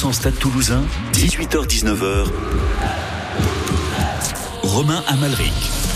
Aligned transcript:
100% 0.00 0.12
Stade 0.14 0.38
Toulousain, 0.38 0.82
18h-19h. 1.12 2.26
Romain 4.62 5.02
Amalric. 5.08 5.89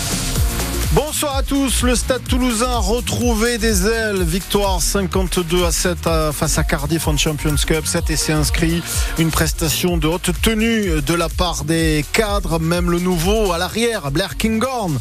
Bonsoir 0.94 1.34
à 1.34 1.42
tous, 1.42 1.82
le 1.82 1.96
Stade 1.96 2.22
Toulousain 2.22 2.76
retrouvé 2.76 3.58
des 3.58 3.88
ailes, 3.88 4.22
victoire 4.22 4.80
52 4.80 5.64
à 5.64 5.72
7 5.72 5.98
face 6.32 6.56
à 6.56 6.62
Cardiff 6.62 7.08
en 7.08 7.16
Champions 7.16 7.56
Cup, 7.66 7.84
7 7.84 8.10
essais 8.10 8.32
inscrits, 8.32 8.80
une 9.18 9.32
prestation 9.32 9.96
de 9.96 10.06
haute 10.06 10.30
tenue 10.40 11.02
de 11.02 11.14
la 11.14 11.28
part 11.28 11.64
des 11.64 12.04
cadres, 12.12 12.60
même 12.60 12.92
le 12.92 13.00
nouveau 13.00 13.50
à 13.50 13.58
l'arrière, 13.58 14.12
Blair 14.12 14.36
Kinghorn 14.36 14.96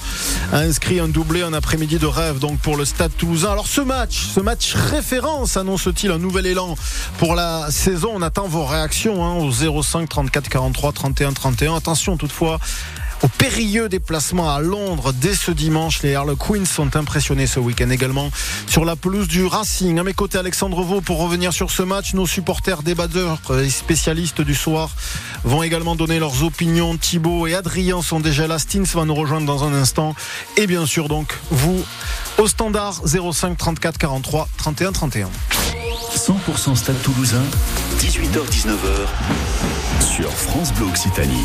a 0.51 0.61
inscrit 0.61 0.99
un 0.99 1.09
doublé, 1.09 1.43
un 1.43 1.53
après-midi 1.53 1.99
de 1.99 2.07
rêve 2.07 2.39
donc 2.39 2.57
pour 2.57 2.75
le 2.75 2.85
Stade 2.85 3.15
Toulousain. 3.15 3.51
Alors 3.51 3.67
ce 3.67 3.81
match, 3.81 4.29
ce 4.33 4.39
match 4.39 4.73
référence 4.73 5.57
annonce-t-il 5.57 6.09
un 6.09 6.17
nouvel 6.17 6.47
élan 6.47 6.75
pour 7.19 7.35
la 7.35 7.69
saison? 7.69 8.13
On 8.15 8.23
attend 8.23 8.47
vos 8.47 8.65
réactions 8.65 9.23
hein, 9.23 9.35
au 9.35 9.51
05 9.51 10.09
34 10.09 10.49
43 10.49 10.91
31 10.91 11.33
31. 11.33 11.75
Attention 11.75 12.17
toutefois 12.17 12.59
au 13.23 13.27
périlleux 13.27 13.89
déplacement 13.89 14.53
à 14.53 14.59
Londres 14.59 15.13
dès 15.13 15.33
ce 15.33 15.51
dimanche. 15.51 16.03
Les 16.03 16.13
Harlequins 16.13 16.65
sont 16.65 16.95
impressionnés 16.95 17.47
ce 17.47 17.59
week-end 17.59 17.89
également 17.89 18.29
sur 18.67 18.85
la 18.85 18.95
pelouse 18.95 19.27
du 19.27 19.45
Racing. 19.45 19.97
À 19.97 20.03
mes 20.03 20.13
côtés, 20.13 20.37
Alexandre 20.37 20.83
Vaux 20.83 21.01
pour 21.01 21.19
revenir 21.19 21.53
sur 21.53 21.71
ce 21.71 21.83
match. 21.83 22.13
Nos 22.13 22.27
supporters, 22.27 22.83
débatteurs 22.83 23.39
et 23.57 23.69
spécialistes 23.69 24.41
du 24.41 24.55
soir 24.55 24.89
vont 25.43 25.63
également 25.63 25.95
donner 25.95 26.19
leurs 26.19 26.43
opinions. 26.43 26.97
Thibaut 26.97 27.47
et 27.47 27.55
Adrien 27.55 28.01
sont 28.01 28.19
déjà 28.19 28.45
là. 28.45 28.59
Stins 28.59 28.83
va 28.93 29.05
nous 29.05 29.15
rejoindre 29.15 29.47
dans 29.47 29.63
un 29.63 29.73
instant. 29.73 30.15
Et 30.57 30.67
bien 30.67 30.85
sûr, 30.85 31.07
donc, 31.07 31.33
vous, 31.49 31.83
au 32.37 32.47
standard 32.47 33.01
05 33.05 33.57
34 33.57 33.97
43 33.97 34.49
31 34.57 34.91
31. 34.91 35.29
100% 36.15 36.75
Stade 36.75 37.01
Toulousain, 37.01 37.41
18h-19h 37.99 39.07
sur 40.15 40.31
France 40.31 40.71
Bleu 40.73 40.87
Occitanie. 40.87 41.43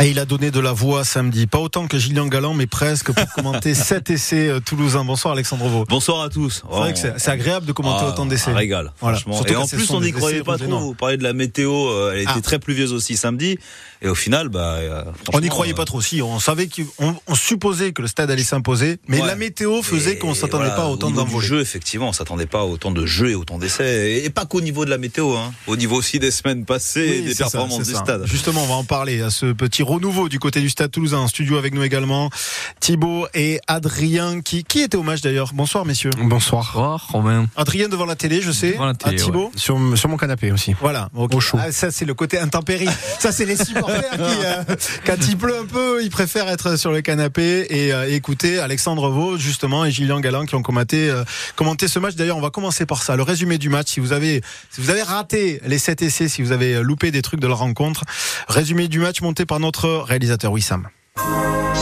Et 0.00 0.08
il 0.08 0.18
a 0.18 0.24
donné 0.24 0.50
de 0.50 0.58
la 0.58 0.72
voix 0.72 1.04
samedi. 1.04 1.46
Pas 1.46 1.58
autant 1.58 1.86
que 1.86 1.98
Gillian 1.98 2.26
Galland, 2.26 2.54
mais 2.54 2.66
presque 2.66 3.12
pour 3.12 3.26
commenter 3.34 3.74
sept 3.74 4.08
essais 4.10 4.48
euh, 4.48 4.58
toulousains. 4.58 5.04
Bonsoir 5.04 5.34
Alexandre 5.34 5.68
Vaux. 5.68 5.84
Bonsoir 5.86 6.22
à 6.22 6.28
tous. 6.30 6.62
C'est 6.68 6.76
vrai 6.76 6.92
que 6.94 6.98
c'est 6.98 7.30
agréable 7.30 7.66
de 7.66 7.72
commenter 7.72 8.04
Ah, 8.06 8.08
autant 8.08 8.24
d'essais. 8.24 8.52
Régal. 8.52 8.90
Voilà. 9.00 9.18
franchement. 9.18 9.44
Et 9.46 9.54
en 9.54 9.66
plus, 9.66 9.90
on 9.90 10.00
n'y 10.00 10.12
croyait 10.12 10.42
pas 10.42 10.56
trop. 10.56 10.78
Vous 10.78 10.94
parlez 10.94 11.18
de 11.18 11.22
la 11.22 11.34
météo, 11.34 11.88
euh, 11.88 12.12
elle 12.14 12.22
était 12.22 12.30
Ah. 12.36 12.40
très 12.40 12.58
pluvieuse 12.58 12.92
aussi 12.94 13.16
samedi. 13.16 13.58
Et 14.00 14.08
au 14.08 14.14
final, 14.16 14.48
bah, 14.48 14.76
euh, 14.78 15.04
On 15.32 15.40
n'y 15.40 15.48
croyait 15.48 15.74
pas 15.74 15.84
trop. 15.84 16.00
Si, 16.00 16.22
on 16.22 16.40
savait 16.40 16.68
qu'on 16.68 17.14
on 17.28 17.34
supposait 17.36 17.92
que 17.92 18.02
le 18.02 18.08
stade 18.08 18.30
allait 18.30 18.42
s'imposer, 18.42 18.98
mais 19.06 19.20
Ouais. 19.20 19.26
la 19.28 19.36
météo 19.36 19.80
faisait 19.82 20.16
qu'on 20.18 20.34
s'attendait 20.34 20.64
voilà, 20.64 20.74
pas 20.82 20.88
autant 20.88 21.10
d'envolées. 21.12 21.46
jeu, 21.46 21.60
effectivement, 21.60 22.08
on 22.08 22.12
s'attendait 22.12 22.46
pas 22.46 22.64
autant 22.64 22.90
de 22.90 23.06
jeux 23.06 23.30
et 23.30 23.34
autant 23.36 23.58
d'essais. 23.58 24.22
Et, 24.24 24.30
pas 24.30 24.44
qu'au 24.46 24.60
niveau 24.62 24.84
de 24.86 24.90
la 24.90 24.98
météo, 24.98 25.36
hein. 25.36 25.52
Au 25.68 25.76
niveau 25.76 25.96
aussi 25.96 26.18
des 26.18 26.30
semaines 26.32 26.64
passées 26.64 27.18
et 27.18 27.22
des 27.22 27.34
ça, 27.34 27.44
performances 27.44 27.82
c'est 27.84 27.90
du 27.90 27.94
ça. 27.94 28.00
stade. 28.00 28.26
Justement, 28.26 28.64
on 28.64 28.66
va 28.66 28.74
en 28.74 28.84
parler 28.84 29.20
à 29.22 29.30
ce 29.30 29.52
petit 29.52 29.81
renouveau 29.82 30.28
du 30.28 30.38
côté 30.38 30.60
du 30.60 30.70
stade 30.70 30.90
toulousain. 30.90 31.18
En 31.18 31.28
studio 31.28 31.56
avec 31.56 31.74
nous 31.74 31.82
également 31.82 32.30
Thibaut 32.80 33.26
et 33.34 33.60
Adrien 33.66 34.40
qui, 34.40 34.64
qui 34.64 34.80
était 34.80 34.96
au 34.96 35.02
match 35.02 35.20
d'ailleurs. 35.20 35.50
Bonsoir 35.54 35.84
messieurs. 35.84 36.10
Bonsoir. 36.18 36.70
Bonsoir, 36.74 37.08
Romain. 37.10 37.46
Adrien 37.56 37.88
devant 37.88 38.04
la 38.06 38.16
télé, 38.16 38.40
je 38.42 38.50
sais. 38.52 38.72
Devant 38.72 38.86
la 38.86 38.94
télé, 38.94 39.16
Ah, 39.18 39.22
Thibaut. 39.24 39.44
ouais. 39.46 39.50
Sur, 39.56 39.78
sur 39.96 40.08
mon 40.08 40.16
canapé 40.16 40.52
aussi. 40.52 40.74
Voilà. 40.80 41.08
Au 41.14 41.28
chaud. 41.40 41.58
Ah, 41.60 41.72
ça 41.72 41.90
c'est 41.90 42.04
le 42.04 42.14
côté 42.14 42.38
intempérie. 42.38 42.88
ça 43.18 43.32
c'est 43.32 43.44
les 43.46 43.56
supporters 43.56 44.10
qui, 44.10 44.18
euh, 44.18 44.62
quand 45.06 45.16
il 45.28 45.36
pleut 45.36 45.56
un 45.58 45.64
peu, 45.66 46.02
ils 46.02 46.10
préfèrent 46.10 46.48
être 46.48 46.76
sur 46.78 46.92
le 46.92 47.00
canapé 47.00 47.66
et 47.70 47.92
euh, 47.92 48.10
écouter 48.12 48.58
Alexandre 48.58 49.08
Vaux 49.08 49.38
justement 49.38 49.84
et 49.84 49.90
Gillian 49.90 50.20
Galland 50.20 50.44
qui 50.46 50.54
ont 50.54 50.62
commenté, 50.62 51.08
euh, 51.10 51.24
commenté 51.56 51.88
ce 51.88 51.98
match. 51.98 52.14
D'ailleurs, 52.14 52.36
on 52.36 52.40
va 52.42 52.50
commencer 52.50 52.86
par 52.86 53.02
ça, 53.02 53.16
le 53.16 53.22
résumé 53.22 53.58
du 53.58 53.68
match. 53.68 53.88
Si 53.88 54.00
vous 54.00 54.12
avez, 54.12 54.42
si 54.70 54.80
vous 54.80 54.90
avez 54.90 55.02
raté 55.02 55.60
les 55.66 55.78
7 55.78 56.02
essais, 56.02 56.28
si 56.28 56.42
vous 56.42 56.52
avez 56.52 56.82
loupé 56.82 57.10
des 57.10 57.22
trucs 57.22 57.40
de 57.40 57.46
la 57.46 57.54
rencontre, 57.54 58.04
résumé 58.48 58.88
du 58.88 58.98
match 58.98 59.20
monté 59.22 59.46
par 59.46 59.58
notre 59.60 59.71
réalisateur 59.78 60.52
Wissam. 60.52 60.88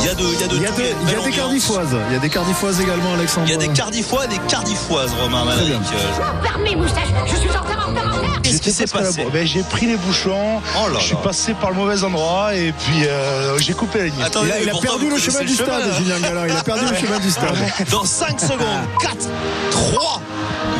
Il 0.02 0.06
y 0.06 0.08
a 0.08 0.14
de, 0.14 0.22
il 0.22 0.40
y 0.40 0.44
a 0.44 0.48
de 0.48 0.54
Il 0.56 0.62
y 0.62 0.66
a, 0.66 0.70
tout, 0.70 0.76
des- 0.76 0.94
il 1.04 1.10
y 1.10 1.14
a 1.14 1.36
cardifoises. 1.36 1.96
Il 2.08 2.14
y 2.14 2.16
a 2.16 2.20
des 2.20 2.28
cardifoises 2.30 2.80
également, 2.80 3.12
Alexandre. 3.14 3.46
Il 3.48 3.52
y 3.52 3.54
a 3.54 3.58
des 3.58 3.68
cardifois 3.68 4.24
et 4.24 4.28
des 4.28 4.38
cardifoises, 4.48 5.12
Romain 5.20 5.44
Très 5.46 5.64
bien. 5.66 5.78
Malaric. 5.78 5.92
Euh, 5.94 6.42
Fermez, 6.42 6.76
moustache 6.76 7.02
Je 7.26 7.36
suis 7.36 7.50
en 7.50 7.60
retard, 7.62 7.86
en 7.86 7.90
retard, 7.90 8.04
en 8.06 8.16
retard 8.16 8.42
Qu'est-ce 8.42 8.62
qui 8.62 8.70
J'étais 8.70 8.70
s'est 8.70 8.84
presque 8.86 8.96
à 8.96 9.00
la 9.00 9.06
passé 9.08 9.22
bourre. 9.22 9.32
Ben, 9.32 9.46
J'ai 9.46 9.62
pris 9.62 9.86
les 9.86 9.96
bouchons, 9.96 10.60
Oh 10.82 10.88
là 10.88 10.98
je 11.00 11.04
suis 11.04 11.16
passé 11.16 11.54
par 11.54 11.70
le 11.70 11.76
mauvais 11.76 12.02
endroit 12.02 12.54
et 12.54 12.72
puis 12.72 13.04
euh, 13.06 13.58
j'ai 13.58 13.74
coupé 13.74 13.98
la 13.98 14.04
ligne. 14.06 14.22
Attendez, 14.24 14.48
Il 14.62 14.70
a, 14.70 14.72
il 14.72 14.80
perdu 14.80 15.10
le 15.10 15.18
chemin 15.18 15.40
du 15.42 15.54
stade, 15.54 15.68
hein. 15.70 15.96
Julien 15.98 16.18
Galland. 16.20 16.44
Il 16.48 16.56
a 16.56 16.62
perdu 16.62 16.86
le 16.88 16.96
chemin 16.96 17.18
du 17.18 17.30
stade. 17.30 17.54
Dans 17.90 18.04
5 18.04 18.40
secondes, 18.40 18.58
4, 19.02 19.16
3, 19.70 20.22
2, 20.78 20.79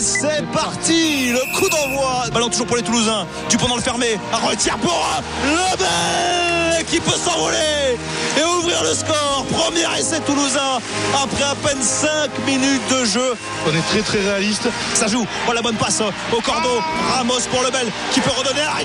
et 0.00 0.02
c'est 0.02 0.44
parti 0.52 1.30
Le 1.30 1.58
coup 1.58 1.68
d'envoi 1.68 2.24
Ballon 2.32 2.48
toujours 2.48 2.66
pour 2.66 2.76
les 2.76 2.82
Toulousains. 2.82 3.26
Dupont 3.48 3.68
dans 3.68 3.76
le 3.76 3.82
fermé. 3.82 4.18
Un 4.32 4.48
retire 4.48 4.76
pour 4.78 5.06
le 5.44 5.76
bel 5.76 6.84
qui 6.86 6.98
peut 7.00 7.16
s'envoler 7.16 7.98
et 8.38 8.42
ouvrir 8.42 8.82
le 8.82 8.94
score. 8.94 9.44
Premier 9.52 9.86
essai 9.98 10.20
toulousain 10.20 10.80
après 11.22 11.44
à 11.44 11.54
peine 11.54 11.82
5 11.82 12.30
minutes 12.46 12.88
de 12.90 13.04
jeu. 13.04 13.34
On 13.66 13.76
est 13.76 13.82
très 13.90 14.00
très 14.00 14.20
réaliste. 14.20 14.68
Ça 14.94 15.06
joue. 15.06 15.26
Oh 15.48 15.52
la 15.52 15.62
bonne 15.62 15.76
passe 15.76 16.00
au 16.00 16.40
cordeau. 16.40 16.80
Ramos 17.14 17.46
pour 17.50 17.62
le 17.62 17.70
bel 17.70 17.86
qui 18.12 18.20
peut 18.20 18.30
redonner 18.30 18.62
à 18.62 18.84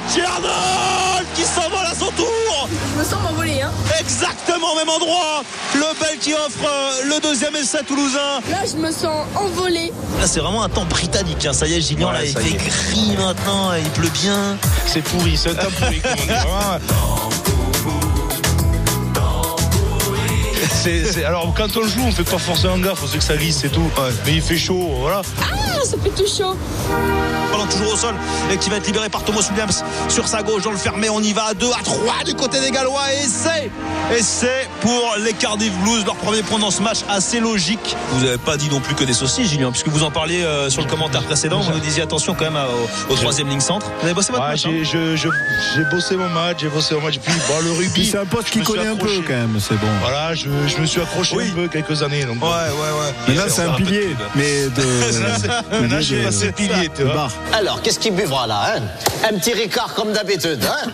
qui 1.36 1.44
s'envole 1.44 1.86
à 1.86 1.94
son 1.94 2.12
tour. 2.12 2.70
Je 2.94 3.00
me 3.00 3.04
sens 3.04 3.22
m'envoler, 3.22 3.62
hein. 3.62 3.72
Exactement 4.00 4.72
au 4.72 4.75
même 4.75 4.90
endroit. 4.90 5.44
Le 5.74 6.00
bel 6.00 6.18
qui 6.20 6.34
offre 6.34 7.04
le 7.04 7.20
deuxième 7.20 7.56
essai 7.56 7.84
toulousain. 7.84 8.40
Là, 8.50 8.59
je 8.70 8.78
me 8.78 8.92
sens 8.92 9.25
envolée. 9.36 9.92
Là, 10.20 10.28
c'est 10.28 10.40
vraiment 10.40 10.64
un 10.64 10.70
temps 10.70 10.86
britannique. 11.08 11.46
hein. 11.46 11.54
Ça 11.54 11.68
y 11.68 11.74
est, 11.74 11.82
Gillian, 11.82 12.12
là, 12.12 12.24
il 12.24 12.32
fait 12.32 12.54
gris 12.54 13.16
maintenant. 13.18 13.74
Il 13.74 13.90
pleut 13.92 14.10
bien. 14.22 14.58
C'est 14.88 15.02
pourri, 15.04 15.38
c'est 15.38 15.52
un 15.52 15.56
temps 15.56 15.72
pourri. 15.80 16.02
C'est- 20.85 21.12
c'est- 21.12 21.23
alors 21.25 21.51
quand 21.57 21.75
on 21.78 21.84
joue, 21.88 22.03
on 22.06 22.12
fait 22.12 22.23
pas 22.23 22.38
forcément 22.38 22.78
gaffe, 22.78 23.00
on 23.03 23.07
sait 23.07 23.18
que 23.18 23.23
ça 23.23 23.35
glisse 23.35 23.63
et 23.63 23.69
tout. 23.69 23.90
Mais 24.25 24.34
il 24.34 24.41
fait 24.41 24.56
chaud, 24.57 24.91
voilà. 25.00 25.22
Ah, 25.41 25.79
ça 25.84 25.97
fait 26.01 26.09
tout 26.12 26.28
chaud. 26.28 26.56
Ballon 27.51 27.66
toujours 27.66 27.94
au 27.94 27.97
sol 27.97 28.13
et 28.51 28.57
qui 28.57 28.69
va 28.69 28.78
être 28.78 28.85
libéré 28.85 29.09
par 29.09 29.24
Thomas 29.24 29.41
Williams 29.50 29.84
sur 30.09 30.28
sa 30.28 30.44
gauche 30.44 30.62
dans 30.63 30.72
le 30.72 30.78
fermé. 30.78 31.09
On 31.09 31.22
y 31.22 31.34
va 31.34 31.45
à 31.45 31.53
2 31.56 31.68
à 31.72 31.84
3 31.84 32.24
du 32.25 32.35
côté 32.35 32.59
des 32.59 32.69
Gallois 32.69 33.01
et 33.13 33.25
c'est 33.28 33.72
et 34.16 34.22
c'est 34.22 34.68
pour 34.81 35.16
les 35.24 35.34
Cardiff 35.34 35.74
Blues 35.79 36.06
leur 36.06 36.16
premier 36.18 36.44
point 36.44 36.59
dans 36.59 36.69
ce 36.69 36.81
match 36.84 37.00
assez 37.09 37.40
logique. 37.40 37.95
Vous 38.12 38.24
n'avez 38.25 38.38
pas 38.38 38.56
dit 38.57 38.69
non 38.69 38.79
plus 38.79 38.94
que 38.94 39.03
des 39.03 39.13
saucisses, 39.13 39.50
Julien, 39.50 39.72
puisque 39.72 39.88
vous 39.88 40.03
en 40.03 40.12
parliez 40.12 40.44
euh, 40.44 40.69
sur 40.69 40.84
le 40.84 40.88
commentaire 40.88 41.24
précédent. 41.24 41.62
Vous 41.62 41.72
nous 41.72 41.79
disiez 41.79 42.03
attention 42.03 42.35
quand 42.35 42.45
même 42.45 42.56
à- 42.57 42.68
au, 43.09 43.13
au 43.13 43.16
troisième 43.16 43.47
ligne 43.50 43.59
centre. 43.62 43.88
Vous 44.00 44.06
avez 44.06 44.13
bossé 44.13 44.31
votre 44.31 44.44
Ouais, 44.44 44.51
match. 44.51 44.66
hein 44.66 44.69
j'ai 44.72 44.85
je- 44.85 45.16
je- 45.16 45.29
j'ai 45.75 45.84
bossé 45.90 46.16
mon 46.16 46.29
match, 46.29 46.57
j'ai 46.59 46.68
bossé 46.69 46.94
mon 46.94 47.01
match. 47.01 47.18
Puis 47.19 47.34
bon, 47.47 47.53
le 47.63 47.72
rugby. 47.72 48.06
c'est 48.12 48.18
un 48.19 48.25
poste 48.25 48.50
qui 48.51 48.62
connaît 48.62 48.88
un 48.88 48.95
peu 48.95 49.07
quand 49.25 49.34
même, 49.34 49.57
c'est 49.59 49.75
bon. 49.79 49.88
Voilà, 50.01 50.35
je, 50.35 50.44
je 50.68 50.75
me 50.81 50.86
suis 50.86 51.02
accroché 51.02 51.36
Oui. 51.36 51.50
un 51.52 51.56
peu 51.56 51.68
quelques 51.68 52.02
années. 52.03 52.24
Donc, 52.25 52.41
Ouais, 52.41 52.50
ouais, 52.50 52.50
ouais. 52.50 53.13
Mais 53.28 53.36
là, 53.36 53.44
c'est 53.47 53.62
un 53.63 53.74
pilier, 53.74 54.16
mais 54.36 54.66
de. 54.69 55.81
Maintenant, 55.81 56.02
j'ai 56.02 56.24
passé 56.24 56.52
pilier, 56.52 56.90
tu 56.96 57.03
vois. 57.03 57.28
Alors, 57.53 57.81
qu'est-ce 57.81 58.00
qu'il 58.00 58.13
buvra 58.16 58.47
là 58.47 58.75
hein? 58.78 58.81
Un 59.30 59.38
petit 59.38 59.53
Ricard 59.53 59.94
comme 59.94 60.12
d'habitude, 60.13 60.63
hein? 60.66 60.90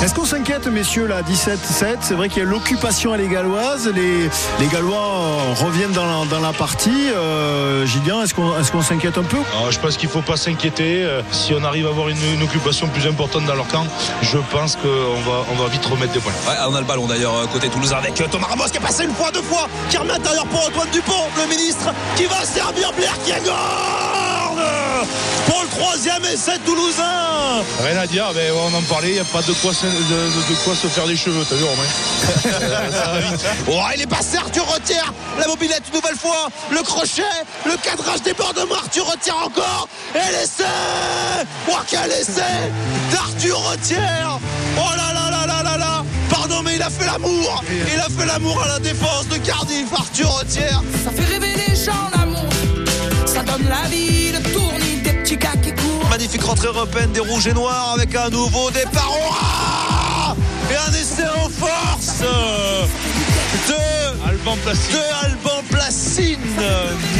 Est-ce 0.00 0.14
qu'on 0.14 0.24
s'inquiète, 0.24 0.66
messieurs, 0.68 1.06
là, 1.06 1.22
17-7 1.22 1.98
C'est 2.02 2.14
vrai 2.14 2.28
qu'il 2.28 2.38
y 2.38 2.46
a 2.46 2.48
l'occupation 2.48 3.12
à 3.12 3.16
les 3.16 3.26
Galloises. 3.26 3.90
Les, 3.92 4.30
les 4.60 4.66
Gallois 4.72 4.96
euh, 4.96 5.54
reviennent 5.64 5.90
dans 5.90 6.06
la, 6.06 6.24
dans 6.26 6.38
la 6.40 6.52
partie. 6.52 7.08
Euh, 7.10 7.84
Gillian, 7.84 8.22
est-ce 8.22 8.32
qu'on 8.32 8.56
est 8.58 8.70
qu'on 8.70 8.80
s'inquiète 8.82 9.18
un 9.18 9.24
peu? 9.24 9.38
Alors, 9.56 9.72
je 9.72 9.80
pense 9.80 9.96
qu'il 9.96 10.08
ne 10.08 10.12
faut 10.12 10.22
pas 10.22 10.36
s'inquiéter. 10.36 11.02
Euh, 11.02 11.20
Si 11.32 11.52
on 11.52 11.64
arrive 11.64 11.86
à 11.86 11.90
avoir 11.90 12.08
une, 12.10 12.16
une 12.32 12.42
occupation 12.44 12.86
plus 12.88 13.06
importante 13.08 13.44
dans 13.46 13.56
leur 13.56 13.66
camp, 13.66 13.84
je 14.22 14.38
pense 14.52 14.76
qu'on 14.76 14.88
va, 15.30 15.44
on 15.50 15.56
va 15.56 15.68
vite 15.68 15.84
remettre 15.84 16.12
des 16.12 16.20
points. 16.20 16.32
Ouais, 16.46 16.54
on 16.68 16.74
a 16.76 16.80
le 16.80 16.86
ballon 16.86 17.06
d'ailleurs 17.06 17.34
euh, 17.34 17.46
côté 17.52 17.68
Toulouse 17.68 17.92
avec 17.92 18.14
Thomas 18.30 18.46
Ramos 18.46 18.64
qui 18.70 18.76
est 18.76 18.80
passé 18.80 19.02
une 19.04 19.14
fois, 19.14 19.32
deux 19.32 19.42
fois, 19.42 19.68
qui 19.90 19.96
remet 19.96 20.12
à 20.12 20.18
l'intérieur 20.18 20.46
pour 20.46 20.64
Antoine 20.64 20.88
Dupont, 20.92 21.26
le 21.36 21.48
ministre, 21.48 21.88
qui 22.16 22.24
va 22.26 22.44
servir 22.44 22.92
Blair 22.92 23.14
Kiengorn 23.26 24.27
pour 25.46 25.62
le 25.62 25.68
troisième 25.68 26.24
essai 26.24 26.58
toulousain. 26.64 27.62
Rien 27.84 27.96
à 27.98 28.06
dire, 28.06 28.30
mais 28.34 28.50
on 28.50 28.76
en 28.76 28.82
parlait, 28.82 29.08
il 29.08 29.14
n'y 29.14 29.20
a 29.20 29.24
pas 29.24 29.42
de 29.42 29.52
quoi, 29.52 29.72
se, 29.72 29.86
de, 29.86 29.90
de- 29.90 30.48
de 30.48 30.54
quoi 30.64 30.74
se 30.74 30.86
faire 30.86 31.06
les 31.06 31.16
cheveux, 31.16 31.44
t'as 31.48 31.56
vu 31.56 31.64
Romain? 31.64 32.90
Ça 32.92 33.12
va 33.12 33.20
vite. 33.20 33.40
Oh, 33.70 33.80
il 33.94 34.02
est 34.02 34.06
passé 34.06 34.36
Arthur 34.36 34.66
Retière, 34.66 35.12
la 35.38 35.46
mobilette 35.46 35.82
une 35.88 35.94
nouvelle 36.00 36.16
fois, 36.16 36.48
le 36.70 36.82
crochet, 36.82 37.22
le 37.66 37.76
cadrage 37.82 38.22
débordement, 38.22 38.74
Arthur 38.74 39.06
Retière 39.06 39.36
encore, 39.44 39.88
et 40.14 40.32
l'essai. 40.32 40.64
Oh 41.70 41.74
quel 41.88 42.10
essai 42.12 42.42
d'Arthur 43.12 43.58
Retière. 43.70 44.38
Oh 44.76 44.80
là 44.96 45.12
là 45.14 45.30
là 45.30 45.46
là 45.46 45.62
là 45.62 45.76
là. 45.78 46.04
Pardon 46.30 46.62
mais 46.62 46.76
il 46.76 46.82
a 46.82 46.90
fait 46.90 47.06
l'amour. 47.06 47.62
Il 47.70 47.98
a 48.00 48.04
fait 48.04 48.26
l'amour 48.26 48.60
à 48.62 48.68
la 48.68 48.78
défense 48.78 49.26
de 49.28 49.36
Cardiff, 49.38 49.86
Arthur 49.92 50.30
Retière. 50.30 50.82
Ça 51.04 51.10
fait 51.10 51.24
rêver 51.32 51.54
les 51.68 51.74
gens 51.76 51.87
qui. 55.36 56.08
Magnifique 56.08 56.42
rentrée 56.42 56.68
européenne 56.68 57.12
des 57.12 57.20
rouges 57.20 57.46
et 57.46 57.52
noirs 57.52 57.92
avec 57.94 58.14
un 58.14 58.30
nouveau 58.30 58.70
départ. 58.70 60.36
Et 60.70 60.76
un 60.76 60.92
essai 60.94 61.28
en 61.28 61.48
force 61.50 62.20
de 63.68 64.28
Alban 64.28 64.56
Placine. 64.64 64.94
de 64.94 65.26
Alban 65.26 65.62
Placine. 65.70 66.38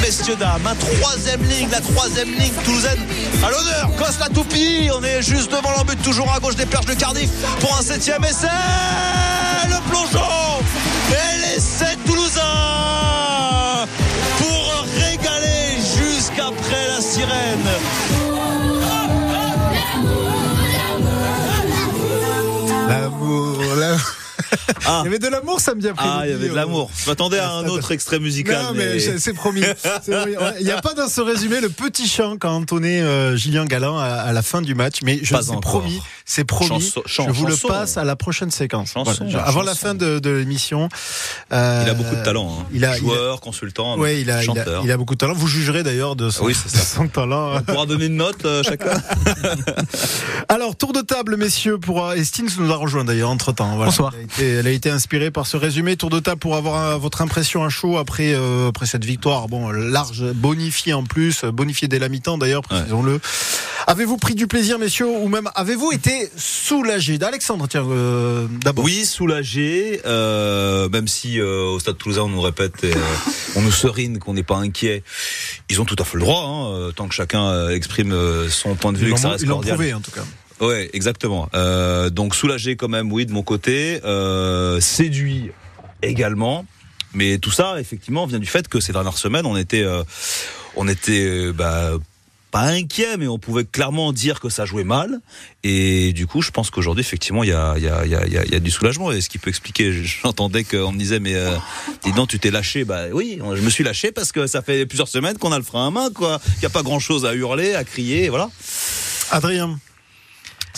Messieurs, 0.01 0.37
dames, 0.37 0.67
un 0.67 0.75
troisième 0.75 1.43
ligne, 1.45 1.69
la 1.71 1.81
troisième 1.81 2.31
ligne 2.31 2.53
toulousaine 2.65 3.01
à 3.45 3.51
l'honneur. 3.51 3.91
Costa 3.99 4.29
Toupie, 4.33 4.91
on 4.95 5.03
est 5.03 5.23
juste 5.23 5.51
devant 5.51 5.71
l'embut, 5.77 5.97
toujours 5.97 6.33
à 6.33 6.41
gauche 6.41 6.57
des 6.57 6.67
perches 6.67 6.87
de 6.87 6.95
Cardiff 6.95 7.31
pour 7.61 7.77
un 7.79 7.83
septième 7.83 8.25
essai. 8.25 8.49
Le 9.67 9.91
plongeon 9.91 10.63
et 11.11 11.41
l'essai 11.41 11.97
toulousain 12.07 12.43
pour 14.39 14.85
régaler 14.95 15.77
jusqu'après 15.99 16.78
Ah. 24.87 25.03
Il 25.05 25.07
y 25.07 25.09
avait 25.09 25.19
de 25.19 25.29
l'amour 25.29 25.61
samedi 25.61 25.89
après. 25.89 26.05
Ah, 26.09 26.21
il 26.25 26.31
y 26.31 26.33
avait 26.33 26.49
de 26.49 26.55
l'amour. 26.55 26.91
Je 27.05 27.11
m'attendais 27.11 27.39
à 27.39 27.51
un 27.53 27.67
autre 27.67 27.93
extrait 27.93 28.19
musical. 28.21 28.63
Non, 28.63 28.73
mais 28.75 28.99
c'est 29.19 29.33
promis. 29.35 29.63
Il 30.61 30.65
n'y 30.65 30.71
a 30.71 30.81
pas 30.81 30.95
dans 30.95 31.09
ce 31.09 31.21
résumé 31.21 31.61
le 31.61 31.69
petit 31.69 32.09
chant 32.09 32.37
qu'a 32.37 32.51
entonné 32.51 33.03
euh, 33.03 33.37
Julien 33.37 33.65
Galland 33.67 33.99
à, 33.99 34.05
à 34.07 34.33
la 34.33 34.43
fin 34.43 34.63
du 34.63 34.75
match, 34.75 34.97
mais 35.03 35.19
je 35.23 35.35
c'est 35.35 35.61
promis, 35.61 36.01
c'est 36.25 36.45
promis. 36.45 36.69
Chanson- 36.69 37.03
chan- 37.07 37.25
je 37.29 37.33
vous 37.33 37.49
chanson. 37.51 37.69
le 37.69 37.75
passe 37.75 37.97
à 37.97 38.05
la 38.05 38.17
prochaine 38.17 38.51
séquence. 38.51 38.93
Chanson, 38.93 39.25
Voilà. 39.25 39.43
Avant 39.47 39.63
la 39.63 39.75
fin 39.75 39.95
de, 39.95 40.19
de 40.19 40.31
l'émission. 40.31 40.89
euh, 41.53 41.83
Il 41.85 41.91
a 41.91 41.95
beaucoup 41.95 42.15
de 42.17 42.23
talent. 42.25 42.59
hein. 42.61 42.67
Il 42.73 42.85
a, 42.85 42.89
il 42.89 42.95
a- 42.95 42.99
Joueur, 42.99 43.41
consultant, 43.41 43.99
ouais, 43.99 44.21
il 44.21 44.31
a, 44.31 44.43
il, 44.43 44.51
a, 44.51 44.55
chanteur. 44.55 44.83
il 44.85 44.91
a 44.91 44.97
beaucoup 44.97 45.15
de 45.15 45.19
talent. 45.19 45.35
Vous 45.35 45.47
jugerez 45.49 45.83
d'ailleurs 45.83 46.17
de 46.17 46.31
son, 46.31 46.45
Oui, 46.45 46.55
c'est 46.55 46.69
ça. 46.71 46.79
de 46.81 46.85
son 47.05 47.09
talent. 47.09 47.57
On 47.57 47.63
pourra 47.63 47.87
donner 47.87 48.07
une 48.07 48.17
note 48.17 48.45
euh, 48.45 48.63
chacun. 48.63 49.03
Alors, 50.49 50.77
tour 50.77 50.93
de 50.93 51.01
table, 51.01 51.37
messieurs, 51.37 51.79
pour 51.79 52.05
euh, 52.07 52.15
Estins 52.15 52.45
nous 52.59 52.73
a 52.73 52.77
rejoint 52.77 53.05
d'ailleurs 53.05 53.31
entre 53.31 53.53
temps. 53.53 53.77
Bonsoir. 53.77 54.13
Elle 54.41 54.45
a, 54.45 54.51
été, 54.51 54.59
elle 54.59 54.67
a 54.67 54.71
été 54.71 54.91
inspirée 54.91 55.31
par 55.31 55.47
ce 55.47 55.57
résumé. 55.57 55.97
Tour 55.97 56.11
de 56.11 56.21
table 56.21 56.39
pour 56.39 56.57
avoir 56.57 56.83
euh, 56.83 56.97
votre 56.97 57.23
impression 57.23 57.65
à 57.65 57.69
chaud 57.69 57.99
après 57.99 58.35
euh, 58.35 58.69
après 58.69 58.87
cette 58.87 59.05
victoire. 59.05 59.49
Bon, 59.49 59.71
large, 59.71 60.33
bonifiée 60.33 60.93
en 60.93 61.05
plus, 61.05 61.45
bonifiée 61.45 61.89
dès 61.89 61.99
la 61.99 62.09
mi-temps 62.09 62.39
d'ailleurs, 62.39 62.63
précisons-le. 62.63 63.21
Avez-vous 63.89 64.19
pris 64.19 64.35
du 64.35 64.47
plaisir, 64.47 64.79
messieurs, 64.79 65.07
ou 65.07 65.29
même 65.29 65.49
avez-vous 65.55 65.93
été 65.93 66.31
soulagé? 66.37 67.17
D'Alexandre, 67.17 67.67
tiens, 67.69 67.87
euh, 67.89 68.47
d'abord. 68.63 68.85
Oui, 68.85 69.07
soulagé, 69.07 70.03
euh, 70.05 70.91
même 70.91 71.09
si 71.09 71.41
euh, 71.41 71.63
au 71.63 71.81
Stade 71.81 71.97
Toulousain 71.97 72.21
on 72.25 72.29
nous 72.29 72.43
répète, 72.43 72.85
et, 72.85 72.93
on 73.57 73.63
nous 73.63 73.73
serine 73.73 74.19
qu'on 74.19 74.35
n'est 74.35 74.43
pas 74.43 74.57
inquiet. 74.57 75.03
Ils 75.71 75.81
ont 75.81 75.87
tout 75.87 75.97
à 75.99 76.05
fait 76.05 76.19
le 76.19 76.23
droit, 76.23 76.45
hein, 76.45 76.91
tant 76.95 77.09
que 77.09 77.15
chacun 77.15 77.71
exprime 77.71 78.15
son 78.51 78.75
point 78.75 78.93
de 78.93 78.99
vue, 78.99 79.07
Ils 79.07 79.13
et 79.13 79.15
que 79.15 79.21
ça 79.21 79.37
l'ont 79.47 79.61
prouvé 79.61 79.95
en 79.95 80.01
tout 80.01 80.11
cas. 80.11 80.25
Ouais, 80.61 80.91
exactement. 80.93 81.49
Euh, 81.55 82.11
donc 82.11 82.35
soulagé 82.35 82.77
quand 82.77 82.89
même, 82.89 83.13
oui, 83.13 83.27
de 83.27 83.33
mon 83.33 83.43
côté, 83.43 84.01
euh, 84.05 84.81
séduit 84.81 85.51
également. 86.03 86.67
Mais 87.15 87.39
tout 87.39 87.51
ça, 87.51 87.81
effectivement, 87.81 88.27
vient 88.27 88.39
du 88.39 88.47
fait 88.47 88.69
que 88.69 88.81
ces 88.81 88.93
dernières 88.93 89.17
semaines, 89.19 89.47
on 89.47 89.57
était, 89.57 89.83
euh, 89.85 90.03
on 90.77 90.87
était, 90.89 91.25
euh, 91.27 91.53
bah, 91.53 91.93
pas 92.51 92.63
inquiet, 92.63 93.17
mais 93.19 93.29
on 93.29 93.39
pouvait 93.39 93.65
clairement 93.65 94.13
dire 94.13 94.41
que 94.41 94.49
ça 94.49 94.65
jouait 94.65 94.85
mal. 94.85 95.21
Et 95.65 96.13
du 96.13 96.27
coup, 96.27 96.43
je 96.43 96.51
pense 96.51 96.71
qu'aujourd'hui, 96.71 97.03
effectivement, 97.03 97.45
il 97.45 97.51
y 97.51 97.53
a, 97.53 97.77
y, 97.79 97.87
a, 97.89 98.05
y, 98.07 98.15
a, 98.15 98.27
y 98.27 98.55
a- 98.55 98.61
du 98.61 98.71
soulagement. 98.71 99.13
Et 99.13 99.21
ce 99.21 99.29
qui 99.29 99.39
peut 99.39 99.51
expliquer, 99.51 99.93
j'entendais 99.93 100.65
qu'on 100.65 100.93
me 100.93 100.99
disait, 100.99 101.21
mais 101.21 101.35
euh, 101.35 101.55
dis 102.05 102.13
donc, 102.13 102.29
tu 102.29 102.39
t'es 102.39 102.51
lâché. 102.51 102.85
Bah 102.85 103.05
oui, 103.13 103.39
je 103.55 103.61
me 103.61 103.71
suis 103.71 103.85
lâché 103.85 104.13
parce 104.13 104.33
que 104.33 104.47
ça 104.47 104.63
fait 104.63 104.87
plusieurs 104.87 105.09
semaines 105.09 105.37
qu'on 105.39 105.53
a 105.53 105.59
le 105.59 105.65
frein 105.65 105.87
à 105.89 105.91
main, 105.91 106.11
quoi. 106.13 106.41
Il 106.57 106.61
n'y 106.61 106.67
a 106.67 106.71
pas 106.71 106.83
grand 106.83 106.99
chose 107.01 107.27
à 107.27 107.35
hurler, 107.35 107.75
à 107.75 107.85
crier, 107.85 108.29
voilà. 108.29 108.51
Adrien. 109.31 109.79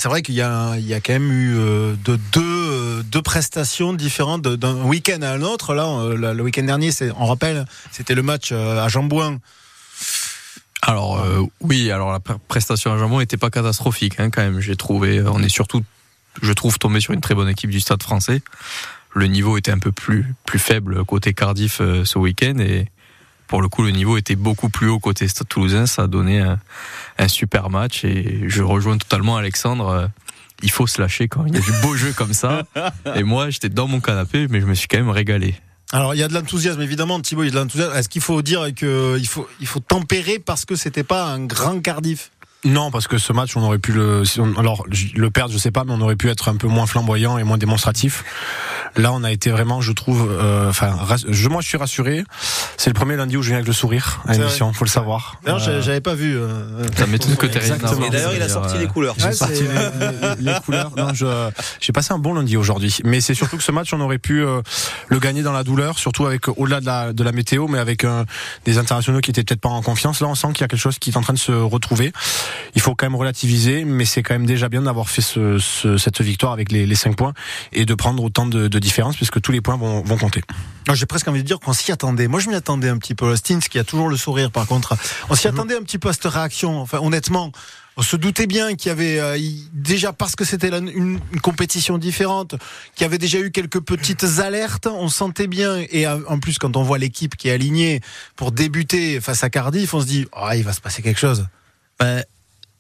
C'est 0.01 0.09
vrai 0.09 0.23
qu'il 0.23 0.35
y 0.35 0.41
a, 0.41 0.79
quand 1.05 1.13
même 1.13 1.31
eu 1.31 1.59
euh, 1.59 1.95
de 2.07 2.19
deux, 2.33 2.41
euh, 2.41 3.03
deux 3.03 3.21
prestations 3.21 3.93
différentes 3.93 4.41
d'un 4.41 4.83
week-end 4.85 5.21
à 5.21 5.29
un 5.29 5.43
autre. 5.43 5.75
Là, 5.75 5.89
euh, 5.89 6.33
le, 6.33 6.43
week-end 6.43 6.63
dernier, 6.63 6.89
on 7.19 7.27
rappelle, 7.27 7.67
c'était 7.91 8.15
le 8.15 8.23
match 8.23 8.51
à 8.51 8.89
Jambouin. 8.89 9.41
Alors 10.81 11.23
oui, 11.61 11.91
alors 11.91 12.13
la 12.13 12.19
pre- 12.19 12.39
prestation 12.49 12.91
à 12.95 12.97
Jambon 12.97 13.19
n'était 13.19 13.37
pas 13.37 13.51
catastrophique 13.51 14.19
hein, 14.19 14.31
quand 14.31 14.41
même. 14.41 14.61
J'ai 14.61 14.75
trouvé, 14.75 15.21
on 15.21 15.43
est 15.43 15.51
surtout, 15.51 15.85
je 16.41 16.53
trouve, 16.55 16.79
tombé 16.79 17.01
sur 17.01 17.13
une 17.13 17.21
très 17.21 17.35
bonne 17.35 17.51
équipe 17.51 17.69
du 17.69 17.81
Stade 17.81 18.03
Français. 18.03 18.41
Le 19.13 19.27
niveau 19.27 19.59
était 19.59 19.71
un 19.71 19.79
peu 19.79 19.93
plus 19.93 20.35
plus 20.47 20.59
faible 20.59 21.05
côté 21.05 21.35
Cardiff 21.35 21.77
ce 21.77 22.19
week-end 22.19 22.57
et 22.59 22.89
pour 23.51 23.61
le 23.63 23.69
coup 23.69 23.83
le 23.83 23.91
niveau 23.91 24.17
était 24.17 24.37
beaucoup 24.37 24.69
plus 24.69 24.89
haut 24.89 25.01
côté 25.01 25.27
Stade 25.27 25.49
Toulousain. 25.49 25.87
Ça 25.87 26.03
a 26.03 26.07
donné 26.07 26.39
un, 26.39 26.61
un 27.19 27.29
super 27.29 27.69
match 27.69 28.05
et 28.05 28.45
je 28.47 28.63
rejoins 28.63 28.97
totalement 28.97 29.37
Alexandre. 29.37 29.89
euh, 29.89 30.07
il 30.63 30.71
faut 30.71 30.87
se 30.87 31.01
lâcher 31.01 31.27
quand 31.27 31.45
il 31.47 31.55
y 31.55 31.59
a 31.59 31.61
du 31.61 31.73
beau 31.83 31.97
jeu 31.97 32.13
comme 32.13 32.33
ça. 32.33 32.63
Et 33.17 33.23
moi, 33.23 33.49
j'étais 33.49 33.71
dans 33.71 33.89
mon 33.89 34.01
canapé, 34.01 34.47
mais 34.51 34.61
je 34.61 34.67
me 34.67 34.75
suis 34.75 34.89
quand 34.89 34.99
même 34.99 35.09
régalé. 35.09 35.55
Alors, 35.91 36.15
il 36.15 36.19
y 36.19 36.23
a 36.23 36.29
de 36.29 36.35
l'enthousiasme, 36.35 36.83
évidemment, 36.83 37.19
Thibaut, 37.19 37.43
il 37.43 37.47
y 37.47 37.49
a 37.49 37.53
de 37.55 37.59
l'enthousiasme. 37.59 37.97
Est-ce 37.97 38.09
qu'il 38.11 38.21
faut 38.21 38.43
dire 38.43 38.67
qu'il 38.75 39.27
faut, 39.27 39.49
il 39.61 39.67
faut 39.67 39.81
tempérer 39.81 40.39
parce 40.39 40.65
que 40.67 40.77
c'était 40.77 41.03
pas 41.03 41.25
un 41.25 41.45
grand 41.47 41.81
Cardiff? 41.81 42.31
Non, 42.65 42.91
parce 42.91 43.09
que 43.09 43.17
ce 43.17 43.33
match, 43.33 43.57
on 43.57 43.63
aurait 43.63 43.79
pu 43.79 43.93
le, 43.93 44.25
si 44.27 44.39
on- 44.39 44.55
alors 44.59 44.85
le 45.15 45.31
perdre, 45.31 45.53
je 45.53 45.59
sais 45.59 45.71
pas, 45.71 45.85
mais 45.85 45.93
on 45.95 46.01
aurait 46.03 46.17
pu 46.17 46.29
être 46.29 46.49
un 46.51 46.57
peu 46.57 46.67
moins 46.69 46.85
flamboyant 46.87 47.39
et 47.39 47.43
moins 47.45 47.57
démonstratif. 47.57 48.23
Là, 48.97 49.13
on 49.13 49.23
a 49.25 49.31
été 49.31 49.51
vraiment, 49.51 49.81
je 49.81 49.93
trouve, 49.93 50.29
euh, 50.31 50.69
enfin, 50.69 50.95
je, 51.29 51.49
moi, 51.49 51.63
je 51.63 51.69
suis 51.69 51.79
rassuré. 51.79 52.25
C'est 52.77 52.91
le 52.91 52.95
premier 52.95 53.17
lundi 53.17 53.37
où 53.37 53.43
je 53.43 53.49
viens 53.49 53.57
avec 53.59 53.67
le 53.69 53.73
sourire 53.73 54.21
à 54.27 54.33
l'émission, 54.35 54.73
faut 54.75 54.85
le 54.85 54.91
savoir. 54.91 55.37
D'ailleurs, 55.45 55.67
Euh, 55.69 55.81
j'avais- 55.81 56.01
pas 56.01 56.15
vu. 56.15 56.37
euh, 56.37 56.85
Ça 56.97 57.07
m'étonne 57.07 57.37
que 57.37 57.47
t'aies 57.47 57.61
rien 57.61 57.73
à 57.73 57.75
Exactement. 57.77 57.93
voir. 58.01 58.09
Et 58.09 58.11
d'ailleurs, 58.11 58.33
il 58.35 58.43
a 58.43 58.49
C'est-à-dire, 58.49 58.55
sorti 58.63 58.77
euh, 58.77 58.81
les 58.81 58.87
couleurs. 58.89 59.15
J'ai 59.17 59.25
Ouais, 59.27 59.33
sorti 59.33 59.63
les, 59.63 59.69
les- 60.45 60.53
les 60.53 60.61
couleurs. 60.61 60.91
Non, 60.97 61.15
je, 61.15 61.51
j'ai 61.81 61.93
passé 61.93 62.13
un 62.13 62.19
bon 62.19 62.35
lundi 62.35 62.57
aujourd'hui. 62.57 62.99
Mais 63.05 63.21
c'est 63.21 63.35
surtout 63.35 63.57
que 63.57 63.63
ce 63.63 63.73
match, 63.73 63.93
on 63.95 64.01
aurait 64.01 64.19
pu 64.19 64.45
euh, 64.45 64.61
le 65.09 65.19
gagner 65.19 65.43
dans 65.43 65.53
la 65.53 65.63
douleur, 65.65 65.99
surtout 65.99 66.27
avec 66.27 66.49
au-delà 66.49 66.81
de 66.81 66.87
la, 66.87 67.13
de 67.13 67.23
la 67.25 67.33
météo, 67.33 67.69
mais 67.69 67.79
avec 67.79 68.05
euh, 68.05 68.25
des 68.67 68.77
internationaux 68.79 69.21
qui 69.21 69.31
étaient 69.31 69.45
peut-être 69.45 69.61
pas 69.61 69.69
en 69.69 69.83
confiance. 69.83 70.21
Là, 70.21 70.27
on 70.29 70.35
sent 70.35 70.49
qu'il 70.53 70.63
y 70.63 70.65
a 70.65 70.69
quelque 70.69 70.81
chose 70.81 70.99
qui 70.99 71.11
est 71.11 71.17
en 71.17 71.23
train 71.23 71.33
de 71.35 71.39
se 71.39 71.53
retrouver. 71.53 72.13
Il 72.75 72.81
faut 72.81 72.95
quand 72.95 73.07
même 73.07 73.17
relativiser, 73.17 73.85
mais 73.85 74.05
c'est 74.05 74.23
quand 74.23 74.35
même 74.35 74.47
déjà 74.47 74.69
bien 74.69 74.83
d'avoir 74.83 75.09
fait 75.09 75.23
ce, 75.23 75.59
ce- 75.59 75.97
cette 75.97 76.21
victoire 76.21 76.53
avec 76.53 76.71
les, 76.73 76.87
les 76.87 76.95
5 76.95 77.17
points 77.17 77.33
et 77.73 77.85
de 77.85 77.95
prendre 77.95 78.23
autant 78.23 78.47
de, 78.47 78.69
de 78.69 78.79
différence, 78.79 79.17
puisque 79.17 79.41
tous 79.41 79.53
les 79.53 79.61
points 79.61 79.77
vont, 79.77 80.03
vont 80.03 80.17
compter. 80.19 80.43
Non, 80.89 80.95
J'ai 80.95 81.07
presque 81.07 81.29
envie 81.29 81.43
de 81.43 81.47
dire 81.47 81.61
qu'on 81.61 81.73
s'y 81.73 81.93
attendait. 81.93 82.29
Moi, 82.29 82.41
je 82.41 82.49
m'y 82.49 82.55
attendais 82.55 82.89
un 82.89 82.99
petit 82.99 83.15
peu. 83.15 83.35
Stins, 83.37 83.59
qui 83.61 83.79
a 83.79 83.85
toujours 83.85 84.09
le 84.09 84.17
sourire, 84.17 84.51
par 84.51 84.67
contre, 84.67 84.97
on 85.29 85.35
s'y 85.35 85.47
attendait 85.49 85.77
un 85.77 85.83
petit 85.83 85.99
peu 85.99 86.09
à 86.09 86.13
cette 86.13 86.25
réaction. 86.25 86.81
Enfin, 86.81 86.99
honnêtement, 87.01 87.53
on 87.97 88.03
se 88.03 88.17
doutait 88.17 88.47
bien 88.47 88.77
qu'il 88.77 88.89
y 88.89 88.93
avait 88.93 89.19
euh, 89.21 89.39
déjà 89.75 90.13
parce 90.13 90.35
que 90.37 90.45
c'était 90.45 90.69
une 90.71 91.21
compétition 91.43 91.99
différente, 91.99 92.55
qu'il 92.95 93.05
y 93.05 93.07
avait 93.07 93.19
déjà 93.19 93.39
eu 93.41 93.51
quelques 93.51 93.81
petites 93.81 94.25
alertes. 94.39 94.87
On 94.87 95.09
sentait 95.09 95.49
bien. 95.49 95.77
Et 95.91 96.07
euh, 96.07 96.19
en 96.29 96.39
plus, 96.39 96.59
quand 96.59 96.77
on 96.77 96.83
voit 96.83 96.99
l'équipe 96.99 97.37
qui 97.37 97.49
est 97.49 97.53
alignée 97.53 98.01
pour 98.37 98.53
débuter 98.53 99.21
face 99.21 99.45
à 99.45 99.51
Cardiff, 99.51 99.93
on 99.93 100.01
se 100.01 100.07
dit, 100.07 100.27
ah, 100.33 100.57
il 100.57 100.65
va 100.65 100.73
se 100.73 100.81
passer 100.81 101.03
quelque 101.03 101.21
chose. 101.21 101.47
Bah, 101.99 102.23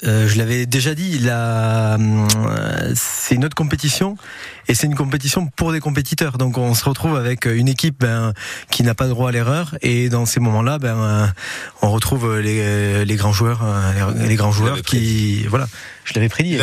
euh, 0.04 0.26
je 0.26 0.38
l'avais 0.38 0.66
déjà 0.66 0.94
dit, 0.94 1.18
la, 1.18 1.94
euh, 1.94 2.92
c'est 2.94 3.34
une 3.34 3.44
autre 3.44 3.54
compétition 3.54 4.16
et 4.68 4.74
c'est 4.74 4.86
une 4.86 4.94
compétition 4.94 5.46
pour 5.46 5.72
des 5.72 5.80
compétiteurs. 5.80 6.38
Donc 6.38 6.58
on 6.58 6.74
se 6.74 6.84
retrouve 6.84 7.16
avec 7.16 7.46
une 7.46 7.68
équipe 7.68 8.00
ben, 8.00 8.32
qui 8.70 8.82
n'a 8.82 8.94
pas 8.94 9.08
droit 9.08 9.28
à 9.28 9.32
l'erreur 9.32 9.76
et 9.82 10.08
dans 10.08 10.26
ces 10.26 10.40
moments-là, 10.40 10.78
ben, 10.78 10.96
euh, 10.96 11.26
on 11.82 11.90
retrouve 11.90 12.38
les, 12.38 13.04
les 13.04 13.16
grands 13.16 13.32
joueurs, 13.32 13.62
les, 14.16 14.28
les 14.28 14.36
grands 14.36 14.52
joueurs 14.52 14.82
qui, 14.82 15.44
voilà, 15.46 15.68
je 16.04 16.14
l'avais 16.14 16.28
prédit. 16.28 16.54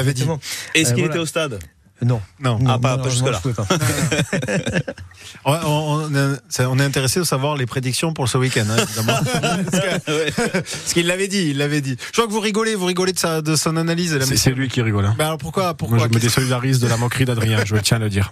Est-ce 0.74 0.94
qu'il 0.94 1.04
voilà. 1.04 1.16
était 1.16 1.20
au 1.20 1.26
stade? 1.26 1.60
Non. 2.02 2.22
Non. 2.40 2.60
Ah, 2.68 2.78
pas- 2.78 2.98
pas 2.98 3.10
jusque-là. 3.10 3.42
Ouais, 5.46 5.58
on, 5.66 6.10
on 6.12 6.16
est- 6.16 6.40
ça- 6.50 6.70
on 6.70 6.78
est 6.80 6.84
intéressé 6.84 7.20
de 7.20 7.26
savoir 7.26 7.56
les 7.56 7.66
prédictions 7.66 8.14
pour 8.14 8.30
ce 8.30 8.38
week-end, 8.38 8.66
hein, 8.70 8.78
évidemment. 8.84 9.20
Parce 10.06 10.94
qu'il 10.94 11.08
l'avait 11.08 11.28
dit, 11.28 11.50
il 11.50 11.58
l'avait 11.58 11.82
dit. 11.82 11.98
Je 12.08 12.12
crois 12.12 12.28
que 12.28 12.32
vous 12.32 12.40
rigolez, 12.40 12.76
vous 12.76 12.86
rigolez 12.86 13.14
de, 13.14 13.20
sa, 13.20 13.42
de 13.42 13.56
son 13.56 13.78
analyse. 13.78 14.18
C'est, 14.36 14.52
lui 14.52 14.68
qui 14.70 14.82
rigole. 14.82 15.06
hein. 15.06 15.16
Mais 15.18 15.24
alors 15.24 15.38
pourquoi, 15.38 15.74
pourquoi 15.74 15.98
Moi, 15.98 16.08
je 16.12 16.16
me 16.16 16.22
désolidarise 16.22 16.80
de 16.80 16.88
la 16.88 16.98
moquerie 16.98 17.26
d'Adrien, 17.26 17.60
je 17.66 17.76
tiens 17.78 17.98
à 17.98 18.00
le 18.00 18.10
dire. 18.10 18.32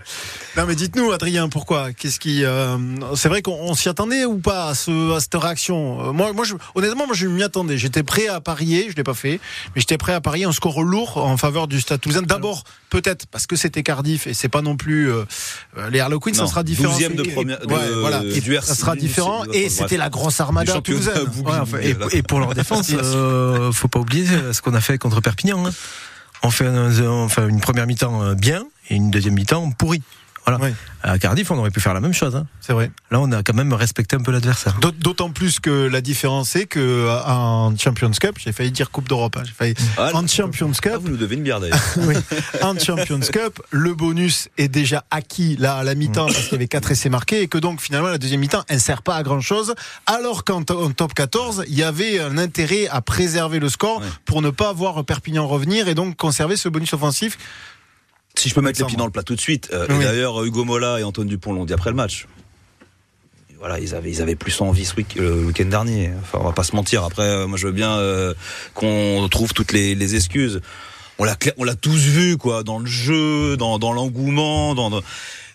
Non 0.58 0.66
mais 0.66 0.76
dites-nous, 0.76 1.12
Adrien, 1.12 1.50
pourquoi? 1.50 1.92
Qu'est-ce 1.94 2.20
qui 2.20 2.46
euh, 2.46 2.78
C'est 3.16 3.30
vrai 3.30 3.42
qu'on 3.42 3.58
on 3.60 3.74
s'y 3.74 3.90
attendait 3.90 4.26
ou 4.26 4.38
pas 4.38 4.70
à, 4.70 4.76
ce, 4.76 5.16
à 5.16 5.20
cette 5.20 5.36
réaction? 5.36 6.10
Euh, 6.10 6.12
Moi, 6.14 6.34
moi, 6.34 6.46
je, 6.46 6.54
honnêtement, 6.76 7.08
moi, 7.08 7.16
je 7.16 7.28
m'y 7.28 7.44
attendais. 7.44 7.78
J'étais 7.78 8.04
prêt 8.04 8.28
à 8.28 8.40
parier, 8.42 8.88
je 8.90 8.96
l'ai 8.96 9.04
pas 9.04 9.14
fait, 9.14 9.40
mais 9.76 9.82
j'étais 9.82 9.98
prêt 9.98 10.14
à 10.14 10.22
parier 10.22 10.46
un 10.46 10.52
score 10.52 10.82
lourd 10.84 11.18
en 11.18 11.36
faveur 11.38 11.68
du 11.68 11.82
Stade 11.82 12.00
Toulousain. 12.02 12.22
D'abord, 12.22 12.64
peut-être 13.02 13.28
parce 13.28 13.46
que 13.48 13.56
c'était 13.56 13.84
Cardiff 13.84 14.28
et 14.28 14.34
c'est 14.34 14.50
pas 14.50 14.62
non 14.62 14.78
plus 14.78 15.12
euh, 15.12 15.24
euh, 15.78 15.90
les 15.90 16.00
Harlequins, 16.00 16.34
ça 16.34 16.44
Non, 16.44 16.48
sera 16.48 16.64
différent. 16.64 16.98
12e 16.98 17.16
de 17.16 17.24
première- 17.24 17.60
ouais, 17.68 17.88
de- 17.90 17.94
voilà. 18.00 18.24
Et 18.24 18.42
du 18.42 18.54
RC, 18.56 18.68
ça 18.68 18.76
sera 18.76 18.96
différent. 18.96 19.44
Et 19.54 19.70
c'était 19.70 19.98
la 19.98 20.10
grosse 20.10 20.40
armada 20.40 20.80
toulousaine. 20.82 21.14
Ouais, 21.46 21.52
enfin, 21.62 21.78
et, 21.82 21.96
et 22.18 22.24
pour 22.24 22.40
leur 22.40 22.54
défense, 22.54 22.90
euh, 22.94 23.72
faut 23.72 23.88
pas 23.88 24.00
oublier 24.00 24.26
ce 24.54 24.62
qu'on 24.62 24.74
a 24.74 24.82
fait 24.82 24.98
contre 24.98 25.22
Perpignan. 25.22 25.66
hein. 25.68 25.72
On 26.44 26.50
fait 26.52 26.68
un- 26.68 26.92
on 27.02 27.28
fait 27.30 27.48
une 27.50 27.60
première 27.60 27.88
mi-temps 27.88 28.22
euh, 28.24 28.34
bien 28.36 28.66
et 28.90 28.96
une 28.96 29.10
deuxième 29.12 29.34
mi-temps 29.34 29.72
pourrie. 29.72 30.02
Voilà. 30.46 30.60
Oui. 30.64 30.70
À 31.04 31.20
Cardiff, 31.20 31.52
on 31.52 31.58
aurait 31.60 31.70
pu 31.72 31.80
faire 31.80 31.94
la 31.94 32.00
même 32.00 32.14
chose. 32.14 32.36
Hein. 32.36 32.48
C'est 32.62 32.74
vrai. 32.74 32.90
Là, 33.12 33.20
on 33.20 33.32
a 33.32 33.44
quand 33.44 33.54
même 33.54 33.74
respecté 33.74 34.16
un 34.16 34.22
peu 34.22 34.32
l'adversaire. 34.32 34.76
D'aut- 34.82 34.92
D'autant 34.92 35.30
plus 35.30 35.60
que 35.60 35.70
la 35.88 36.02
différence 36.02 36.50
c'est 36.50 36.66
que 36.66 36.80
euh, 36.80 37.20
en 37.26 37.76
Champions 37.78 38.10
Cup, 38.12 38.38
j'ai 38.38 38.52
failli 38.52 38.72
dire 38.72 38.90
Coupe 38.92 39.08
d'Europe, 39.08 39.38
hein, 39.38 39.44
j'ai 39.46 39.52
failli 39.54 39.74
Ah, 39.98 40.12
en 40.16 40.26
Champions 40.28 40.72
Ah, 40.76 40.82
Cup, 40.82 40.98
vous 41.02 41.10
nous 41.10 41.18
devez 41.18 41.36
une 41.36 41.44
bière 41.44 41.60
d'ailleurs. 41.60 41.80
oui, 41.98 42.16
en 42.64 42.78
Champions 42.80 43.20
Cup, 43.20 43.62
le 43.70 43.94
bonus 43.94 44.50
est 44.58 44.68
déjà 44.68 45.04
acquis 45.12 45.58
là 45.58 45.76
à 45.78 45.84
la 45.84 45.94
mi-temps 45.96 46.26
parce 46.26 46.40
qu'il 46.44 46.54
y 46.54 46.56
avait 46.56 46.68
quatre 46.68 46.92
essais 46.92 47.10
marqués 47.10 47.42
et 47.42 47.48
que 47.48 47.58
donc 47.60 47.82
finalement 47.82 48.08
la 48.10 48.18
deuxième 48.18 48.40
mi-temps 48.40 48.64
elle 48.68 48.82
sert 48.82 49.02
pas 49.04 49.16
à 49.16 49.24
grand 49.24 49.42
chose. 49.42 49.76
Alors 50.08 50.44
qu'en 50.44 50.64
to- 50.64 50.86
en 50.86 50.92
top 50.92 51.14
14, 51.14 51.66
il 51.68 51.76
y 51.76 51.84
avait 51.84 52.20
un 52.20 52.38
intérêt 52.40 52.88
à 52.88 53.02
préserver 53.02 53.60
le 53.60 53.70
score 53.70 54.00
Ouais. 54.00 54.08
pour 54.26 54.42
ne 54.42 54.50
pas 54.50 54.74
voir 54.74 55.04
Perpignan 55.06 55.48
revenir 55.48 55.88
et 55.88 55.94
donc 55.96 56.16
conserver 56.18 56.58
ce 56.58 56.68
bonus 56.70 56.94
offensif. 56.94 57.38
Si 58.38 58.50
je 58.50 58.54
peux 58.56 58.62
mettre 58.62 58.80
les 58.80 58.86
pieds 58.88 58.98
dans 58.98 59.06
le 59.06 59.12
plat 59.12 59.24
tout 59.24 59.36
de 59.36 59.42
suite. 59.42 59.70
euh, 59.74 59.86
Oui. 59.90 60.04
D'ailleurs, 60.04 60.44
Hugo 60.44 60.64
Mola 60.66 61.00
et 61.00 61.04
Antoine 61.04 61.28
Dupont 61.28 61.54
l'ont 61.54 61.66
dit 61.66 61.74
après 61.74 61.90
le 61.90 61.96
match. 61.96 62.28
Voilà, 63.60 63.80
ils 63.80 63.96
avaient, 63.96 64.12
ils 64.12 64.22
avaient 64.22 64.36
plus 64.36 64.60
envie 64.62 64.86
ce 64.86 64.96
week- 64.96 65.16
le 65.16 65.46
week-end 65.46 65.66
dernier. 65.66 66.12
Enfin, 66.22 66.38
on 66.42 66.44
va 66.46 66.52
pas 66.52 66.64
se 66.64 66.76
mentir. 66.76 67.04
Après, 67.04 67.24
euh, 67.24 67.48
moi, 67.48 67.58
je 67.58 67.66
veux 67.68 67.74
bien 67.74 67.98
euh, 67.98 68.34
qu'on 68.76 69.28
trouve 69.32 69.54
toutes 69.54 69.72
les, 69.72 69.96
les 69.96 70.16
excuses. 70.16 70.62
On 71.18 71.24
l'a, 71.24 71.36
on 71.58 71.64
l'a 71.64 71.76
tous 71.76 71.98
vu, 71.98 72.38
quoi, 72.38 72.64
dans 72.64 72.78
le 72.78 72.86
jeu, 72.86 73.56
dans, 73.58 73.80
dans 73.80 73.94
l'engouement, 73.94 74.76
dans, 74.76 74.90
dans- 74.90 75.02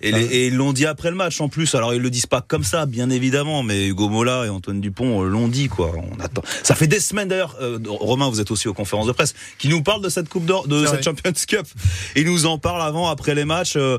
et, 0.01 0.13
les- 0.13 0.25
et 0.25 0.47
ils 0.49 0.55
l'ont 0.55 0.73
dit 0.73 0.87
après 0.87 1.11
le 1.11 1.17
match 1.17 1.41
en 1.41 1.49
plus. 1.49 1.75
Alors 1.75 1.95
ils 1.95 2.01
le 2.01 2.11
disent 2.11 2.27
pas 2.27 2.41
comme 2.41 2.65
ça, 2.65 2.87
bien 2.87 3.11
évidemment, 3.11 3.63
mais 3.63 3.87
Hugo 3.87 4.09
Mola 4.09 4.45
et 4.47 4.49
Antoine 4.49 4.81
Dupont 4.81 5.23
euh, 5.23 5.29
l'ont 5.29 5.49
dit, 5.49 5.69
quoi. 5.69 5.93
On 5.97 6.21
attend. 6.21 6.43
Ça 6.63 6.75
fait 6.75 6.87
des 6.87 7.01
semaines 7.01 7.29
d'ailleurs. 7.29 7.57
euh, 7.61 7.79
Romain, 7.87 8.29
vous 8.31 8.41
êtes 8.41 8.51
aussi 8.51 8.69
aux 8.69 8.75
conférences 8.75 9.07
de 9.07 9.13
presse, 9.13 9.35
qui 9.59 9.69
nous 9.69 9.83
parle 9.83 10.03
de 10.03 10.09
cette 10.09 10.29
coupe 10.29 10.45
d'or, 10.47 10.67
de 10.69 10.85
cette 10.87 10.95
vrai. 10.95 11.03
Champions 11.03 11.33
Cup. 11.47 11.67
Il 12.17 12.25
nous 12.27 12.47
en 12.47 12.59
parle 12.59 12.83
avant, 12.83 13.09
après 13.09 13.35
les 13.35 13.45
matchs, 13.45 13.75
euh, 13.77 13.99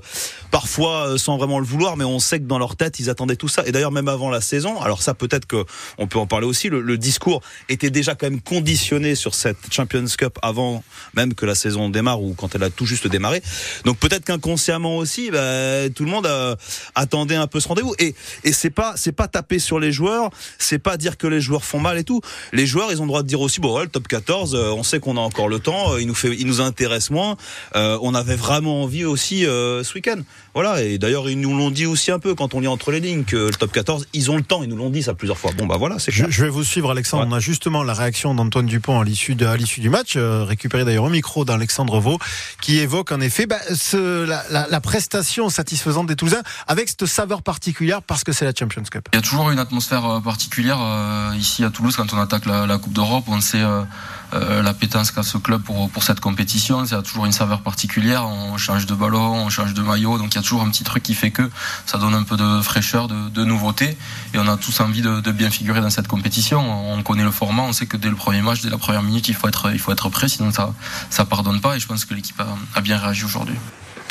parfois 0.51 1.08
euh, 1.10 1.17
sans 1.17 1.38
vraiment 1.38 1.60
le 1.60 1.65
vouloir, 1.65 1.98
mais 1.98 2.05
on 2.05 2.20
sait 2.20 2.39
que 2.39 2.46
dans 2.46 2.60
leur 2.60 2.75
tête, 2.75 3.00
ils 3.00 3.10
attendaient 3.10 3.36
tout 3.36 3.48
ça. 3.48 3.63
Et 3.65 3.72
d'ailleurs, 3.72 3.91
même 3.91 4.08
avant 4.08 4.29
la 4.29 4.41
saison, 4.41 4.79
alors 4.81 5.01
ça 5.01 5.13
peut-être 5.13 5.46
que 5.46 5.65
on 5.98 6.08
peut 6.08 6.20
en 6.20 6.27
parler 6.27 6.48
aussi. 6.48 6.70
Le, 6.70 6.81
le 6.81 6.98
discours 6.98 7.41
était 7.70 7.89
déjà 7.89 8.15
quand 8.15 8.29
même 8.29 8.41
conditionné 8.41 9.15
sur 9.15 9.34
cette 9.36 9.58
Champions 9.72 10.05
Cup 10.17 10.38
avant 10.41 10.84
même 11.15 11.34
que 11.34 11.46
la 11.46 11.55
saison 11.55 11.89
démarre 11.89 12.22
ou 12.22 12.34
quand 12.34 12.55
elle 12.55 12.63
a 12.63 12.70
tout 12.70 12.86
juste 12.86 13.08
démarré. 13.08 13.41
Donc 13.86 13.98
peut-être 13.98 14.25
qu'inconsciemment 14.25 14.98
aussi, 14.98 15.31
bah, 15.31 15.89
tout 15.91 16.05
le 16.05 16.12
monde 16.12 16.25
euh, 16.25 16.55
attendait 16.95 17.36
un 17.36 17.48
peu 17.48 17.60
ce 17.60 17.67
rendez-vous. 17.67 17.93
Et, 18.00 18.15
et 18.43 18.53
c'est 18.53 18.69
pas 18.69 18.93
c'est 18.95 19.12
pas 19.12 19.27
taper 19.27 19.60
sur 19.60 19.79
les 19.79 19.91
joueurs, 19.91 20.29
c'est 20.60 20.79
pas 20.79 20.98
dire 20.98 21.17
que 21.17 21.27
les 21.27 21.41
joueurs 21.41 21.63
font 21.63 21.79
mal 21.79 21.98
et 21.98 22.03
tout. 22.03 22.21
Les 22.53 22.65
joueurs, 22.65 22.91
ils 22.91 23.00
ont 23.00 23.05
le 23.05 23.10
droit 23.10 23.24
de 23.24 23.27
dire 23.27 23.41
aussi, 23.41 23.60
bon, 23.60 23.75
ouais, 23.75 23.83
le 23.83 23.89
top 23.89 24.07
14, 24.07 24.55
euh, 24.55 24.71
on 24.71 24.83
sait 24.83 25.00
qu'on 25.00 25.17
a 25.17 25.21
encore 25.21 25.48
le 25.48 25.60
temps, 25.60 25.93
euh, 25.93 26.01
il 26.01 26.07
nous 26.07 26.15
fait, 26.15 26.36
il 26.38 26.48
nous 26.48 26.62
intéresse 26.62 27.10
moins. 27.10 27.38
On 27.75 28.13
avait 28.15 28.36
vraiment 28.36 28.83
envie 28.83 29.05
aussi 29.05 29.41
ce 29.41 29.93
week-end. 29.93 30.19
Voilà. 30.53 30.81
Et 30.83 30.98
d'ailleurs, 30.98 31.29
ils 31.29 31.39
nous 31.39 31.55
l'ont 31.55 31.71
dit 31.71 31.86
aussi 31.86 32.12
un 32.12 32.19
peu 32.19 32.36
quand 32.36 32.53
on 32.53 32.60
lit 32.60 32.67
entre 32.67 32.91
les 32.91 33.00
lignes 33.00 33.24
que 33.24 33.36
le 33.38 33.51
top 33.51 33.71
14, 33.71 34.07
ils 34.13 34.31
ont 34.31 34.36
le 34.38 34.43
temps. 34.43 34.63
Ils 34.63 34.69
nous 34.69 34.75
l'ont 34.75 34.89
dit 34.89 35.03
ça 35.03 35.13
plusieurs 35.13 35.38
fois. 35.38 35.51
Bon, 35.57 35.65
bah 35.65 35.77
voilà, 35.77 35.98
c'est 36.00 36.12
Je, 36.12 36.25
je 36.29 36.43
vais 36.43 36.50
vous 36.50 36.63
suivre, 36.63 36.91
Alexandre. 36.91 37.24
Ouais. 37.24 37.29
On 37.31 37.36
a 37.36 37.39
justement 37.39 37.83
la 37.83 37.93
réaction 37.93 38.33
d'Antoine 38.36 38.65
Dupont 38.65 39.00
à 39.00 39.03
l'issue 39.03 39.36
de- 39.36 39.45
à 39.45 39.55
l'issue 39.57 39.79
du 39.81 39.89
match, 39.89 40.17
récupéré 40.17 40.83
d'ailleurs 40.86 41.05
au 41.05 41.10
micro 41.10 41.45
d'Alexandre 41.45 42.00
Vaux, 42.00 42.19
qui 42.62 42.79
évoque 42.79 43.12
en 43.12 43.21
effet 43.21 43.45
bah, 43.45 43.57
ce, 43.74 44.25
la, 44.25 44.43
la- 44.50 44.67
la 44.69 44.81
prestation 44.81 45.50
satisfaisante 45.50 45.80
des 46.05 46.15
Toulousains 46.15 46.43
avec 46.67 46.89
cette 46.89 47.05
saveur 47.05 47.41
particulière 47.41 48.01
parce 48.01 48.23
que 48.23 48.31
c'est 48.31 48.45
la 48.45 48.53
Champions 48.57 48.83
Cup. 48.83 49.09
Il 49.13 49.15
y 49.15 49.19
a 49.19 49.21
toujours 49.21 49.50
une 49.50 49.59
atmosphère 49.59 50.05
euh, 50.05 50.19
particulière 50.19 50.77
euh, 50.79 51.33
ici 51.35 51.63
à 51.63 51.69
Toulouse 51.69 51.95
quand 51.95 52.13
on 52.13 52.19
attaque 52.19 52.45
la, 52.45 52.77
Coupe 52.77 52.93
d'Europe. 52.93 53.25
On 53.27 53.41
sait 53.41 53.61
euh, 53.61 54.61
la 54.61 54.73
pétence 54.73 55.11
qu'a 55.11 55.23
ce 55.23 55.38
club 55.38 55.61
pour, 55.63 55.89
pour 55.89 56.03
cette 56.03 56.19
compétition. 56.19 56.85
Y 56.85 56.93
a 56.93 57.01
toujours 57.01 57.25
une 57.25 57.31
saveur 57.31 57.61
particulière. 57.61 58.27
On 58.27 58.57
change 58.57 58.85
de 58.85 58.93
ballon, 58.93 59.33
on 59.33 59.50
change 59.50 59.73
de 59.73 59.81
maillot. 59.81 60.17
Donc 60.17 60.33
il 60.33 60.35
y 60.35 60.39
a 60.39 60.41
toujours 60.41 60.61
un 60.61 60.69
petit 60.69 60.83
truc 60.83 61.03
qui 61.03 61.15
fait 61.15 61.31
que 61.31 61.50
ça 61.85 61.97
donne 61.97 62.13
un 62.13 62.23
peu 62.23 62.38
de 62.38 62.61
fraîcheur, 62.61 63.07
de, 63.07 63.43
nouveauté. 63.43 63.97
Et 64.33 64.38
on 64.39 64.47
a 64.47 64.57
tous 64.57 64.79
envie 64.81 65.01
de, 65.01 65.31
bien 65.31 65.50
figurer 65.50 65.81
dans 65.81 65.89
cette 65.89 66.07
compétition. 66.07 66.59
On 66.93 67.01
connaît 67.03 67.23
le 67.23 67.31
format. 67.31 67.63
On 67.63 67.73
sait 67.73 67.88
que 67.88 67.97
dès 67.97 68.09
le 68.09 68.15
premier 68.15 68.41
match, 68.41 68.61
dès 68.61 68.69
la 68.69 68.77
première 68.77 69.03
minute, 69.03 69.27
il 69.27 69.35
faut 69.35 69.47
être, 69.47 69.71
il 69.73 69.79
faut 69.79 69.91
être 69.91 70.09
prêt. 70.09 70.29
Sinon 70.29 70.51
ça, 70.51 70.73
ça 71.09 71.25
pardonne 71.25 71.59
pas. 71.59 71.75
Et 71.75 71.79
je 71.79 71.88
pense 71.88 72.05
que 72.05 72.13
l'équipe 72.13 72.41
a 72.75 72.81
bien 72.81 72.97
réagi 72.97 73.25
aujourd'hui. 73.25 73.55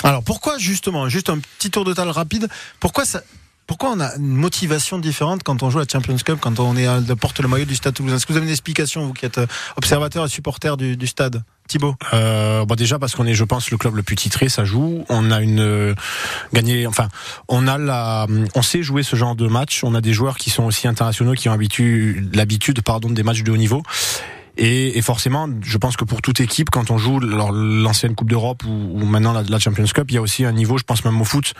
Alors 0.05 0.23
pourquoi 0.23 0.59
justement, 0.59 1.09
juste 1.09 1.31
un 1.31 1.39
petit 1.39 1.71
tour 1.71 1.85
de 1.85 1.93
table 1.93 2.11
rapide, 2.11 2.49
pourquoi 2.79 3.05
ça 3.05 3.23
pourquoi 3.71 3.91
on 3.91 4.01
a 4.01 4.17
une 4.17 4.27
motivation 4.27 4.99
différente 4.99 5.45
quand 5.45 5.63
on 5.63 5.71
joue 5.71 5.79
à 5.79 5.83
la 5.83 5.89
Champions 5.89 6.17
Cup, 6.17 6.39
quand 6.41 6.59
on 6.59 6.77
est 6.77 6.89
à, 6.89 7.01
porte 7.15 7.39
le 7.39 7.47
maillot 7.47 7.67
du 7.67 7.77
Stade 7.77 7.95
Toulousain? 7.95 8.17
Est-ce 8.17 8.27
que 8.27 8.33
vous 8.33 8.37
avez 8.37 8.47
une 8.47 8.51
explication, 8.51 9.07
vous 9.07 9.13
qui 9.13 9.25
êtes 9.25 9.39
euh, 9.39 9.47
observateur 9.77 10.25
et 10.25 10.29
supporter 10.29 10.77
du, 10.77 11.07
stade? 11.07 11.45
Thibaut 11.69 11.95
Euh, 12.13 12.65
bah 12.65 12.75
déjà 12.75 12.99
parce 12.99 13.15
qu'on 13.15 13.27
est, 13.27 13.35
je 13.35 13.45
pense, 13.45 13.71
le 13.71 13.79
club 13.79 13.95
le 13.95 14.03
plus 14.03 14.17
titré, 14.17 14.49
ça 14.49 14.65
joue. 14.65 15.05
On 15.09 15.31
a 15.31 15.41
une 15.41 15.61
euh, 15.61 15.95
gagné, 16.53 16.89
enfin, 16.89 17.07
on 17.47 17.69
a 17.69 17.79
la, 17.79 18.27
on 18.57 18.63
sait 18.63 18.83
jouer 18.83 19.05
ce 19.05 19.15
genre 19.15 19.37
de 19.37 19.47
match. 19.47 19.85
On 19.85 19.95
a 19.95 20.01
des 20.01 20.15
joueurs 20.15 20.37
qui 20.37 20.51
sont 20.51 20.65
aussi 20.65 20.89
internationaux, 20.89 21.35
qui 21.35 21.49
ont 21.49 21.57
habitu- 21.57 22.29
l'habitude, 22.35 22.83
pardon, 22.83 23.09
des 23.09 23.23
matchs 23.23 23.45
de 23.45 23.53
haut 23.53 23.57
niveau. 23.57 23.85
Et, 24.57 24.99
et 24.99 25.03
forcément, 25.03 25.49
je 25.63 25.79
pense 25.79 25.97
que 25.97 26.05
pour 26.05 26.23
toute 26.23 26.41
équipe, 26.41 26.71
quand 26.71 26.91
on 26.91 26.99
joue 26.99 27.21
l'ancienne 27.21 28.15
Coupe 28.15 28.29
d'Europe 28.29 28.65
ou, 28.65 29.01
ou 29.01 29.05
maintenant 29.05 29.33
la, 29.33 29.59
Champions 29.59 29.85
Cup, 29.85 30.07
il 30.09 30.15
y 30.15 30.19
a 30.19 30.23
aussi 30.23 30.45
un 30.45 30.53
niveau, 30.53 30.79
je 30.79 30.85
pense 30.85 31.05
même 31.05 31.21
au 31.21 31.25
foot, 31.25 31.55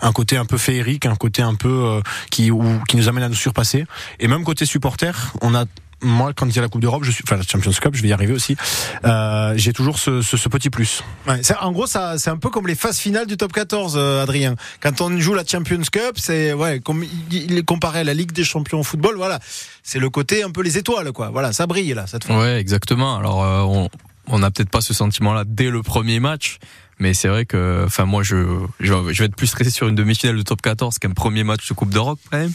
un 0.00 0.12
côté 0.12 0.36
un 0.36 0.44
peu 0.44 0.58
féerique, 0.58 1.06
un 1.06 1.16
côté 1.16 1.42
un 1.42 1.54
peu 1.54 1.68
euh, 1.68 2.00
qui, 2.30 2.50
qui 2.88 2.96
nous 2.96 3.08
amène 3.08 3.24
à 3.24 3.28
nous 3.28 3.34
surpasser. 3.34 3.86
Et 4.20 4.28
même 4.28 4.44
côté 4.44 4.66
supporter, 4.66 5.32
on 5.40 5.54
a 5.54 5.64
moi, 6.04 6.32
quand 6.34 6.46
il 6.46 6.54
y 6.54 6.58
a 6.58 6.62
la 6.62 6.68
Coupe 6.68 6.82
d'Europe, 6.82 7.04
je 7.04 7.10
suis, 7.10 7.24
enfin 7.26 7.36
la 7.36 7.42
Champions 7.42 7.72
Cup, 7.72 7.94
je 7.94 8.02
vais 8.02 8.08
y 8.08 8.12
arriver 8.12 8.32
aussi. 8.32 8.56
Euh, 9.04 9.54
j'ai 9.56 9.72
toujours 9.72 9.98
ce, 9.98 10.22
ce, 10.22 10.36
ce 10.36 10.48
petit 10.48 10.70
plus. 10.70 11.02
Ouais, 11.26 11.40
en 11.60 11.72
gros, 11.72 11.86
ça, 11.86 12.18
c'est 12.18 12.30
un 12.30 12.36
peu 12.36 12.50
comme 12.50 12.66
les 12.66 12.74
phases 12.74 12.98
finales 12.98 13.26
du 13.26 13.36
top 13.36 13.52
14, 13.52 13.94
euh, 13.96 14.22
Adrien. 14.22 14.54
Quand 14.80 15.00
on 15.00 15.18
joue 15.18 15.34
la 15.34 15.44
Champions 15.44 15.82
Cup, 15.90 16.16
c'est 16.16 16.52
ouais, 16.52 16.80
comme 16.80 17.02
il 17.02 17.44
il 17.44 17.58
est 17.58 17.64
comparé 17.64 18.00
à 18.00 18.04
la 18.04 18.14
Ligue 18.14 18.32
des 18.32 18.44
Champions 18.44 18.80
au 18.80 18.84
football, 18.84 19.16
voilà, 19.16 19.38
c'est 19.82 19.98
le 19.98 20.10
côté 20.10 20.42
un 20.42 20.50
peu 20.50 20.62
les 20.62 20.78
étoiles, 20.78 21.12
quoi. 21.12 21.30
Voilà, 21.30 21.52
ça 21.52 21.66
brille 21.66 21.94
là 21.94 22.06
cette 22.06 22.24
fois. 22.24 22.38
Ouais, 22.38 22.58
exactement. 22.60 23.16
Alors, 23.16 23.42
euh, 23.42 23.60
on 23.60 23.88
on 24.28 24.38
n'a 24.38 24.50
peut-être 24.50 24.70
pas 24.70 24.80
ce 24.80 24.94
sentiment-là 24.94 25.44
dès 25.46 25.70
le 25.70 25.82
premier 25.82 26.18
match, 26.20 26.58
mais 26.98 27.12
c'est 27.14 27.28
vrai 27.28 27.44
que, 27.44 27.82
enfin, 27.86 28.04
moi, 28.04 28.22
je, 28.22 28.36
je, 28.80 28.94
je 29.12 29.18
vais 29.18 29.26
être 29.26 29.36
plus 29.36 29.48
stressé 29.48 29.70
sur 29.70 29.88
une 29.88 29.94
demi-finale 29.94 30.36
de 30.36 30.42
top 30.42 30.62
14 30.62 30.98
qu'un 30.98 31.10
premier 31.10 31.44
match 31.44 31.68
de 31.68 31.74
Coupe 31.74 31.90
d'Europe, 31.90 32.18
quand 32.30 32.38
même. 32.38 32.52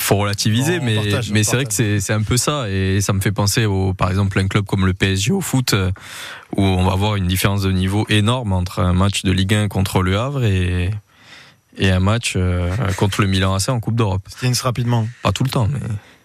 Faut 0.00 0.16
relativiser, 0.16 0.78
On 0.80 0.84
mais, 0.84 0.96
partage, 0.96 1.30
mais 1.30 1.44
c'est 1.44 1.56
vrai 1.56 1.64
que 1.64 1.72
c'est, 1.72 2.12
un 2.12 2.22
peu 2.22 2.36
ça, 2.36 2.68
et 2.68 3.00
ça 3.00 3.12
me 3.12 3.20
fait 3.20 3.32
penser 3.32 3.66
au, 3.66 3.94
par 3.94 4.10
exemple, 4.10 4.38
un 4.38 4.48
club 4.48 4.64
comme 4.64 4.86
le 4.86 4.94
PSG 4.94 5.32
au 5.32 5.40
foot, 5.40 5.74
euh, 5.74 5.90
où 6.56 6.62
on 6.62 6.84
va 6.84 6.92
avoir 6.92 7.16
une 7.16 7.26
différence 7.26 7.62
de 7.62 7.72
niveau 7.72 8.06
énorme 8.08 8.52
entre 8.52 8.80
un 8.80 8.92
match 8.92 9.22
de 9.22 9.32
Ligue 9.32 9.54
1 9.54 9.68
contre 9.68 10.02
le 10.02 10.18
Havre 10.18 10.44
et, 10.44 10.90
et 11.76 11.90
un 11.90 12.00
match 12.00 12.34
euh, 12.36 12.70
contre 12.96 13.20
le 13.22 13.26
Milan 13.26 13.54
AC 13.54 13.68
en 13.68 13.80
Coupe 13.80 13.96
d'Europe. 13.96 14.22
Stings 14.28 14.60
rapidement. 14.62 15.08
Pas 15.22 15.32
tout 15.32 15.44
le 15.44 15.50
temps, 15.50 15.68
mais. 15.68 15.80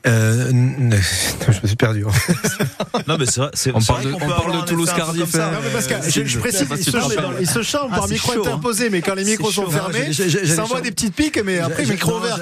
Euh, 0.08 0.52
je 0.52 1.60
me 1.62 1.68
suis 1.68 1.76
perdu. 1.76 2.06
Non, 3.08 3.18
mais 3.20 3.26
c'est 3.26 3.40
vrai. 3.42 3.50
c'est- 3.54 3.72
On 3.76 3.82
parle 3.82 4.04
de- 4.04 4.14
on 4.14 4.18
parle 4.20 4.62
de 4.62 4.66
Toulouse 4.66 4.90
Cardiff, 4.96 5.30
ça. 5.30 5.48
hein. 5.48 5.52
Non, 5.54 5.58
mais 5.64 5.70
parce 5.70 5.86
que 5.88 5.96
je, 6.10 6.26
je 6.26 6.40
précise, 6.40 6.66
il 6.72 6.84
se, 6.84 6.92
il 7.42 7.48
se 7.48 7.62
chante 7.62 7.90
Ah, 7.92 7.96
par 7.98 8.08
c'est 8.08 8.14
micro 8.14 8.34
chaud, 8.34 8.40
hein. 8.46 8.48
interposé, 8.48 8.90
mais 8.90 9.02
quand 9.02 9.16
les 9.16 9.26
micros 9.26 9.52
sont 9.52 9.66
chaud. 9.66 9.70
fermés, 9.72 10.12
ça 10.14 10.64
envoie 10.64 10.82
des 10.82 10.92
petites 10.92 11.14
piques, 11.14 11.40
mais 11.44 11.60
après 11.60 11.86
micro 11.86 12.18
ouvert. 12.18 12.40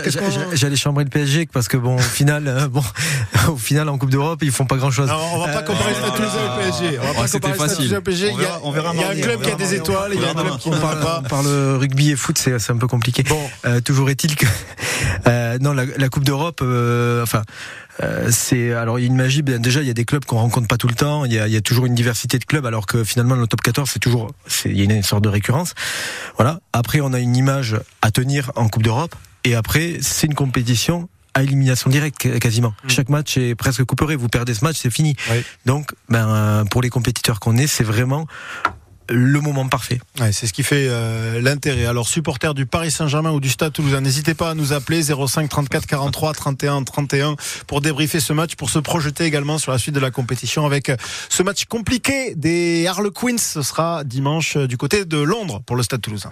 J'allais 0.54 0.76
chambrer 0.76 1.04
le 1.06 1.10
PSG 1.10 1.48
parce 1.52 1.68
que 1.68 1.76
bon, 1.78 1.96
au 1.96 2.00
final, 2.00 2.48
euh, 2.48 2.68
bon, 2.68 2.84
au 3.50 3.58
final 3.58 3.90
en 3.90 3.98
Coupe 3.98 4.12
d'Europe, 4.12 4.40
ils 4.44 4.52
font 4.52 4.66
pas 4.66 4.78
grand 4.78 4.92
chose. 4.92 5.10
Non, 5.10 5.18
on 5.34 5.40
va 5.40 5.48
pas 5.52 5.64
comparer 5.64 5.94
Toulousain 5.94 6.54
au 6.54 6.60
PSG. 6.60 7.00
On 7.02 7.08
va 7.08 7.14
pas 7.22 7.28
c'était 7.28 7.52
comparer. 7.52 7.76
Toulousain 7.76 7.98
au 7.98 8.02
PSG. 8.02 8.28
Il 8.28 8.32
y 8.34 8.36
a, 8.36 8.48
verra- 8.48 8.60
on 8.64 8.72
verra 8.72 8.92
il 8.94 9.00
y 9.02 9.04
a 9.04 9.10
un 9.10 9.16
club 9.16 9.42
qui 9.42 9.52
a 9.52 9.56
des 9.56 9.74
étoiles, 9.74 10.12
il 10.14 10.22
y 10.22 10.26
a 10.26 10.30
un 10.30 10.34
club 10.34 10.58
qui 10.60 10.70
ne 10.70 10.78
parle 10.78 11.00
pas. 11.00 11.22
on 11.26 11.28
parle 11.28 11.48
rugby 11.78 12.12
et 12.12 12.16
foot, 12.16 12.38
c'est 12.38 12.58
c'est 12.60 12.72
un 12.72 12.78
peu 12.78 12.88
compliqué. 12.88 13.24
Bon. 13.24 13.42
Euh, 13.66 13.82
toujours 13.82 14.10
est-il 14.12 14.36
que 14.36 14.46
euh, 15.28 15.58
non, 15.60 15.74
la, 15.74 15.84
la 15.98 16.10
Coupe 16.10 16.24
d'Europe, 16.24 16.60
euh, 16.62 17.24
enfin. 17.24 17.42
Euh, 18.02 18.30
c'est 18.32 18.74
alors 18.74 18.98
il 19.00 19.04
y 19.04 19.06
a 19.06 19.08
une 19.08 19.16
magie. 19.16 19.44
déjà, 19.44 19.82
il 19.82 19.88
y 19.88 19.92
a 19.92 19.94
des 19.94 20.06
clubs 20.06 20.26
qu'on 20.26 20.38
rencontre 20.38 20.68
pas 20.68 20.78
tout 20.78 20.88
le 20.88 20.96
temps. 20.96 21.26
Il 21.26 21.34
y 21.34 21.40
a, 21.40 21.48
il 21.48 21.54
y 21.54 21.58
a 21.58 21.62
toujours 21.62 21.86
une 21.86 21.94
diversité 21.96 22.40
de 22.40 22.46
clubs, 22.46 22.66
alors 22.66 22.86
que 22.88 23.04
finalement 23.04 23.36
le 23.36 23.46
top 23.48 23.62
14 23.62 23.90
c'est 23.92 24.00
toujours, 24.00 24.32
c'est- 24.48 24.70
il 24.70 24.78
y 24.78 24.82
a 24.82 24.96
une 24.96 25.04
sorte 25.04 25.24
de 25.24 25.30
récurrence. 25.30 25.74
Voilà. 26.38 26.60
Après, 26.74 27.02
on 27.02 27.14
a 27.14 27.20
une 27.20 27.36
image 27.36 27.76
à 28.02 28.10
tenir 28.12 28.52
en 28.56 28.68
Coupe 28.70 28.84
d'Europe, 28.84 29.16
et 29.44 29.54
après 29.56 29.98
c'est 30.02 30.26
une 30.28 30.34
compétition 30.36 31.08
à 31.36 31.42
élimination 31.44 31.90
directe 31.90 32.18
qu- 32.20 32.40
quasiment. 32.40 32.74
Chaque 32.88 33.10
match 33.10 33.38
est 33.38 33.56
presque 33.56 33.84
couperé. 33.86 34.16
Vous 34.16 34.28
perdez 34.30 34.54
ce 34.54 34.64
match, 34.64 34.78
c'est 34.80 34.92
fini. 34.92 35.16
Oui. 35.32 35.44
Donc, 35.66 35.92
ben 36.10 36.28
euh, 36.30 36.64
pour 36.66 36.82
les 36.84 36.90
compétiteurs 36.90 37.40
qu'on 37.40 37.58
est, 37.58 37.66
c'est 37.68 37.84
vraiment 37.84 38.28
le 39.14 39.40
moment 39.40 39.68
parfait. 39.68 40.00
Ouais, 40.20 40.32
c'est 40.32 40.48
ce 40.48 40.54
qui 40.54 40.64
fait 40.64 40.88
euh, 40.90 41.42
l'intérêt. 41.42 41.86
Alors, 41.86 42.08
supporters 42.08 42.54
du 42.54 42.66
Paris 42.66 42.92
Saint-Germain 42.92 43.32
ou 43.32 43.40
du 43.40 43.50
Stade 43.50 43.72
Toulousain, 43.72 44.02
n'hésitez 44.02 44.34
pas 44.34 44.52
à 44.52 44.54
nous 44.56 44.74
appeler 44.74 45.04
05 45.04 45.50
34 45.50 45.86
43 45.86 46.34
31 46.34 46.84
31 46.84 47.36
pour 47.68 47.82
débriefer 47.82 48.20
ce 48.20 48.34
match, 48.34 48.56
pour 48.56 48.70
se 48.70 48.80
projeter 48.80 49.26
également 49.26 49.58
sur 49.58 49.72
la 49.72 49.78
suite 49.78 49.96
de 49.96 50.00
la 50.00 50.12
compétition 50.12 50.66
avec 50.66 50.90
euh, 50.90 50.98
ce 51.30 51.44
match 51.44 51.66
compliqué 51.66 52.34
des 52.36 52.88
Harlequins. 52.88 53.38
Ce 53.38 53.62
sera 53.62 54.04
dimanche 54.04 54.58
euh, 54.58 54.68
du 54.68 54.78
côté 54.78 55.06
de 55.06 55.18
Londres 55.18 55.62
pour 55.66 55.76
le 55.76 55.84
Stade 55.84 56.02
Toulousain. 56.02 56.32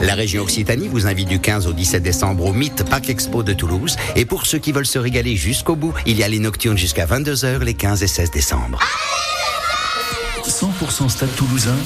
La 0.01 0.15
région 0.15 0.45
Occitanie 0.45 0.89
vous 0.89 1.07
invite 1.07 1.29
du 1.29 1.41
15 1.41 1.67
au 1.67 1.75
17 1.75 2.03
décembre 2.03 2.47
au 2.47 2.55
Mythe 2.55 2.89
Pack 2.89 3.11
Expo 3.11 3.43
de 3.43 3.53
Toulouse. 3.53 3.97
Et 4.17 4.25
pour 4.25 4.47
ceux 4.47 4.59
qui 4.59 4.73
veulent 4.73 4.87
se 4.87 4.99
régaler 4.99 5.37
jusqu'au 5.37 5.77
bout, 5.77 5.93
il 6.07 6.17
y 6.17 6.25
a 6.25 6.29
les 6.29 6.39
nocturnes 6.39 6.79
jusqu'à 6.79 7.05
22h 7.05 7.59
les 7.59 7.75
15 7.75 8.03
et 8.03 8.07
16 8.07 8.31
décembre. 8.31 8.81
100% 10.45 11.09
Stade 11.09 11.35
Toulousain, 11.37 11.77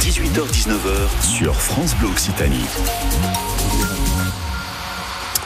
18h-19h 0.00 1.22
sur 1.22 1.54
France 1.54 1.94
Bleu 1.96 2.08
Occitanie. 2.08 2.64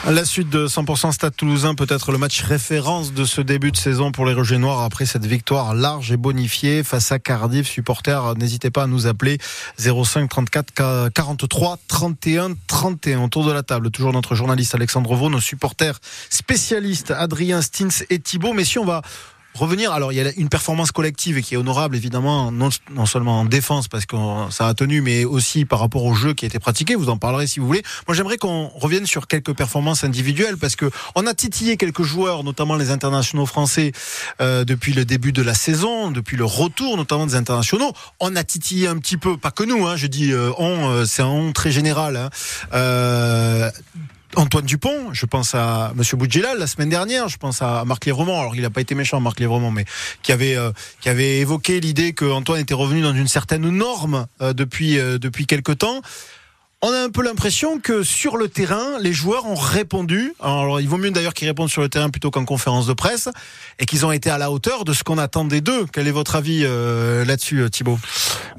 La 0.09 0.25
suite 0.25 0.49
de 0.49 0.67
100% 0.67 1.13
Stade 1.13 1.35
Toulousain, 1.35 1.75
peut-être 1.75 2.11
le 2.11 2.17
match 2.17 2.41
référence 2.41 3.13
de 3.13 3.23
ce 3.23 3.39
début 3.39 3.71
de 3.71 3.77
saison 3.77 4.11
pour 4.11 4.25
les 4.25 4.33
Rouges 4.33 4.51
et 4.51 4.57
Noirs 4.57 4.81
après 4.81 5.05
cette 5.05 5.25
victoire 5.25 5.73
large 5.73 6.11
et 6.11 6.17
bonifiée 6.17 6.83
face 6.83 7.11
à 7.11 7.19
Cardiff. 7.19 7.69
Supporters, 7.69 8.35
n'hésitez 8.35 8.69
pas 8.69 8.83
à 8.83 8.87
nous 8.87 9.07
appeler 9.07 9.37
05 9.77 10.29
34 10.29 11.09
43 11.13 11.77
31 11.87 12.55
31. 12.67 13.23
Autour 13.23 13.45
de 13.45 13.53
la 13.53 13.63
table, 13.63 13.91
toujours 13.91 14.11
notre 14.11 14.35
journaliste 14.35 14.75
Alexandre 14.75 15.15
Vaux, 15.15 15.29
nos 15.29 15.39
supporters 15.39 15.99
spécialistes 16.29 17.11
Adrien 17.11 17.61
Stins 17.61 18.03
et 18.09 18.19
Thibaut. 18.19 18.51
Mais 18.51 18.65
si 18.65 18.79
on 18.79 18.85
va 18.85 19.01
revenir. 19.53 19.91
Alors, 19.91 20.11
il 20.11 20.15
y 20.15 20.21
a 20.21 20.31
une 20.37 20.49
performance 20.49 20.91
collective 20.91 21.41
qui 21.41 21.53
est 21.53 21.57
honorable, 21.57 21.95
évidemment, 21.95 22.51
non, 22.51 22.69
seulement 23.05 23.41
en 23.41 23.45
défense 23.45 23.87
parce 23.87 24.05
que 24.05 24.15
ça 24.49 24.67
a 24.67 24.73
tenu, 24.73 25.01
mais 25.01 25.25
aussi 25.25 25.65
par 25.65 25.79
rapport 25.79 26.03
au 26.03 26.13
jeu 26.13 26.33
qui 26.33 26.45
a 26.45 26.47
été 26.47 26.59
pratiqué. 26.59 26.95
Vous 26.95 27.09
en 27.09 27.17
parlerez 27.17 27.47
si 27.47 27.59
vous 27.59 27.67
voulez. 27.67 27.83
Moi, 28.07 28.15
j'aimerais 28.15 28.37
qu'on 28.37 28.67
revienne 28.67 29.05
sur 29.05 29.27
quelques 29.27 29.53
performances 29.53 30.03
individuelles 30.03 30.57
parce 30.57 30.75
que 30.75 30.89
on 31.15 31.25
a 31.27 31.33
titillé 31.33 31.77
quelques 31.77 32.03
joueurs, 32.03 32.43
notamment 32.43 32.75
les 32.75 32.91
internationaux 32.91 33.45
français, 33.45 33.91
euh, 34.41 34.63
depuis 34.65 34.93
le 34.93 35.05
début 35.05 35.31
de 35.31 35.41
la 35.41 35.53
saison, 35.53 36.11
depuis 36.11 36.37
le 36.37 36.45
retour, 36.45 36.97
notamment 36.97 37.25
des 37.25 37.35
internationaux. 37.35 37.93
On 38.19 38.35
a 38.35 38.43
titillé 38.43 38.87
un 38.87 38.97
petit 38.97 39.17
peu, 39.17 39.37
pas 39.37 39.51
que 39.51 39.63
nous. 39.63 39.85
Hein, 39.85 39.95
je 39.95 40.07
dis 40.07 40.31
euh, 40.31 40.51
on, 40.57 40.89
euh, 40.89 41.05
c'est 41.05 41.21
un 41.21 41.27
on 41.27 41.51
très 41.51 41.71
général. 41.71 42.17
Hein, 42.17 42.29
Antoine 44.35 44.65
Dupont, 44.65 45.13
je 45.13 45.25
pense 45.25 45.55
à 45.55 45.91
Monsieur 45.95 46.17
Boudjelal 46.17 46.57
la 46.57 46.67
semaine 46.67 46.89
dernière, 46.89 47.27
je 47.27 47.37
pense 47.37 47.61
à 47.61 47.85
Marc 47.85 48.05
Lévremont. 48.05 48.39
Alors 48.39 48.55
il 48.55 48.61
n'a 48.61 48.69
pas 48.69 48.81
été 48.81 48.95
méchant 48.95 49.19
Marc 49.19 49.39
Lévremont, 49.39 49.71
mais 49.71 49.85
qui 50.21 50.31
avait 50.31 50.55
euh, 50.55 50.71
qui 51.01 51.09
avait 51.09 51.39
évoqué 51.39 51.79
l'idée 51.79 52.13
que 52.13 52.25
Antoine 52.25 52.59
était 52.59 52.73
revenu 52.73 53.01
dans 53.01 53.13
une 53.13 53.27
certaine 53.27 53.69
norme 53.69 54.27
euh, 54.41 54.53
depuis 54.53 54.97
euh, 54.97 55.17
depuis 55.17 55.45
quelque 55.45 55.71
temps. 55.71 56.01
On 56.85 56.91
a 56.91 56.99
un 57.01 57.09
peu 57.09 57.23
l'impression 57.23 57.79
que 57.79 58.03
sur 58.03 58.35
le 58.35 58.49
terrain, 58.49 58.99
les 58.99 59.13
joueurs 59.13 59.45
ont 59.45 59.55
répondu. 59.55 60.33
Alors, 60.41 60.81
il 60.81 60.89
vaut 60.89 60.97
mieux 60.97 61.11
d'ailleurs 61.11 61.33
qu'ils 61.33 61.47
répondent 61.47 61.69
sur 61.69 61.81
le 61.81 61.87
terrain 61.87 62.09
plutôt 62.09 62.29
qu'en 62.29 62.43
conférence 62.43 62.87
de 62.87 62.91
presse, 62.91 63.29
et 63.79 63.85
qu'ils 63.85 64.05
ont 64.05 64.11
été 64.11 64.29
à 64.29 64.37
la 64.37 64.51
hauteur 64.51 64.83
de 64.83 64.91
ce 64.91 65.01
qu'on 65.05 65.17
attendait 65.17 65.61
d'eux. 65.61 65.85
Quel 65.93 66.09
est 66.09 66.11
votre 66.11 66.35
avis 66.35 66.63
euh, 66.65 67.23
là-dessus, 67.23 67.69
Thibaut 67.71 67.97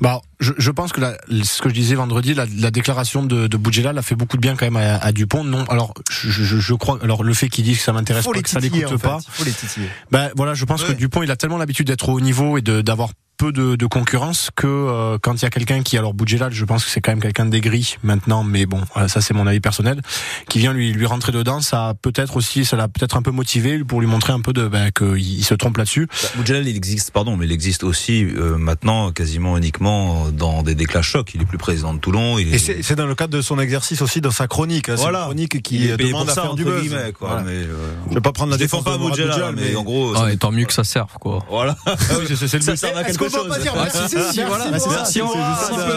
Bah, 0.00 0.22
je, 0.44 0.52
je, 0.58 0.70
pense 0.70 0.92
que 0.92 1.00
la, 1.00 1.16
ce 1.42 1.60
que 1.62 1.68
je 1.68 1.74
disais 1.74 1.94
vendredi, 1.94 2.34
la, 2.34 2.46
la 2.58 2.70
déclaration 2.70 3.24
de, 3.24 3.46
de 3.46 3.56
Boudjela 3.56 3.90
a 3.96 4.02
fait 4.02 4.14
beaucoup 4.14 4.36
de 4.36 4.42
bien 4.42 4.54
quand 4.56 4.66
même 4.66 4.76
à, 4.76 4.96
à 4.96 5.12
Dupont. 5.12 5.42
Non, 5.44 5.64
alors 5.68 5.94
je, 6.10 6.30
je, 6.30 6.44
je, 6.58 6.74
crois. 6.74 6.98
Alors 7.02 7.24
le 7.24 7.34
fait 7.34 7.48
qu'il 7.48 7.64
dise 7.64 7.78
que 7.78 7.84
ça 7.84 7.92
m'intéresse 7.92 8.24
pas, 8.26 8.40
que 8.42 8.48
ça 8.48 8.60
l'écoute 8.60 8.84
en 8.84 8.88
fait. 8.90 8.98
pas. 8.98 9.18
Il 9.26 9.32
faut 9.32 9.44
les 9.44 9.52
titiller. 9.52 9.88
Ben 10.10 10.30
voilà, 10.36 10.54
je 10.54 10.64
pense 10.64 10.82
Ouais. 10.82 10.88
que 10.88 10.92
Dupont, 10.98 11.22
il 11.22 11.30
a 11.30 11.36
tellement 11.36 11.56
l'habitude 11.58 11.86
d'être 11.86 12.08
au 12.08 12.12
haut 12.14 12.20
niveau 12.20 12.58
et 12.58 12.62
de- 12.62 12.82
d'avoir 12.82 13.08
peu 13.36 13.50
de, 13.50 13.74
de 13.74 13.86
concurrence 13.86 14.50
que 14.54 14.68
euh, 14.68 15.18
quand 15.20 15.34
il 15.34 15.42
y 15.42 15.44
a 15.44 15.50
quelqu'un 15.50 15.82
qui 15.82 15.98
alors 15.98 16.14
Boudjelal 16.14 16.52
je 16.52 16.64
pense 16.64 16.84
que 16.84 16.90
c'est 16.92 17.00
quand 17.00 17.10
même 17.10 17.20
quelqu'un 17.20 17.46
d'aigri 17.46 17.96
maintenant 18.04 18.44
mais 18.44 18.64
bon 18.64 18.80
voilà, 18.94 19.08
ça 19.08 19.20
c'est 19.20 19.34
mon 19.34 19.48
avis 19.48 19.58
personnel 19.58 20.00
qui 20.48 20.60
vient 20.60 20.72
lui 20.72 20.92
lui 20.92 21.04
rentrer 21.04 21.32
dedans 21.32 21.60
ça 21.60 21.88
a 21.88 21.94
peut-être 21.94 22.36
aussi 22.36 22.64
ça 22.64 22.76
l'a 22.76 22.86
peut-être 22.86 23.16
un 23.16 23.22
peu 23.22 23.32
motivé 23.32 23.82
pour 23.82 24.00
lui 24.00 24.06
montrer 24.06 24.32
un 24.32 24.40
peu 24.40 24.52
de 24.52 24.68
ben, 24.68 24.92
qu'il 24.92 25.18
il 25.18 25.42
se 25.44 25.54
trompe 25.54 25.78
là-dessus 25.78 26.06
Boudjelal, 26.36 26.68
il 26.68 26.76
existe, 26.76 27.10
pardon, 27.10 27.36
mais 27.36 27.46
il 27.46 27.50
existe 27.52 27.82
aussi 27.82 28.24
euh, 28.24 28.56
maintenant 28.56 29.10
quasiment 29.10 29.58
uniquement 29.58 30.30
dans 30.34 30.62
des 30.62 30.74
déclats 30.74 31.02
chocs. 31.02 31.32
Il 31.34 31.42
est 31.42 31.46
plus 31.46 31.58
président 31.58 31.94
de 31.94 31.98
Toulon. 31.98 32.38
Il 32.38 32.52
est... 32.54 32.68
Et 32.68 32.82
c'est 32.82 32.96
dans 32.96 33.06
le 33.06 33.14
cadre 33.14 33.36
de 33.36 33.42
son 33.42 33.58
exercice 33.58 34.02
aussi, 34.02 34.20
dans 34.20 34.30
sa 34.30 34.46
chronique. 34.46 34.88
hein. 34.88 34.94
Voilà. 34.96 35.20
une 35.20 35.24
chronique 35.26 35.62
qui 35.62 35.88
demande 35.88 36.26
pour 36.26 36.30
à 36.30 36.34
ça, 36.34 36.42
faire 36.42 36.54
du 36.54 36.64
buzz. 36.64 36.94
quoi, 37.18 37.28
Voilà. 37.28 37.42
mais, 37.44 37.52
euh, 37.52 37.94
Je 38.10 38.14
vais 38.14 38.20
pas 38.20 38.32
prendre 38.32 38.50
la 38.52 38.56
je 38.58 38.62
défends 38.62 38.78
défense 38.78 38.84
pas 38.92 38.98
de 38.98 39.02
Mourad 39.02 39.12
Boudjelal, 39.18 39.30
Boudjelal, 39.52 39.54
mais, 39.56 39.70
mais 39.70 39.76
en 39.76 39.82
gros, 39.82 40.14
Ah, 40.16 40.32
et 40.32 40.36
tant 40.36 40.52
mieux 40.52 40.64
que 40.66 40.72
ça 40.72 40.84
serve, 40.84 41.10
quoi. 41.20 41.44
Voilà. 41.50 41.76
oui, 41.86 42.26
c'est 42.28 42.40
le 42.52 42.60
Ça 42.60 42.72
but. 42.72 42.76
sert 42.78 42.96
à 42.96 43.00
Est-ce 43.02 43.18
quelque 43.18 43.30
qu'on 43.32 43.38
chose. 43.38 43.42
peut 43.44 43.48
pas 43.54 43.58
dire 43.58 43.72
Ah, 43.76 43.88
merci, 43.92 44.16
si, 44.32 44.42
voilà. 44.42 44.70
merci, 44.70 45.22
on 45.22 45.28
peut 45.28 45.38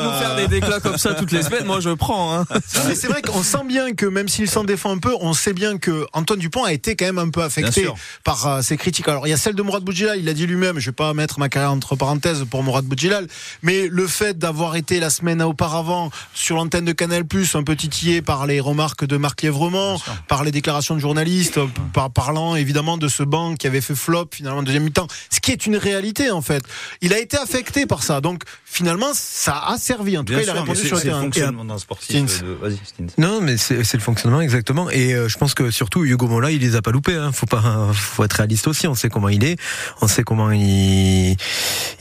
nous 0.03 0.19
faire 0.19 0.35
des 0.35 0.47
déclats 0.47 0.79
comme 0.79 0.97
ça 0.97 1.13
toutes 1.13 1.31
les 1.31 1.41
semaines, 1.43 1.65
moi 1.65 1.79
je 1.79 1.89
prends. 1.91 2.33
Hein. 2.39 2.45
Mais 2.87 2.95
c'est 2.95 3.07
vrai 3.07 3.21
qu'on 3.21 3.43
sent 3.43 3.63
bien 3.67 3.93
que 3.93 4.05
même 4.05 4.27
s'il 4.27 4.49
s'en 4.49 4.63
défend 4.63 4.91
un 4.91 4.97
peu, 4.97 5.13
on 5.21 5.33
sait 5.33 5.53
bien 5.53 5.77
que 5.77 6.05
Antoine 6.13 6.39
Dupont 6.39 6.63
a 6.63 6.73
été 6.73 6.95
quand 6.95 7.05
même 7.05 7.17
un 7.19 7.29
peu 7.29 7.41
affecté 7.43 7.87
par 8.23 8.47
euh, 8.47 8.61
ces 8.61 8.77
critiques. 8.77 9.07
Alors 9.07 9.27
il 9.27 9.29
y 9.29 9.33
a 9.33 9.37
celle 9.37 9.55
de 9.55 9.61
Mourad 9.61 9.83
Boudjelal, 9.83 10.19
il 10.19 10.25
l'a 10.25 10.33
dit 10.33 10.45
lui-même, 10.47 10.79
je 10.79 10.87
vais 10.87 10.91
pas 10.95 11.13
mettre 11.13 11.39
ma 11.39 11.49
carrière 11.49 11.71
entre 11.71 11.95
parenthèses 11.95 12.45
pour 12.49 12.63
Mourad 12.63 12.85
Boudjelal, 12.85 13.27
mais 13.63 13.87
le 13.89 14.07
fait 14.07 14.26
d'avoir 14.33 14.75
été 14.75 14.99
la 14.99 15.09
semaine 15.09 15.41
auparavant 15.41 16.09
sur 16.33 16.55
l'antenne 16.57 16.85
de 16.85 16.91
Canal+, 16.91 17.23
un 17.53 17.63
peu 17.63 17.75
titillé 17.75 18.21
par 18.21 18.47
les 18.47 18.59
remarques 18.59 19.05
de 19.05 19.17
Marc 19.17 19.41
Lièvremont, 19.41 19.97
par 20.27 20.43
les 20.43 20.51
déclarations 20.51 20.95
de 20.95 20.99
journalistes, 20.99 21.59
par 21.93 22.11
parlant 22.11 22.55
évidemment 22.55 22.97
de 22.97 23.07
ce 23.07 23.23
banc 23.23 23.55
qui 23.55 23.67
avait 23.67 23.81
fait 23.81 23.95
flop 23.95 24.29
finalement 24.31 24.59
en 24.59 24.63
deuxième 24.63 24.83
mi-temps, 24.83 25.07
ce 25.29 25.39
qui 25.39 25.51
est 25.51 25.65
une 25.65 25.77
réalité 25.77 26.31
en 26.31 26.41
fait. 26.41 26.63
Il 27.01 27.13
a 27.13 27.19
été 27.19 27.37
affecté 27.37 27.85
par 27.85 28.03
ça, 28.03 28.21
donc 28.21 28.43
finalement 28.65 29.11
ça 29.13 29.63
a 29.67 29.77
servi. 29.77 30.17
En 30.17 30.23
tout 30.23 30.33
Bien 30.33 30.37
cas, 30.39 30.43
il 30.43 30.49
a 30.49 30.53
répondu 30.61 30.79
sur 30.85 30.95
le 30.95 31.01
c'est 31.01 31.07
le 31.07 31.11
terrain. 31.13 31.21
fonctionnement 31.23 31.65
d'un 31.65 31.77
sportif. 31.77 32.27
Stins. 32.29 32.45
euh, 32.45 32.69
de-. 32.99 33.05
Non, 33.17 33.41
mais 33.41 33.57
c'est 33.57 33.93
le 33.93 33.99
fonctionnement 33.99 34.41
exactement. 34.41 34.89
Et 34.89 35.13
euh, 35.13 35.27
je 35.27 35.37
pense 35.37 35.53
que 35.53 35.71
surtout 35.71 36.03
Hugo 36.05 36.27
Mola, 36.27 36.51
il 36.51 36.61
les 36.61 36.75
a 36.75 36.81
pas 36.81 36.91
loupés. 36.91 37.15
Hein. 37.15 37.31
Faut 37.31 37.45
pas, 37.45 37.89
faut 37.93 38.23
être 38.23 38.33
réaliste 38.33 38.67
aussi. 38.67 38.87
On 38.87 38.95
sait 38.95 39.09
comment 39.09 39.29
il 39.29 39.43
est, 39.43 39.57
on 40.01 40.07
sait 40.07 40.23
comment 40.23 40.51
il, 40.51 41.35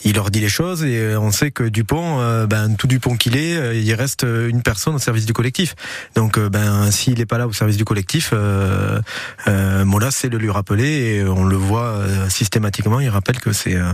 il 0.05 0.15
leur 0.15 0.31
dit 0.31 0.41
les 0.41 0.49
choses, 0.49 0.85
et 0.85 0.97
euh, 0.99 1.21
on 1.21 1.31
sait 1.33 1.51
que 1.51 1.65
Dupont, 1.65 2.06
euh, 2.21 2.47
ben 2.47 2.75
tout 2.77 2.87
Dupont 2.87 3.17
qu'il 3.17 3.37
est, 3.37 3.57
euh, 3.57 3.75
il 3.75 3.93
reste 3.95 4.25
euh, 4.25 4.49
une 4.49 4.63
personne 4.63 4.95
au 4.95 4.99
service 4.99 5.27
du 5.27 5.33
collectif. 5.33 5.75
Donc, 6.15 6.39
euh, 6.39 6.49
ben 6.49 6.91
s'il 6.91 7.21
est 7.21 7.27
pas 7.27 7.39
là 7.39 7.47
au 7.47 7.53
service 7.53 7.77
du 7.77 7.85
collectif, 7.85 8.31
euh, 8.33 9.01
euh, 9.49 9.85
Mola 9.85 10.11
c'est 10.11 10.29
de 10.29 10.37
lui 10.39 10.51
rappeler, 10.51 11.17
et 11.17 11.25
on 11.25 11.45
le 11.45 11.57
voit 11.57 11.85
euh, 11.85 12.29
systématiquement. 12.29 13.01
Il 13.01 13.09
rappelle 13.09 13.41
que 13.41 13.53
c'est, 13.53 13.75
euh, 13.75 13.93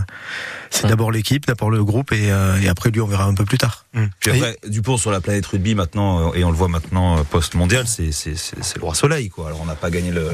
c'est 0.69 0.87
d'abord 0.87 1.11
l'équipe, 1.11 1.45
d'abord 1.45 1.69
le 1.71 1.83
groupe, 1.83 2.11
et, 2.11 2.31
euh, 2.31 2.59
et 2.61 2.67
après 2.69 2.89
lui 2.91 3.01
on 3.01 3.07
verra 3.07 3.25
un 3.25 3.33
peu 3.35 3.45
plus 3.45 3.57
tard. 3.57 3.85
Puis 4.19 4.31
après, 4.37 4.57
Dupont 4.67 4.97
sur 4.97 5.11
la 5.11 5.21
planète 5.21 5.45
rugby 5.45 5.75
maintenant, 5.75 6.33
et 6.33 6.43
on 6.43 6.51
le 6.51 6.57
voit 6.57 6.67
maintenant 6.69 7.23
post-mondial, 7.25 7.87
c'est 7.87 8.11
c'est- 8.11 8.35
c'est- 8.35 8.61
c'est 8.61 8.77
le 8.77 8.83
roi 8.83 8.95
soleil, 8.95 9.29
quoi. 9.29 9.47
Alors 9.47 9.61
on 9.61 9.65
n'a 9.65 9.75
pas 9.75 9.89
gagné 9.89 10.11
le, 10.11 10.29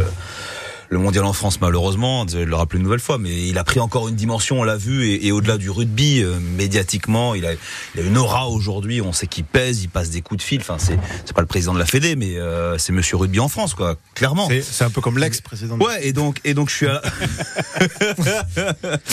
le 0.91 0.97
mondial 0.97 1.23
en 1.25 1.33
France 1.33 1.61
malheureusement, 1.61 2.25
je 2.27 2.39
le 2.39 2.55
rappeler 2.55 2.77
une 2.77 2.83
nouvelle 2.83 2.99
fois, 2.99 3.17
mais 3.19 3.47
il 3.47 3.57
a 3.59 3.63
pris 3.63 3.79
encore 3.79 4.07
une 4.07 4.15
dimension, 4.15 4.59
on 4.59 4.63
l'a 4.63 4.75
vu, 4.77 5.05
et, 5.07 5.27
et 5.27 5.31
au-delà 5.31 5.57
du 5.57 5.69
rugby, 5.69 6.23
euh, 6.23 6.39
médiatiquement, 6.39 7.35
il 7.35 7.45
a, 7.45 7.53
il 7.93 8.01
a 8.01 8.03
une 8.03 8.17
aura 8.17 8.47
aujourd'hui. 8.47 8.99
On 9.01 9.13
sait 9.13 9.27
qu'il 9.27 9.43
pèse, 9.43 9.83
il 9.83 9.89
passe 9.89 10.09
des 10.09 10.21
coups 10.21 10.39
de 10.39 10.43
fil. 10.43 10.61
Enfin, 10.61 10.77
c'est 10.79 10.97
c'est 11.25 11.33
pas 11.33 11.41
le 11.41 11.47
président 11.47 11.73
de 11.73 11.79
la 11.79 11.85
Fédé, 11.85 12.15
mais 12.15 12.37
euh, 12.37 12.77
c'est 12.79 12.91
Monsieur 12.91 13.17
Rugby 13.17 13.39
en 13.39 13.49
France, 13.49 13.73
quoi, 13.75 13.97
clairement. 14.15 14.47
C'est- 14.47 14.61
C'est 14.63 14.83
un 14.83 14.89
peu 14.89 15.01
comme 15.01 15.17
l'ex-président. 15.19 15.77
Ouais, 15.77 16.07
et 16.07 16.13
donc, 16.13 16.39
et 16.43 16.53
donc 16.55 16.69
je 16.69 16.75
suis 16.75 16.87
à 16.87 17.01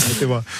Mettez-moi. 0.08 0.42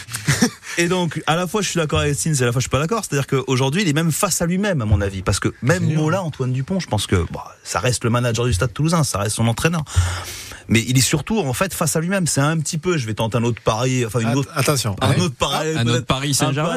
Et 0.79 0.89
donc, 0.89 1.23
à 1.27 1.37
la 1.37 1.47
fois, 1.47 1.63
je 1.63 1.71
suis 1.71 1.79
d'accord 1.79 2.01
avec 2.01 2.15
Stins, 2.15 2.35
et 2.35 2.43
à 2.43 2.45
la 2.47 2.53
fois, 2.53 2.61
je 2.61 2.65
suis 2.65 2.69
pas 2.71 2.79
d'accord. 2.79 3.03
C'est-à-dire 3.03 3.27
qu'aujourd'hui, 3.27 3.81
il 3.81 3.89
est 3.89 3.95
même 3.95 4.13
face 4.13 4.43
à 4.43 4.47
lui-même, 4.47 4.83
à 4.83 4.85
mon 4.85 5.01
avis. 5.01 5.23
Parce 5.23 5.41
que 5.41 5.55
même 5.63 5.91
Mola, 5.95 6.23
Antoine 6.23 6.53
Dupont, 6.53 6.81
je 6.81 6.87
pense 6.87 7.07
que 7.07 7.17
bon, 7.31 7.41
ça 7.65 7.81
reste 7.81 8.05
le 8.05 8.11
manager 8.11 8.45
du 8.45 8.53
Stade 8.53 8.75
Toulousain, 8.75 9.03
ça 9.03 9.19
reste 9.21 9.37
son 9.37 9.49
entraîneur. 9.49 9.85
Mais 10.69 10.85
il 10.89 10.99
est 10.99 11.03
surtout, 11.03 11.39
en 11.39 11.53
fait, 11.53 11.73
face 11.73 11.95
à 11.97 12.01
lui-même. 12.01 12.27
C'est 12.27 12.41
un 12.41 12.59
petit 12.59 12.79
peu, 12.79 12.97
je 12.99 13.07
vais 13.07 13.15
tenter 13.15 13.39
un 13.39 13.45
autre 13.45 13.61
pari, 13.63 14.05
enfin, 14.05 14.21
une 14.21 14.35
autre, 14.35 14.51
attention. 14.55 14.97
un 15.01 15.11
Ouais. 15.11 15.21
autre 15.21 15.35
pari. 15.37 15.69
Un 15.77 15.87
autre 15.87 16.05
Paris 16.07 16.35
Saint-Germain. 16.35 16.77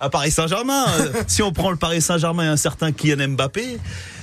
À 0.00 0.10
Paris 0.10 0.30
Saint-Germain. 0.32 0.84
si 1.28 1.42
on 1.42 1.52
prend 1.52 1.70
le 1.70 1.76
Paris 1.76 2.02
Saint-Germain 2.02 2.44
et 2.44 2.48
un 2.48 2.56
certain 2.56 2.90
Kylian 2.92 3.28
Mbappé, 3.28 3.78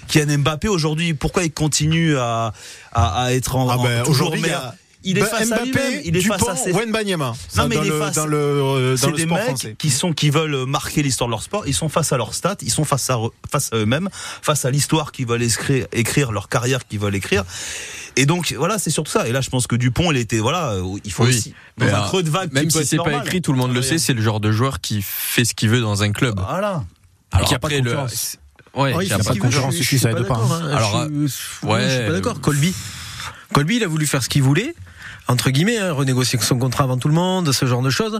Kylian 0.08 0.39
Mbappé, 0.39 0.67
aujourd'hui, 0.67 1.13
pourquoi 1.13 1.43
il 1.43 1.52
continue 1.52 2.17
à, 2.17 2.54
à, 2.93 3.24
à 3.24 3.34
être 3.34 3.56
en, 3.56 3.70
Ah 3.70 3.78
en- 3.78 3.84
ben, 3.84 4.04
toujours 4.04 4.36
il 4.36 4.39
y 4.39 4.41
meilleur 4.43 4.74
il 5.04 5.17
est 5.17 5.22
Ben, 5.22 5.28
face 5.28 5.52
à 5.54 5.63
lui-même. 5.63 5.72
Mbappé, 5.72 6.02
Il 6.06 6.17
est 6.17 6.20
Dupont, 6.20 6.38
face 6.38 6.50
à 6.50 6.56
ses... 6.58 6.72
Wembanyama. 6.74 7.34
Ça, 7.48 7.62
Non, 7.62 7.67
mais 7.70 7.76
dans 7.76 7.84
il 7.84 7.88
est 7.88 7.91
le- 7.91 8.00
face- 8.00 8.15
dans 8.15 8.26
le, 8.26 8.38
euh, 8.38 8.91
dans 8.91 8.98
c'est 8.98 9.08
le 9.12 9.15
des 9.15 9.24
sport 9.24 9.38
mecs 9.38 9.46
français. 9.46 9.76
qui 9.78 9.89
sont 9.89 10.12
qui 10.12 10.30
veulent 10.32 10.65
marquer 10.65 11.02
l'histoire 11.02 11.30
de 11.30 11.32
leur 11.32 11.43
sport. 11.43 11.65
Ils 11.65 11.74
sont 11.74 11.88
face 11.88 12.12
à 12.12 12.17
leur 12.17 12.34
stats, 12.34 12.58
ils 12.62 12.72
sont 12.72 12.84
face 12.84 13.10
à 13.10 13.17
face 13.50 13.70
à 13.72 13.78
eux-mêmes, 13.78 14.10
face 14.41 14.65
à 14.65 14.72
l'histoire 14.72 15.13
qu'ils 15.13 15.28
veulent 15.28 15.43
écrire, 15.43 15.86
écrire 15.93 16.32
leur 16.34 16.50
carrière 16.50 16.86
qu'ils 16.86 17.00
veulent 17.00 17.15
écrire. 17.15 17.46
Et 18.17 18.25
donc 18.25 18.53
voilà, 18.58 18.77
c'est 18.80 18.89
surtout 18.89 19.12
ça. 19.12 19.27
Et 19.27 19.32
là, 19.32 19.41
je 19.41 19.49
pense 19.49 19.67
que 19.67 19.75
Dupont, 19.75 20.12
il 20.12 20.17
était 20.17 20.39
voilà, 20.39 20.71
euh, 20.71 20.84
il 21.06 21.12
faut 21.12 21.23
Oui. 21.23 21.30
aussi 21.30 21.53
dans 21.77 21.86
Mais, 21.86 21.91
un 21.91 22.01
euh, 22.01 22.06
creux 22.08 22.23
de 22.23 22.30
vague. 22.30 22.51
Même 22.51 22.69
si 22.69 22.84
c'est 22.86 22.97
pas 22.97 23.23
écrit, 23.23 23.41
tout 23.41 23.53
le 23.53 23.58
monde 23.60 23.73
le 23.73 23.82
sait, 23.82 23.97
c'est 23.99 24.13
le 24.13 24.21
genre 24.21 24.39
de 24.39 24.51
joueur 24.51 24.82
qui 24.82 25.01
fait 25.01 25.45
ce 25.45 25.53
qu'il 25.53 25.69
veut 25.69 25.80
dans 25.82 26.03
un 26.03 26.12
club. 26.12 26.39
Voilà. 26.39 26.84
Alors 27.32 27.47
qui 27.47 27.53
a 27.56 27.60
pas 27.60 27.69
de 27.69 27.75
après, 27.75 27.84
le- 27.84 27.91
concurrence. 27.91 28.38
Ouais, 28.73 28.93
Oh, 28.95 28.99
qui 28.99 29.06
il 29.08 29.13
a 29.13 29.17
pas 29.19 29.34
de 29.34 29.39
concurrence, 29.39 29.75
je- 29.75 29.84
suis 29.84 29.97
ça 29.99 30.10
pas 30.10 30.19
aide 30.19 30.27
pas, 30.27 30.36
hein. 30.36 30.69
Alors, 30.71 31.08
je, 31.10 31.27
suis- 31.27 31.67
ouais, 31.67 31.84
je 31.89 31.95
suis 31.95 32.06
pas 32.08 32.12
d'accord. 32.12 32.41
Colby, 32.41 32.73
Colby, 33.53 33.77
il 33.77 33.84
a 33.84 33.88
voulu 33.88 34.06
faire 34.06 34.21
ce 34.23 34.30
qu'il 34.30 34.43
voulait. 34.43 34.75
Entre 35.30 35.49
guillemets, 35.49 35.77
hein, 35.77 35.91
renégocier 35.91 36.39
son 36.39 36.58
contrat 36.58 36.86
avant 36.86 36.97
tout 36.97 37.10
le 37.10 37.13
monde, 37.13 37.51
ce 37.51 37.65
genre 37.65 37.82
de 37.82 37.89
choses. 37.89 38.17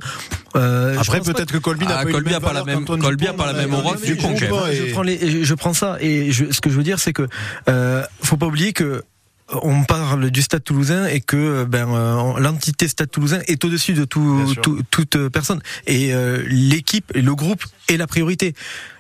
Euh, 0.58 0.94
je 0.96 1.00
Après, 1.00 1.20
pense 1.20 1.28
pas 1.28 1.34
peut-être 1.36 1.54
que 1.54 1.58
Colby 1.58 1.86
n'a 1.86 2.00
Ah, 2.00 2.04
pas 2.04 2.10
eu 2.10 2.12
Colby 2.12 2.30
le 2.32 2.36
a 2.36 2.40
même 2.40 2.48
pas 2.50 2.54
la 2.54 2.64
même- 2.66 2.86
Colby 2.86 3.28
a 3.28 3.34
pas 3.34 3.46
la 3.46 3.54
même 3.54 3.74
aura 3.74 3.96
et- 3.96 4.08
je 4.08 4.92
prends 4.92 5.04
les, 5.04 5.44
je 5.46 5.54
prends 5.54 5.74
ça 5.74 5.98
et 6.02 6.32
je, 6.34 6.52
ce 6.52 6.60
que 6.60 6.70
je 6.70 6.76
veux 6.76 6.84
dire, 6.84 7.00
c'est 7.00 7.14
que 7.14 7.28
euh, 7.70 8.04
faut 8.22 8.36
pas 8.36 8.48
oublier 8.48 8.74
que 8.74 9.04
on 9.50 9.84
parle 9.84 10.30
du 10.30 10.42
Stade 10.42 10.64
Toulousain 10.64 11.08
et 11.08 11.22
que 11.22 11.64
ben 11.64 11.88
euh, 11.94 12.40
l'entité 12.40 12.88
Stade 12.88 13.10
Toulousain 13.10 13.40
est 13.48 13.64
au-dessus 13.64 13.94
de 13.94 14.04
tout, 14.06 14.44
tout- 14.62 14.82
toute 14.92 15.16
euh, 15.16 15.30
personne 15.30 15.62
et 15.86 16.14
euh, 16.14 16.44
l'équipe, 16.48 17.12
et 17.16 17.22
le 17.22 17.34
groupe 17.36 17.64
est 17.88 17.98
la 17.98 18.08
priorité. 18.08 18.54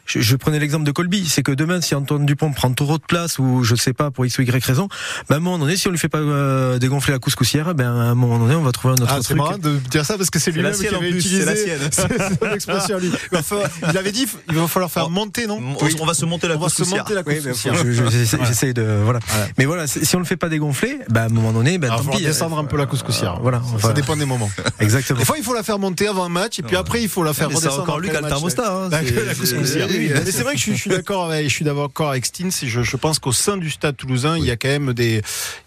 Je, 0.07 0.21
je 0.21 0.35
prenais 0.35 0.57
l'exemple 0.59 0.85
de 0.85 0.91
Colby, 0.91 1.25
c'est 1.27 1.43
que 1.43 1.51
demain 1.51 1.81
si 1.81 1.93
Antoine 1.93 2.25
Dupont 2.25 2.51
prend 2.53 2.71
trop 2.73 2.97
de 2.97 3.03
place 3.03 3.37
ou 3.39 3.63
je 3.63 3.75
sais 3.75 3.93
pas 3.93 4.09
pour 4.09 4.25
x 4.25 4.37
ou 4.39 4.41
y 4.41 4.49
raison, 4.63 4.87
ben 5.29 5.35
à 5.35 5.37
un 5.37 5.41
moment 5.41 5.59
donné 5.59 5.75
si 5.77 5.87
on 5.87 5.91
lui 5.91 5.97
fait 5.97 6.07
pas 6.09 6.19
euh, 6.19 6.79
dégonfler 6.79 7.13
la 7.13 7.19
couscoussière, 7.19 7.75
ben 7.75 7.85
à 7.85 7.89
un 8.05 8.15
moment 8.15 8.39
donné 8.39 8.55
on 8.55 8.61
va 8.63 8.71
trouver 8.71 8.93
un 8.93 9.03
autre 9.03 9.11
Ah, 9.11 9.17
c'est 9.17 9.25
truc. 9.25 9.37
marrant 9.37 9.57
de 9.57 9.77
dire 9.91 10.05
ça 10.05 10.17
parce 10.17 10.29
que 10.29 10.39
c'est 10.39 10.51
lui-même 10.51 10.73
qui 10.73 10.87
avait 10.87 10.97
plus, 11.09 11.19
utilisé 11.19 11.45
la 11.45 11.55
sienne. 11.55 11.79
son 12.41 12.51
expression 12.53 12.97
lui. 12.99 13.07
Il, 13.31 13.35
va 13.35 13.43
falloir- 13.43 13.69
il 13.91 13.97
avait 13.97 14.11
dit 14.11 14.25
il 14.49 14.55
va 14.55 14.67
falloir 14.67 14.89
faire 14.91 15.03
Oh. 15.07 15.09
monter, 15.09 15.45
non 15.45 15.59
On, 15.79 16.01
on 16.01 16.05
va 16.05 16.13
se 16.13 16.25
monter 16.25 16.47
la 16.47 16.55
On 16.55 16.59
va 16.59 16.69
se 16.69 16.75
couscoussière. 16.77 17.03
monter 17.03 17.13
la 17.13 17.21
Oui, 17.25 17.39
ben, 17.43 17.53
j'essaie 17.53 18.73
Voilà. 18.73 18.73
de 18.73 19.01
voilà. 19.03 19.19
Voilà. 19.27 19.47
Mais 19.57 19.65
voilà, 19.65 19.87
si 19.87 20.15
on 20.15 20.19
le 20.19 20.25
fait 20.25 20.37
pas 20.37 20.49
dégonfler, 20.49 20.99
ben 21.09 21.21
à 21.21 21.25
un 21.25 21.29
moment 21.29 21.51
donné, 21.51 21.77
ben 21.77 21.87
Il 21.87 21.89
va 21.91 21.97
tant 21.97 22.03
falloir 22.03 22.17
pis. 22.19 22.23
descendre 22.25 22.57
un 22.57 22.63
peu 22.65 22.77
la 22.77 22.85
couscoussière. 22.85 23.39
Voilà, 23.41 23.61
Ça- 23.81 23.93
dépend 23.93 24.15
des 24.15 24.25
moments. 24.25 24.49
Exactement. 24.79 25.19
Des 25.19 25.25
fois, 25.25 25.37
il 25.37 25.43
faut 25.43 25.53
la 25.53 25.63
faire 25.63 25.79
monter 25.79 26.07
avant 26.07 26.23
un 26.23 26.29
match, 26.29 26.59
et 26.59 26.63
puis 26.63 26.75
après, 26.75 27.01
il 27.01 27.09
faut 27.09 27.23
la 27.23 27.33
faire 27.33 27.49
redescendre. 27.49 27.81
encore 27.81 27.99
lui 27.99 28.09
après 28.09 28.19
qui 28.21 28.25
a 28.25 28.27
le 28.37 28.43
match. 28.45 28.55
thermostat, 28.55 28.73
hein. 28.73 28.89
La, 29.27 29.33
couscoussière. 29.35 29.87
Oui, 29.97 30.11
oui. 30.13 30.21
Mais 30.25 30.31
c'est 30.31 30.43
vrai 30.43 30.53
que 30.53 30.57
je 30.59 30.63
suis, 30.63 30.75
je 30.75 30.81
suis 30.81 30.89
d'accord 30.89 31.25
avec, 31.31 31.47
je 31.49 31.53
suis 31.53 31.65
d'accord 31.65 32.09
avec 32.09 32.25
Stins. 32.25 32.49
Je, 32.63 32.81
je 32.83 32.97
pense 32.97 33.19
qu'au 33.19 33.31
sein 33.31 33.57
du 33.57 33.69
Stade 33.69 33.95
Toulousain, 33.97 34.37
il 34.37 34.45
y 34.45 34.51
a 34.51 34.55
quand 34.57 34.67
même 34.69 34.93
des, 34.93 35.21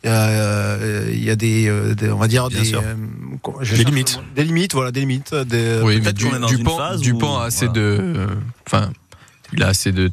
euh, 0.07 1.11
il 1.13 1.23
y 1.25 1.31
a 1.31 1.37
des, 1.37 1.69
euh, 1.69 1.95
des- 1.95 2.11
on 2.11 2.17
va 2.19 2.29
dire 2.29 2.49
Bien 2.49 2.61
des, 2.63 2.75
euh, 2.75 2.81
Des 3.61 3.65
cherche 3.67 3.85
limites. 3.85 4.19
des 4.35 4.45
limites, 4.45 4.75
voilà, 4.75 4.91
des 4.93 5.01
limites. 5.01 5.35
Des, 5.35 5.81
Oui, 5.83 5.97
mais 5.97 6.01
peut-être 6.03 6.17
du, 6.17 6.25
qu'on 6.27 6.37
est 6.37 6.41
dans 6.41 6.49
une 6.49 6.57
Dupont, 6.59 6.77
phase 6.77 7.01
Dupont 7.01 7.35
où- 7.35 7.39
a 7.39 7.45
assez 7.45 7.67
voilà. 7.67 7.81
de, 7.81 7.99
euh, 8.01 8.27
enfin, 8.67 8.91
il 9.53 9.63
a 9.63 9.69
assez 9.69 9.93
de, 9.93 10.11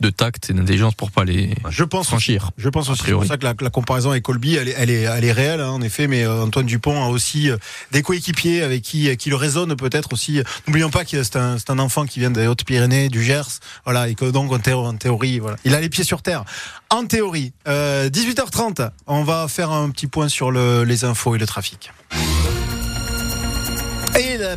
de, 0.00 0.10
tact 0.10 0.50
et 0.50 0.52
d'intelligence 0.52 0.94
pour 0.94 1.10
pas 1.10 1.24
les 1.24 1.54
Je 1.68 1.84
pense 1.84 2.08
franchir. 2.08 2.50
Je 2.56 2.68
pense 2.68 2.88
aussi. 2.88 3.02
C'est 3.04 3.12
pour 3.12 3.24
ça 3.24 3.36
que 3.36 3.44
la, 3.44 3.54
la 3.60 3.70
comparaison 3.70 4.10
avec 4.10 4.22
Colby, 4.22 4.56
elle 4.56 4.68
est, 4.68 4.74
elle 4.76 4.90
est, 4.90 5.02
elle 5.02 5.24
est 5.24 5.32
réelle, 5.32 5.60
hein, 5.60 5.70
en 5.70 5.82
effet. 5.82 6.06
Mais 6.06 6.24
euh, 6.24 6.42
Antoine 6.42 6.66
Dupont 6.66 7.04
a 7.04 7.08
aussi 7.08 7.50
euh, 7.50 7.56
des 7.90 8.02
coéquipiers 8.02 8.62
avec 8.62 8.82
qui, 8.82 9.14
qui 9.16 9.30
le 9.30 9.36
résonne 9.36 9.76
peut-être 9.76 10.12
aussi. 10.12 10.42
N'oublions 10.66 10.90
pas 10.90 11.04
que 11.04 11.22
c'est 11.22 11.36
un, 11.36 11.58
c'est 11.58 11.70
un 11.70 11.78
enfant 11.78 12.06
qui 12.06 12.20
vient 12.20 12.30
des 12.30 12.46
Hautes-Pyrénées, 12.46 13.08
du 13.08 13.22
Gers. 13.22 13.60
Voilà, 13.84 14.08
et 14.08 14.14
que 14.14 14.30
donc 14.30 14.52
en 14.52 14.58
théorie, 14.58 14.88
en 14.88 14.96
théorie, 14.96 15.38
voilà, 15.38 15.56
il 15.64 15.74
a 15.74 15.80
les 15.80 15.88
pieds 15.88 16.04
sur 16.04 16.22
terre. 16.22 16.44
En 16.90 17.06
théorie, 17.06 17.52
euh, 17.68 18.10
18h30, 18.10 18.90
on 19.06 19.24
va 19.24 19.48
faire 19.48 19.70
un 19.70 19.90
petit 19.90 20.06
point 20.06 20.28
sur 20.28 20.50
le, 20.50 20.84
les 20.84 21.04
infos 21.04 21.34
et 21.34 21.38
le 21.38 21.46
trafic. 21.46 21.90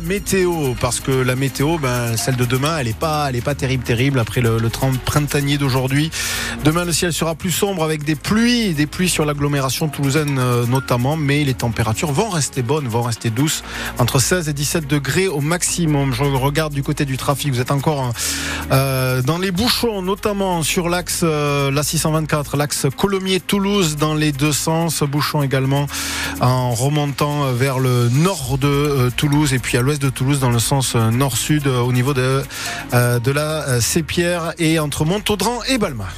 Météo, 0.00 0.74
parce 0.80 1.00
que 1.00 1.10
la 1.10 1.36
météo, 1.36 1.78
ben, 1.78 2.16
celle 2.16 2.36
de 2.36 2.44
demain, 2.44 2.78
elle 2.78 2.88
est 2.88 2.98
pas, 2.98 3.26
elle 3.28 3.36
est 3.36 3.40
pas 3.40 3.54
terrible, 3.54 3.84
terrible 3.84 4.18
après 4.18 4.40
le, 4.40 4.58
le 4.58 4.68
printanier 5.04 5.58
d'aujourd'hui. 5.58 6.10
Demain, 6.64 6.84
le 6.84 6.92
ciel 6.92 7.12
sera 7.12 7.34
plus 7.34 7.50
sombre 7.50 7.84
avec 7.84 8.04
des 8.04 8.14
pluies, 8.14 8.74
des 8.74 8.86
pluies 8.86 9.08
sur 9.08 9.24
l'agglomération 9.24 9.88
toulousaine 9.88 10.38
euh, 10.38 10.66
notamment, 10.66 11.16
mais 11.16 11.44
les 11.44 11.54
températures 11.54 12.12
vont 12.12 12.28
rester 12.28 12.62
bonnes, 12.62 12.88
vont 12.88 13.02
rester 13.02 13.30
douces, 13.30 13.62
entre 13.98 14.18
16 14.18 14.48
et 14.48 14.52
17 14.52 14.86
degrés 14.86 15.28
au 15.28 15.40
maximum. 15.40 16.12
Je 16.12 16.24
regarde 16.24 16.72
du 16.72 16.82
côté 16.82 17.04
du 17.04 17.16
trafic, 17.16 17.52
vous 17.52 17.60
êtes 17.60 17.70
encore 17.70 18.12
euh, 18.72 19.22
dans 19.22 19.38
les 19.38 19.50
bouchons, 19.50 20.02
notamment 20.02 20.62
sur 20.62 20.88
l'axe 20.88 21.20
euh, 21.22 21.70
la 21.70 21.82
624, 21.82 22.56
l'axe 22.56 22.86
Colomiers-Toulouse 22.96 23.96
dans 23.96 24.14
les 24.14 24.32
deux 24.32 24.52
sens, 24.52 25.02
bouchons 25.02 25.42
également 25.42 25.86
en 26.40 26.72
remontant 26.72 27.52
vers 27.52 27.78
le 27.78 28.08
nord 28.08 28.58
de 28.58 29.10
Toulouse 29.16 29.54
et 29.54 29.58
puis 29.58 29.76
à 29.78 29.82
l'ouest 29.86 30.02
de 30.02 30.10
Toulouse 30.10 30.40
dans 30.40 30.50
le 30.50 30.58
sens 30.58 30.96
euh, 30.96 31.10
nord-sud 31.10 31.68
euh, 31.68 31.78
au 31.78 31.92
niveau 31.92 32.12
de, 32.12 32.42
euh, 32.92 33.20
de 33.20 33.30
la 33.30 33.80
Sépierre 33.80 34.52
et 34.58 34.80
entre 34.80 35.04
Montaudran 35.04 35.60
et 35.68 35.78
Balma. 35.78 36.08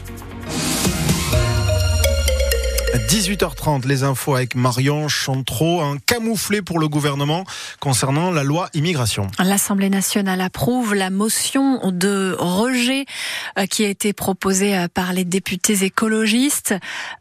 18h30, 2.94 3.86
les 3.86 4.02
infos 4.02 4.34
avec 4.34 4.54
Marion 4.54 5.08
Chantreau, 5.08 5.82
un 5.82 5.98
camouflé 5.98 6.62
pour 6.62 6.78
le 6.78 6.88
gouvernement 6.88 7.44
concernant 7.80 8.30
la 8.30 8.44
loi 8.44 8.70
immigration. 8.72 9.26
L'Assemblée 9.38 9.90
nationale 9.90 10.40
approuve 10.40 10.94
la 10.94 11.10
motion 11.10 11.90
de 11.90 12.34
rejet 12.38 13.04
euh, 13.58 13.66
qui 13.66 13.84
a 13.84 13.88
été 13.88 14.14
proposée 14.14 14.74
euh, 14.74 14.88
par 14.88 15.12
les 15.12 15.26
députés 15.26 15.84
écologistes 15.84 16.74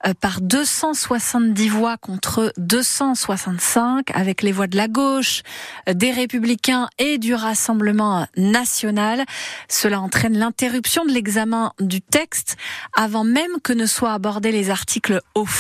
euh, 0.06 0.14
par 0.14 0.40
270 0.40 1.68
voix 1.68 1.98
contre 1.98 2.54
265 2.56 4.12
avec 4.14 4.44
les 4.44 4.54
voix 4.54 4.68
de 4.68 4.78
la 4.78 4.88
gauche, 4.88 5.44
des 5.92 6.12
républicains 6.12 6.88
et 6.98 7.18
du 7.18 7.34
Rassemblement 7.36 8.26
national. 8.38 9.26
Cela 9.68 10.00
entraîne 10.00 10.38
l'interruption 10.38 11.04
de 11.04 11.12
l'examen 11.12 11.74
du 11.82 12.00
texte 12.02 12.56
avant 12.96 13.26
même 13.26 13.52
que 13.64 13.74
ne 13.74 13.86
soient 13.86 14.14
abordés 14.14 14.54
les 14.54 14.70
articles 14.70 15.22
au 15.36 15.46
fond. 15.46 15.57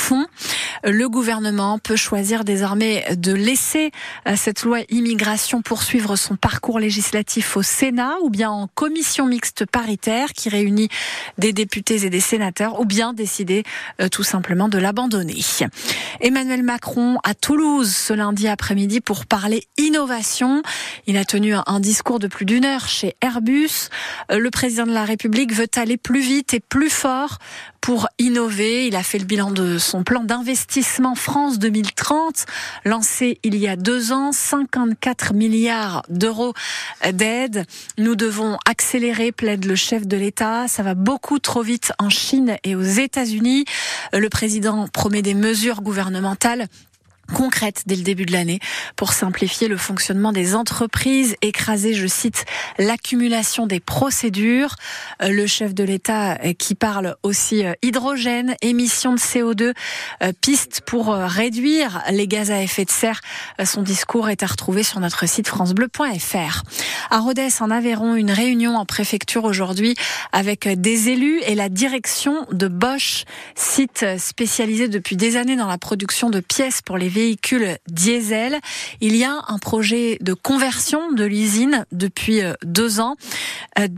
Le 0.83 1.10
gouvernement 1.10 1.79
peut 1.79 1.95
choisir 1.95 2.43
désormais 2.43 3.03
de 3.15 3.33
laisser 3.33 3.91
euh, 4.27 4.36
cette 4.38 4.63
loi 4.63 4.79
immigration 4.89 5.62
poursuivre 5.62 6.15
son 6.15 6.36
parcours 6.36 6.79
législatif 6.79 7.57
au 7.57 7.63
Sénat 7.63 8.13
ou 8.21 8.29
bien 8.29 8.49
en 8.51 8.67
commission 8.67 9.25
mixte 9.25 9.65
paritaire 9.65 10.33
qui 10.33 10.49
réunit 10.49 10.89
des 11.38 11.51
députés 11.51 12.05
et 12.05 12.10
des 12.10 12.19
sénateurs 12.19 12.79
ou 12.79 12.86
bien 12.86 13.13
décider 13.13 13.63
euh, 14.01 14.07
tout 14.07 14.23
simplement 14.23 14.69
de 14.69 14.77
l'abandonner. 14.77 15.41
Emmanuel 16.21 16.63
Macron 16.63 17.17
à 17.23 17.33
Toulouse 17.33 17.93
ce 17.95 18.13
lundi 18.13 18.47
après-midi 18.47 19.01
pour 19.01 19.25
parler 19.25 19.63
innovation. 19.77 20.62
Il 21.07 21.17
a 21.17 21.25
tenu 21.25 21.53
un- 21.55 21.79
discours 21.79 22.19
de 22.19 22.27
plus 22.27 22.45
d'une 22.45 22.65
heure 22.65 22.88
chez 22.88 23.15
Airbus. 23.21 23.89
Euh, 24.31 24.39
Le 24.39 24.49
président 24.51 24.86
de 24.86 24.93
la 24.93 25.05
République 25.05 25.53
veut 25.53 25.67
aller 25.75 25.97
plus 25.97 26.21
vite 26.21 26.53
et 26.53 26.60
plus 26.60 26.89
fort 26.89 27.38
pour 27.81 28.07
innover. 28.19 28.87
Il 28.87 28.95
a 28.95 29.03
fait 29.03 29.19
le 29.19 29.25
bilan 29.25 29.51
de 29.51 29.77
son 29.77 30.03
plan 30.03 30.23
d'investissement 30.23 31.15
France 31.15 31.59
2030, 31.59 32.45
lancé 32.85 33.39
il 33.43 33.55
y 33.55 33.67
a 33.67 33.75
deux 33.75 34.11
ans, 34.11 34.31
54 34.31 35.33
milliards 35.33 36.03
d'euros 36.09 36.53
d'aide. 37.11 37.65
Nous 37.97 38.15
devons 38.15 38.57
accélérer, 38.65 39.31
plaide 39.31 39.65
le 39.65 39.75
chef 39.75 40.05
de 40.07 40.17
l'État. 40.17 40.67
Ça 40.67 40.83
va 40.83 40.93
beaucoup 40.93 41.39
trop 41.39 41.61
vite 41.61 41.91
en 41.99 42.09
Chine 42.09 42.57
et 42.63 42.75
aux 42.75 42.81
États-Unis. 42.81 43.65
Le 44.13 44.29
président 44.29 44.87
promet 44.87 45.21
des 45.21 45.33
mesures 45.33 45.81
gouvernementales 45.81 46.67
concrètes 47.33 47.83
dès 47.85 47.95
le 47.95 48.03
début 48.03 48.25
de 48.25 48.31
l'année 48.31 48.59
pour 48.95 49.13
simplifier 49.13 49.67
le 49.67 49.77
fonctionnement 49.77 50.31
des 50.31 50.55
entreprises, 50.55 51.35
écraser, 51.41 51.93
je 51.93 52.07
cite, 52.07 52.45
l'accumulation 52.77 53.67
des 53.67 53.79
procédures. 53.79 54.75
Euh, 55.21 55.29
le 55.29 55.47
chef 55.47 55.73
de 55.73 55.83
l'État 55.83 56.37
euh, 56.43 56.53
qui 56.53 56.75
parle 56.75 57.15
aussi 57.23 57.65
euh, 57.65 57.73
hydrogène, 57.81 58.55
émissions 58.61 59.13
de 59.13 59.19
CO2, 59.19 59.73
pistes 60.41 60.81
pour 60.85 61.13
réduire 61.13 62.01
les 62.11 62.27
gaz 62.27 62.51
à 62.51 62.61
effet 62.61 62.85
de 62.85 62.91
serre. 62.91 63.21
Son 63.63 63.81
discours 63.81 64.29
est 64.29 64.43
à 64.43 64.47
retrouver 64.47 64.83
sur 64.83 64.99
notre 64.99 65.27
site 65.27 65.47
francebleu.fr. 65.47 66.63
À 67.09 67.19
Rodez, 67.19 67.49
en 67.59 67.71
Aveyron, 67.71 68.15
une 68.15 68.31
réunion 68.31 68.75
en 68.75 68.85
préfecture 68.85 69.43
aujourd'hui 69.43 69.95
avec 70.31 70.67
des 70.67 71.09
élus 71.09 71.41
et 71.45 71.55
la 71.55 71.69
direction 71.69 72.45
de 72.51 72.67
Bosch, 72.67 73.25
site 73.55 74.05
spécialisé 74.17 74.87
depuis 74.87 75.17
des 75.17 75.37
années 75.37 75.55
dans 75.55 75.67
la 75.67 75.77
production 75.77 76.29
de 76.29 76.39
pièces 76.39 76.81
pour 76.81 76.97
les 76.97 77.09
véhicules 77.17 77.77
diesel. 77.88 78.60
Il 79.01 79.15
y 79.15 79.23
a 79.23 79.34
un 79.47 79.58
projet 79.58 80.19
de 80.21 80.34
conversion 80.36 81.12
de 81.12 81.23
l'usine 81.23 81.86
depuis 81.91 82.41
deux 82.63 82.99
ans 82.99 83.15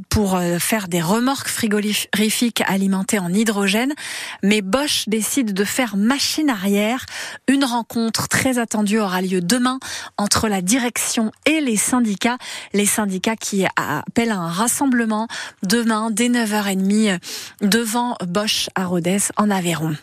pour 0.08 0.39
faire 0.60 0.88
des 0.88 1.01
remorques 1.01 1.49
frigorifiques 1.49 2.63
alimentées 2.65 3.19
en 3.19 3.34
hydrogène. 3.34 3.93
Mais 4.41 4.62
Bosch 4.62 5.10
décide 5.10 5.53
de 5.53 5.65
faire 5.65 5.97
machine 5.97 6.49
arrière. 6.49 7.05
Une 7.49 7.65
rencontre 7.65 8.29
très 8.29 8.58
attendue 8.58 8.99
aura 8.99 9.21
lieu 9.21 9.41
demain 9.41 9.79
entre 10.17 10.47
la 10.47 10.62
direction 10.62 11.34
et 11.45 11.60
les 11.60 11.75
syndicats. 11.75 12.38
Les 12.73 12.86
syndicats 12.86 13.36
qui 13.36 13.65
appellent 13.75 14.32
à 14.32 14.38
un 14.38 14.49
rassemblement 14.49 15.27
demain 15.63 16.10
dès 16.10 16.29
9h30 16.29 17.19
devant 17.62 18.15
Bosch 18.25 18.69
à 18.75 18.86
Rodez 18.86 19.19
en 19.36 19.49
Aveyron. 19.49 19.97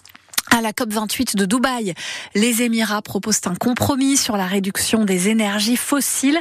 À 0.57 0.63
la 0.63 0.73
COP28 0.73 1.37
de 1.37 1.45
Dubaï, 1.45 1.93
les 2.35 2.63
Émirats 2.63 3.03
proposent 3.03 3.43
un 3.45 3.55
compromis 3.55 4.17
sur 4.17 4.39
la 4.39 4.47
réduction 4.47 5.05
des 5.05 5.29
énergies 5.29 5.77
fossiles, 5.77 6.41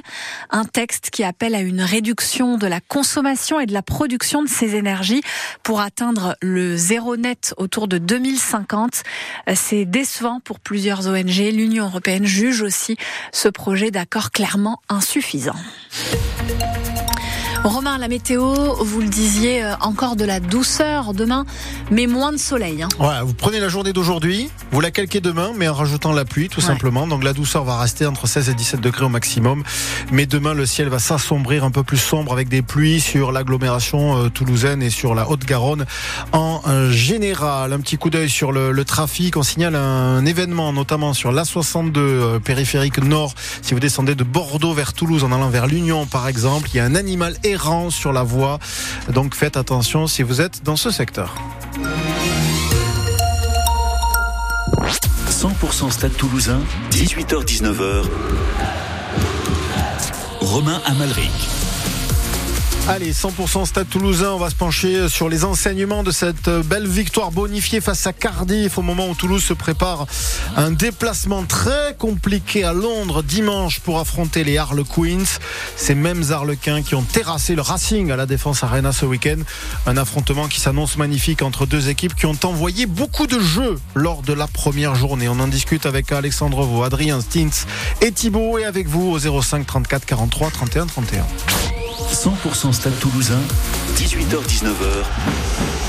un 0.52 0.64
texte 0.64 1.10
qui 1.10 1.26
appelle 1.26 1.54
à 1.54 1.60
une 1.60 1.82
réduction 1.82 2.58
de 2.58 2.66
la 2.66 2.80
consommation 2.80 3.60
et 3.60 3.66
de 3.66 3.74
la 3.74 3.82
production 3.82 4.42
de 4.42 4.48
ces 4.48 4.76
énergies 4.76 5.22
pour 5.64 5.82
atteindre 5.82 6.38
le 6.42 6.78
zéro 6.78 7.18
net 7.18 7.54
autour 7.58 7.90
de 7.90 7.98
2050. 7.98 9.04
C'est 9.54 9.84
décevant 9.84 10.40
pour 10.40 10.62
plusieurs 10.62 11.08
ONG. 11.08 11.52
L'Union 11.52 11.84
européenne 11.84 12.26
juge 12.26 12.62
aussi 12.62 12.96
ce 13.34 13.50
projet 13.50 13.92
d'accord 13.92 14.32
clairement 14.32 14.80
insuffisant. 14.88 15.58
Romain, 17.66 17.98
la 17.98 18.08
météo, 18.08 18.76
vous 18.80 19.02
le 19.02 19.08
disiez, 19.08 19.64
euh, 19.64 19.74
encore 19.82 20.16
de 20.16 20.24
la 20.24 20.40
douceur 20.40 21.16
demain, 21.16 21.46
mais 21.90 22.06
moins 22.06 22.32
de 22.32 22.38
soleil. 22.38 22.84
Hein. 22.84 22.90
Ouais, 23.00 23.24
vous 23.24 23.34
prenez 23.34 23.60
la 23.60 23.70
journée 23.70 23.92
d'aujourd'hui, 23.92 24.52
vous 24.72 24.82
la 24.82 24.92
calquez 24.92 25.20
demain, 25.20 25.52
mais 25.58 25.68
en 25.68 25.74
rajoutant 25.74 26.14
la 26.14 26.26
pluie, 26.26 26.48
tout 26.48 26.62
simplement. 26.62 27.08
Donc 27.08 27.24
la 27.24 27.34
douceur 27.34 27.64
va 27.64 27.80
rester 27.80 28.06
entre 28.06 28.28
16 28.28 28.50
et 28.50 28.54
17 28.54 28.82
degrés 28.82 29.06
au 29.06 29.10
maximum. 29.10 29.64
Mais 30.12 30.28
demain, 30.28 30.54
le 30.54 30.68
ciel 30.68 30.90
va 30.90 31.00
s'assombrir 31.00 31.64
un 31.64 31.72
peu 31.72 31.82
plus 31.82 31.98
sombre 31.98 32.34
avec 32.34 32.50
des 32.50 32.62
pluies 32.62 33.02
sur 33.02 33.32
l'agglomération 33.32 34.26
euh, 34.26 34.30
toulousaine 34.30 34.84
et 34.84 34.92
sur 34.92 35.16
la 35.16 35.28
Haute-Garonne 35.28 35.86
en 36.34 36.62
euh, 36.68 36.92
général. 36.92 37.74
Un 37.74 37.80
petit 37.80 37.98
coup 37.98 38.12
d'œil 38.12 38.30
sur 38.30 38.52
le, 38.52 38.86
trafic. 38.86 39.38
On 39.38 39.44
signale 39.44 39.76
un 39.76 40.24
événement, 40.24 40.72
notamment 40.72 41.14
sur 41.14 41.32
l'A62 41.32 42.40
périphérique 42.40 43.00
nord. 43.00 43.34
Si 43.64 43.74
vous 43.74 43.80
descendez 43.80 44.14
de 44.14 44.24
Bordeaux 44.24 44.74
vers 44.74 44.94
Toulouse 44.94 45.24
en 45.24 45.32
allant 45.32 45.50
vers 45.50 45.66
l'Union, 45.66 46.06
par 46.06 46.28
exemple, 46.28 46.70
il 46.72 46.78
y 46.78 46.80
a 46.80 46.86
un 46.86 46.94
animal 46.94 47.36
sur 47.90 48.14
la 48.14 48.24
voie. 48.24 48.60
Donc 49.10 49.36
faites 49.36 49.58
attention 49.58 50.08
si 50.08 50.24
vous 50.24 50.42
êtes 50.42 50.64
dans 50.64 50.76
ce 50.76 50.92
secteur. 50.92 51.36
100% 55.30 55.92
Stade 55.92 56.16
Toulousain, 56.18 56.60
18h-19h. 56.92 58.04
Romain 60.42 60.82
Amalric. 60.86 61.65
Allez, 62.88 63.14
100% 63.14 63.66
Stade 63.66 63.90
Toulousain, 63.90 64.30
on 64.30 64.38
va 64.38 64.52
se 64.52 64.56
pencher 64.56 65.10
sur 65.10 65.28
les 65.28 65.44
enseignements 65.44 66.04
de 66.04 66.12
cette 66.12 66.50
belle 66.50 66.88
victoire 66.88 67.32
bonifiée 67.32 67.82
face 67.82 68.06
à 68.06 68.14
Cardiff 68.14 68.78
au 68.78 68.84
moment 68.84 69.10
où 69.10 69.16
Toulouse 69.16 69.44
se 69.44 69.54
prépare 69.54 70.06
un 70.56 70.70
déplacement 70.70 71.44
très 71.46 71.96
compliqué 71.98 72.64
à 72.64 72.74
Londres 72.74 73.24
dimanche 73.24 73.80
pour 73.80 74.00
affronter 74.00 74.44
les 74.44 74.60
Harlequins. 74.60 75.24
Ces 75.76 75.96
mêmes 75.96 76.26
Harlequins 76.30 76.84
qui 76.84 76.94
ont 76.94 77.02
terrassé 77.02 77.56
le 77.56 77.64
Racing 77.64 78.12
à 78.12 78.18
la 78.18 78.28
Défense 78.28 78.64
Arena 78.64 78.92
ce 78.92 79.08
week-end. 79.08 79.38
Un 79.88 79.98
affrontement 79.98 80.48
qui 80.48 80.60
s'annonce 80.60 80.96
magnifique 80.96 81.42
entre 81.42 81.66
deux 81.66 81.90
équipes 81.90 82.14
qui 82.14 82.28
ont 82.28 82.38
envoyé 82.44 82.86
beaucoup 82.86 83.26
de 83.26 83.40
jeux 83.40 83.80
lors 83.96 84.22
de 84.22 84.34
la 84.34 84.46
première 84.46 84.94
journée. 84.94 85.28
On 85.28 85.40
en 85.40 85.48
discute 85.48 85.88
avec 85.88 86.12
Alexandre 86.12 86.62
Vaux, 86.64 86.84
Adrien 86.84 87.20
Stintz 87.20 87.66
et 88.02 88.12
Thibault 88.12 88.60
et 88.60 88.66
avec 88.66 88.88
vous 88.88 89.10
au 89.10 89.42
05 89.42 89.66
34 89.66 90.06
43 90.06 90.52
31 90.52 90.86
31. 90.86 91.26
100% 92.12 92.72
Stade 92.72 92.98
Toulousain, 93.00 93.42
18h-19h 93.96 95.06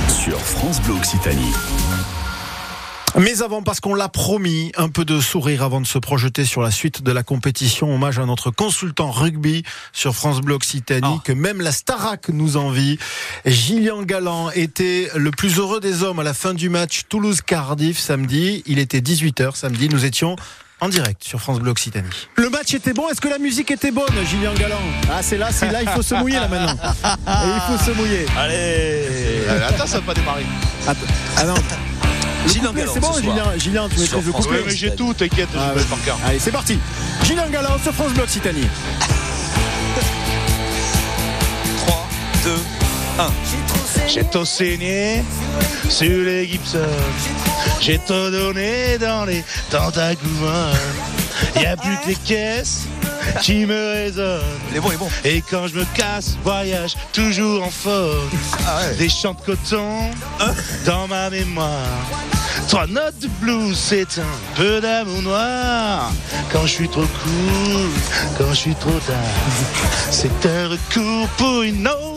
sur 0.08 0.40
France 0.40 0.80
Bleu 0.82 0.94
Occitanie. 0.94 1.52
Mais 3.18 3.42
avant, 3.42 3.62
parce 3.62 3.80
qu'on 3.80 3.94
l'a 3.94 4.08
promis, 4.08 4.72
un 4.76 4.88
peu 4.88 5.04
de 5.04 5.20
sourire 5.20 5.62
avant 5.62 5.80
de 5.80 5.86
se 5.86 5.98
projeter 5.98 6.44
sur 6.44 6.62
la 6.62 6.70
suite 6.70 7.02
de 7.02 7.12
la 7.12 7.22
compétition. 7.22 7.94
Hommage 7.94 8.18
à 8.18 8.26
notre 8.26 8.50
consultant 8.50 9.10
rugby 9.10 9.62
sur 9.92 10.14
France 10.14 10.40
Bleu 10.40 10.54
Occitanie, 10.54 11.16
ah. 11.18 11.22
que 11.24 11.32
même 11.32 11.60
la 11.60 11.72
Starac 11.72 12.28
nous 12.28 12.56
envie. 12.56 12.98
Gillian 13.44 14.02
Galland 14.02 14.50
était 14.50 15.10
le 15.14 15.30
plus 15.30 15.58
heureux 15.58 15.80
des 15.80 16.02
hommes 16.02 16.18
à 16.18 16.24
la 16.24 16.34
fin 16.34 16.54
du 16.54 16.68
match 16.68 17.02
Toulouse-Cardiff 17.08 17.98
samedi. 17.98 18.62
Il 18.66 18.78
était 18.78 19.00
18h 19.00 19.54
samedi. 19.54 19.88
Nous 19.88 20.04
étions 20.04 20.36
en 20.80 20.88
direct 20.88 21.24
sur 21.24 21.40
France 21.40 21.58
Bleu 21.58 21.70
Occitanie. 21.70 22.08
Le 22.36 22.50
match 22.50 22.74
était 22.74 22.92
bon. 22.92 23.08
Est-ce 23.08 23.20
que 23.20 23.28
la 23.28 23.38
musique 23.38 23.70
était 23.70 23.90
bonne, 23.90 24.14
Julien 24.30 24.52
Galland? 24.54 24.80
Ah, 25.10 25.22
c'est 25.22 25.38
là, 25.38 25.48
c'est 25.50 25.70
là, 25.70 25.82
il 25.82 25.88
faut 25.88 26.02
se 26.02 26.14
mouiller 26.14 26.38
là 26.38 26.48
maintenant. 26.48 26.74
Et 26.74 27.48
il 27.54 27.60
faut 27.66 27.84
se 27.84 27.90
mouiller. 27.92 28.26
Allez, 28.38 29.42
attends, 29.68 29.86
ça 29.86 30.00
va 30.00 30.06
pas 30.06 30.14
démarrer. 30.14 30.44
Attends, 30.86 31.00
ah 31.36 31.44
non. 31.44 31.54
Julien 32.46 32.72
Galland. 32.72 32.92
C'est 32.94 33.00
bon, 33.00 33.14
Julien, 33.14 33.58
Julien, 33.58 33.88
tu 33.88 33.98
maîtrises 34.00 34.26
le 34.26 34.32
couplet. 34.32 34.62
mais 34.66 34.74
j'ai 34.74 34.94
tout, 34.94 35.14
t'inquiète, 35.14 35.48
ah, 35.56 35.72
je 35.76 35.82
par 35.84 36.02
cœur. 36.04 36.18
Allez, 36.26 36.38
c'est 36.38 36.52
parti. 36.52 36.78
Julien 37.24 37.48
Galland 37.48 37.78
sur 37.82 37.92
France 37.92 38.12
Bleu 38.12 38.22
Occitanie. 38.22 38.68
3, 41.86 42.08
2, 42.44 42.85
1. 43.18 43.28
J'ai 44.08 44.24
tout 44.24 44.44
saigné 44.44 45.22
sur 45.88 46.24
les 46.24 46.46
Gibson. 46.46 46.78
J'ai 47.80 47.98
tout 47.98 48.30
donné 48.30 48.98
dans 48.98 49.24
les 49.24 49.44
tentacules. 49.70 50.28
Y 51.56 51.66
a 51.66 51.76
plus 51.76 51.96
que 51.98 52.08
les 52.08 52.14
caisses 52.16 52.82
qui 53.42 53.66
me 53.66 53.92
résonnent. 53.92 54.40
Il 54.70 54.76
est 54.76 54.80
bon, 54.80 54.88
il 54.90 54.94
est 54.94 54.98
bon. 54.98 55.08
Et 55.24 55.42
quand 55.42 55.66
je 55.66 55.74
me 55.76 55.84
casse, 55.94 56.36
voyage 56.44 56.94
toujours 57.12 57.64
en 57.64 57.70
forme. 57.70 58.28
Ah 58.66 58.80
des 58.98 59.08
chants 59.08 59.34
de 59.34 59.40
coton 59.40 60.10
hein 60.40 60.54
dans 60.84 61.08
ma 61.08 61.30
mémoire. 61.30 61.70
Trois 62.68 62.86
notes 62.86 63.18
de 63.20 63.28
blues, 63.40 63.78
c'est 63.78 64.18
un 64.18 64.56
peu 64.56 64.80
d'amour 64.80 65.22
noir. 65.22 66.12
Quand 66.52 66.62
je 66.62 66.72
suis 66.72 66.88
trop 66.88 67.02
cool, 67.02 67.90
quand 68.38 68.50
je 68.50 68.56
suis 68.56 68.74
trop 68.74 68.98
tard, 69.06 69.16
c'est 70.10 70.46
un 70.46 70.68
recours 70.68 71.28
pour 71.36 71.62
une 71.62 71.86
autre 71.86 72.15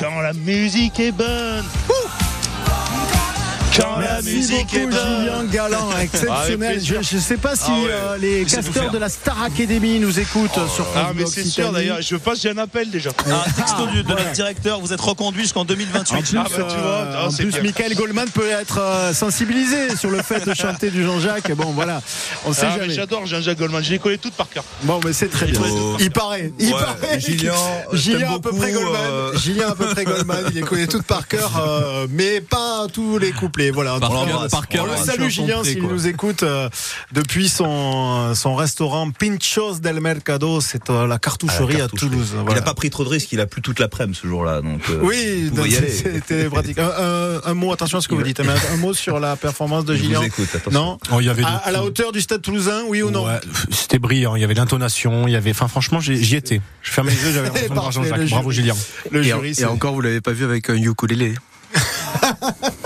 Quand 0.00 0.20
la 0.20 0.32
musique 0.32 1.00
est 1.00 1.12
bonne. 1.12 1.64
Quand 3.76 3.98
la 4.00 4.22
musique 4.22 4.72
est 4.72 4.90
Julien 4.90 5.44
Galland, 5.52 5.90
exceptionnel. 6.00 6.80
je 6.82 7.16
ne 7.16 7.20
sais 7.20 7.36
pas 7.36 7.56
si 7.56 7.70
ah 7.70 7.90
euh, 7.90 8.16
les 8.16 8.44
casteurs 8.44 8.90
de 8.90 8.96
la 8.96 9.10
Star 9.10 9.42
Academy 9.42 9.98
nous 10.00 10.18
écoutent 10.18 10.50
oh. 10.56 10.68
sur 10.74 10.86
France 10.86 11.08
Ah, 11.10 11.12
mais 11.14 11.26
c'est 11.26 11.44
sûr 11.44 11.72
d'ailleurs. 11.72 12.00
Je 12.00 12.16
pense 12.16 12.40
j'ai 12.40 12.50
un 12.50 12.58
appel 12.58 12.90
déjà. 12.90 13.10
Un 13.10 13.50
texto 13.50 13.86
de 13.86 14.02
notre 14.02 14.32
directeur, 14.32 14.80
vous 14.80 14.94
êtes 14.94 15.00
reconduit 15.00 15.42
jusqu'en 15.42 15.66
2028. 15.66 16.16
En 16.16 16.22
plus, 16.22 16.38
ah, 16.38 16.44
bah, 16.44 16.66
tu 16.70 16.80
vois, 16.80 16.90
euh, 16.90 17.26
en 17.26 17.30
plus 17.30 17.62
Michael 17.62 17.94
Goldman 17.94 18.28
peut 18.30 18.48
être 18.48 18.80
euh, 18.80 19.12
sensibilisé 19.12 19.94
sur 19.96 20.10
le 20.10 20.22
fait 20.22 20.46
de 20.46 20.54
chanter 20.54 20.90
du 20.90 21.04
Jean-Jacques. 21.04 21.52
Bon, 21.52 21.72
voilà, 21.72 22.00
on 22.46 22.54
sait 22.54 22.66
ah, 22.70 22.78
jamais. 22.78 22.94
J'adore 22.94 23.26
Jean-Jacques 23.26 23.58
Goldman. 23.58 23.84
Je 23.84 23.90
les 23.90 23.98
connais 23.98 24.18
toutes 24.18 24.34
par 24.34 24.48
cœur. 24.48 24.64
Bon, 24.84 25.00
mais 25.04 25.12
c'est 25.12 25.28
très 25.28 25.46
bien. 25.46 25.60
Il 26.00 26.10
paraît. 26.10 26.50
Il 26.58 26.70
paraît. 26.70 27.20
Julien, 27.20 27.52
Julien 27.92 28.34
à 28.36 28.38
peu 28.38 28.52
près 28.52 28.72
Goldman. 28.72 29.36
Julien 29.36 29.68
à 29.68 29.74
peu 29.74 29.86
près 29.86 30.04
Goldman. 30.04 30.44
Il 30.48 30.54
les 30.54 30.62
connaît 30.62 30.86
toutes 30.86 31.06
par 31.06 31.28
cœur, 31.28 31.50
mais 32.08 32.40
pas 32.40 32.86
tous 32.90 33.18
les 33.18 33.32
couplets 33.32 33.65
voilà. 33.70 33.98
Par, 34.50 34.68
cœur, 34.68 34.86
on 34.88 34.92
le 34.92 34.96
salue 34.96 35.28
Julien 35.28 35.64
s'il 35.64 35.82
nous 35.82 36.06
écoute 36.06 36.42
euh, 36.42 36.68
depuis 37.12 37.48
son 37.48 38.34
son 38.34 38.54
restaurant 38.54 39.10
Pinchos 39.10 39.78
del 39.80 40.00
Mercado, 40.00 40.60
c'est 40.60 40.90
euh, 40.90 41.06
la 41.06 41.18
cartoucherie 41.18 41.80
à, 41.80 41.88
Toulouse. 41.88 42.34
Il 42.48 42.54
n'a 42.54 42.62
pas 42.62 42.74
pris 42.74 42.90
trop 42.90 43.04
de 43.04 43.08
risques, 43.08 43.32
il 43.32 43.40
a 43.40 43.46
plu 43.46 43.62
toute 43.62 43.78
l'après-midi 43.78 44.18
ce 44.22 44.26
jour-là, 44.26 44.60
donc. 44.62 44.82
Euh, 44.90 45.00
oui, 45.02 45.50
c'était 45.90 46.48
pratique. 46.48 46.78
Un, 46.78 47.54
mot, 47.54 47.72
attention 47.72 47.98
à 47.98 48.00
ce 48.00 48.08
que 48.08 48.14
vous 48.14 48.22
dites, 48.22 48.40
un 48.40 48.76
mot 48.76 48.92
sur 48.92 49.20
la 49.20 49.36
performance 49.36 49.84
de 49.84 49.94
Julien. 49.94 50.20
non, 50.70 50.98
oh, 51.12 51.20
il 51.20 51.26
y 51.26 51.28
avait 51.28 51.44
à, 51.44 51.70
la 51.70 51.82
hauteur 51.82 52.12
du 52.12 52.20
Stade 52.20 52.42
Toulousain, 52.42 52.82
oui 52.88 53.02
ou 53.02 53.10
non 53.10 53.26
C'était 53.70 53.98
brillant. 53.98 54.36
Il 54.36 54.42
y 54.42 54.44
avait 54.44 54.54
l'intonation, 54.54 55.26
il 55.26 55.32
y 55.32 55.36
avait. 55.36 55.50
Enfin, 55.50 55.68
franchement, 55.68 56.00
j'y 56.00 56.36
étais. 56.36 56.60
Je 56.82 56.90
fermais 56.90 57.10
les 57.10 57.24
yeux, 57.24 57.32
j'avais 57.32 57.68
l'impression 57.68 58.02
de 58.02 58.28
Bravo 58.28 58.50
Julien. 58.50 58.74
Le 59.10 59.24
et, 59.24 59.60
et 59.60 59.64
encore, 59.64 59.94
vous 59.94 60.00
l'avez 60.00 60.20
pas 60.20 60.32
vu 60.32 60.44
avec 60.44 60.70
un 60.70 60.76
ukulélé. 60.76 61.34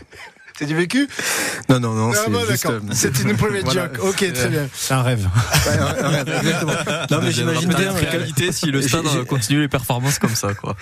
C'est 0.61 0.67
du 0.67 0.75
vécu? 0.75 1.07
Non, 1.69 1.79
non, 1.79 1.93
non. 1.95 2.11
Ah 2.13 2.17
c'est 2.45 2.51
juste, 2.51 2.65
euh, 2.67 2.79
C'est 2.91 3.19
une 3.23 3.35
private 3.35 3.63
voilà. 3.63 3.81
joke. 3.85 3.97
Ok, 4.03 4.31
très 4.31 4.47
bien. 4.47 4.67
C'est 4.75 4.93
un 4.93 5.01
rêve. 5.01 5.27
Ouais, 5.65 5.71
un- 5.79 6.05
un 6.05 6.09
rêve, 6.09 6.29
exactement. 6.29 6.71
Non, 7.09 7.19
mais 7.23 7.31
j'imagine 7.31 7.69
bien. 7.73 7.91
En 7.91 7.95
réalité, 7.95 8.51
si 8.51 8.67
le 8.69 8.79
stade 8.83 9.05
J'ai- 9.11 9.25
continue 9.25 9.61
les 9.61 9.67
performances 9.67 10.19
comme 10.19 10.35
ça, 10.35 10.53
quoi. 10.53 10.75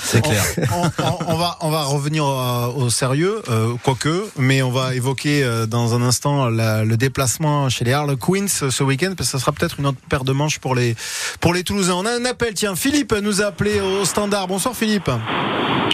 C'est 0.00 0.22
clair. 0.22 0.44
on, 0.72 0.86
on- 1.02 1.18
on 1.26 1.36
va 1.36 1.58
on 1.62 1.70
va 1.70 1.82
revenir 1.82 2.24
euh, 2.24 2.68
au 2.68 2.88
sérieux, 2.88 3.42
euh, 3.50 3.74
quoique, 3.82 4.26
mais 4.38 4.62
on 4.62 4.70
va 4.70 4.94
évoquer 4.94 5.42
euh, 5.42 5.66
dans 5.66 5.96
un 5.96 6.02
instant 6.02 6.48
la- 6.48 6.84
le 6.84 6.96
déplacement 6.96 7.68
chez 7.68 7.84
les 7.84 7.94
Harlequins 7.94 8.46
euh, 8.62 8.70
ce 8.70 8.84
week-end, 8.84 9.14
parce 9.16 9.30
que 9.32 9.38
ça 9.38 9.40
sera 9.40 9.50
peut-être 9.50 9.80
une 9.80 9.86
autre 9.86 9.98
paire 10.08 10.22
de 10.22 10.30
manches 10.32 10.60
pour 10.60 10.76
les 10.76 10.94
pour 11.40 11.52
les 11.52 11.64
Toulousains. 11.64 11.94
On 11.94 12.06
a 12.06 12.12
un 12.12 12.24
appel, 12.26 12.54
tiens, 12.54 12.76
Philippe 12.76 13.12
nous 13.20 13.42
a 13.42 13.46
appelé 13.46 13.80
au 13.80 14.04
standard. 14.04 14.46
Bonsoir 14.46 14.76
Philippe. 14.76 15.10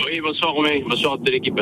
Oui, 0.06 0.20
bonsoir 0.22 0.52
Romain, 0.52 0.80
bonsoir 0.86 1.16
de 1.16 1.30
l'équipe. 1.30 1.58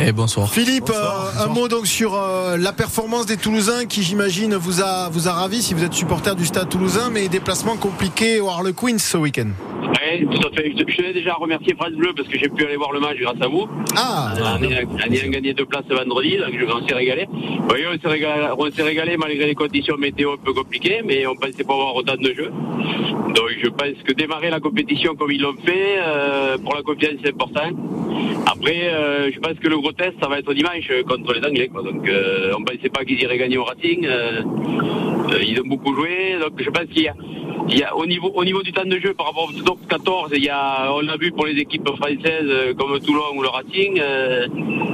Et 0.00 0.10
bonsoir. 0.10 0.50
Philippe, 0.50 0.90
euh, 0.90 1.03
un 1.40 1.46
mot 1.48 1.68
donc 1.68 1.86
sur 1.86 2.14
euh, 2.14 2.56
la 2.56 2.72
performance 2.72 3.26
des 3.26 3.36
Toulousains 3.36 3.86
qui 3.86 4.02
j'imagine 4.02 4.54
vous 4.54 4.80
a 4.80 5.08
vous 5.10 5.28
a 5.28 5.32
ravi 5.32 5.62
si 5.62 5.74
vous 5.74 5.84
êtes 5.84 5.92
supporter 5.92 6.34
du 6.34 6.46
Stade 6.46 6.68
Toulousain, 6.68 7.10
mais 7.10 7.28
déplacement 7.28 7.76
compliqué 7.76 8.40
au 8.40 8.48
Harlequins 8.48 8.98
ce 8.98 9.16
week-end. 9.16 9.48
Oui, 9.82 10.26
tout 10.26 10.46
à 10.46 10.50
fait. 10.50 10.72
Je, 10.76 10.96
tenais 10.96 11.12
déjà 11.12 11.32
à 11.32 11.34
remercier 11.34 11.74
France 11.74 11.92
Bleu 11.92 12.12
parce 12.16 12.28
que 12.28 12.38
j'ai 12.38 12.48
pu 12.48 12.64
aller 12.64 12.76
voir 12.76 12.92
le 12.92 13.00
match 13.00 13.16
grâce 13.18 13.40
à 13.40 13.48
vous. 13.48 13.68
Ah 13.96 14.32
ayant, 14.36 14.88
en 14.88 15.12
ayant 15.12 15.30
gagné 15.30 15.54
deux 15.54 15.64
places 15.64 15.84
vendredi, 15.88 16.36
donc 16.36 16.54
je 16.58 16.64
m'en 16.64 16.84
suis 16.84 16.94
régalé. 16.94 17.26
Oui, 17.32 17.80
on 17.92 18.00
s'est 18.00 18.08
régalé, 18.08 18.48
on 18.58 18.70
s'est 18.70 18.82
régalé 18.82 19.16
malgré 19.16 19.46
les 19.46 19.54
conditions 19.54 19.96
météo 19.96 20.32
un 20.32 20.36
peu 20.36 20.52
compliquées, 20.52 21.02
mais 21.04 21.26
on 21.26 21.34
pensait 21.34 21.64
pas 21.64 21.74
avoir 21.74 21.94
autant 21.94 22.16
de 22.16 22.34
jeux. 22.34 22.50
Donc 23.34 23.50
je 23.62 23.68
pense 23.68 24.02
que 24.04 24.12
démarrer 24.12 24.50
la 24.50 24.60
compétition 24.60 25.14
comme 25.14 25.32
ils 25.32 25.40
l'ont 25.40 25.56
fait, 25.64 25.96
euh, 25.98 26.58
pour 26.58 26.74
la 26.74 26.82
confiance 26.82 27.14
c'est 27.22 27.30
important. 27.30 27.70
Après, 28.46 28.88
euh, 28.92 29.30
je 29.32 29.40
pense 29.40 29.58
que 29.58 29.68
le 29.68 29.78
gros 29.78 29.92
test, 29.92 30.14
ça 30.20 30.28
va 30.28 30.38
être 30.38 30.52
dimanche 30.54 30.88
euh, 30.90 30.93
contre 31.02 31.32
les 31.34 31.44
Anglais. 31.46 31.68
Quoi. 31.68 31.82
Donc 31.82 32.08
euh, 32.08 32.52
on 32.58 32.62
pensait 32.64 32.88
pas 32.88 33.04
qu'ils 33.04 33.20
iraient 33.22 33.38
gagner 33.38 33.58
au 33.58 33.64
Racing. 33.64 34.06
euh, 34.06 34.42
euh, 35.32 35.38
ils 35.46 35.58
ont 35.60 35.66
beaucoup 35.66 35.94
joué, 35.94 36.36
donc 36.40 36.52
je 36.58 36.70
pense 36.70 36.84
qu'il 36.92 37.02
y 37.02 37.08
a, 37.08 37.14
il 37.70 37.78
y 37.78 37.82
a 37.82 37.96
au 37.96 38.04
niveau 38.06 38.30
au 38.34 38.44
niveau 38.44 38.62
du 38.62 38.72
temps 38.72 38.84
de 38.84 38.98
jeu 38.98 39.14
par 39.14 39.26
rapport 39.26 39.48
au 39.48 39.62
top 39.62 39.78
14, 39.88 40.32
il 40.36 40.44
y 40.44 40.48
a, 40.50 40.92
on 40.94 41.00
l'a 41.00 41.16
vu 41.16 41.32
pour 41.32 41.46
les 41.46 41.58
équipes 41.58 41.88
françaises 41.96 42.74
comme 42.78 42.98
Toulon 43.00 43.22
ou 43.36 43.42
le 43.42 43.48
Racing, 43.48 43.98
euh, 44.00 44.46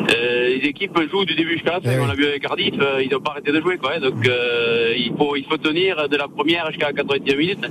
les 0.09 0.69
équipes 0.69 0.99
jouent 1.11 1.25
du 1.25 1.35
début 1.35 1.55
jusqu'à 1.55 1.73
la 1.73 1.81
fin. 1.81 1.91
On 2.01 2.07
l'a 2.07 2.15
vu 2.15 2.27
avec 2.27 2.43
Cardiff, 2.43 2.75
ils 3.03 3.11
n'ont 3.11 3.21
pas 3.21 3.33
arrêté 3.33 3.51
de 3.53 3.61
jouer 3.61 3.77
quoi. 3.77 3.93
hein. 3.97 4.01
donc 4.01 4.15
il 4.25 5.13
faut 5.19 5.35
il 5.37 5.45
faut 5.45 5.57
tenir 5.57 6.09
de 6.09 6.17
la 6.17 6.29
première 6.29 6.69
jusqu'à 6.71 6.87
la 6.87 6.93
90 6.93 7.37
minutes. 7.37 7.67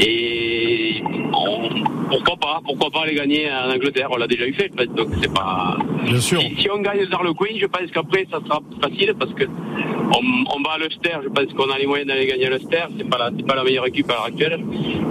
Et 0.00 1.02
on- 1.32 1.77
pourquoi 2.08 2.36
pas, 2.36 2.60
pourquoi 2.64 2.90
pas 2.90 3.02
aller 3.02 3.14
gagner 3.14 3.50
en 3.50 3.70
Angleterre, 3.70 4.08
on 4.10 4.16
l'a 4.16 4.26
déjà 4.26 4.46
eu 4.46 4.54
fait, 4.54 4.70
en 4.72 4.76
fait, 4.76 4.92
donc 4.94 5.08
c'est 5.20 5.32
pas. 5.32 5.76
Bien 6.04 6.20
sûr. 6.20 6.40
Si, 6.40 6.62
si 6.62 6.70
on 6.70 6.78
gagne 6.78 7.00
le 7.00 7.14
Harlequin, 7.14 7.54
je 7.58 7.66
pense 7.66 7.90
qu'après 7.92 8.26
ça 8.30 8.40
sera 8.44 8.60
facile 8.82 9.14
parce 9.18 9.32
que 9.34 9.44
on, 9.44 10.56
on 10.56 10.62
va 10.62 10.72
à 10.72 10.78
l'Ulster, 10.78 11.18
je 11.22 11.28
pense 11.28 11.52
qu'on 11.54 11.70
a 11.70 11.78
les 11.78 11.86
moyens 11.86 12.08
d'aller 12.08 12.26
gagner 12.26 12.46
à 12.46 12.50
l'Ulster, 12.50 12.84
c'est 12.96 13.08
pas 13.08 13.18
la, 13.18 13.30
c'est 13.36 13.46
pas 13.46 13.54
la 13.54 13.64
meilleure 13.64 13.86
équipe 13.86 14.10
à 14.10 14.14
l'heure 14.14 14.24
actuelle 14.24 14.60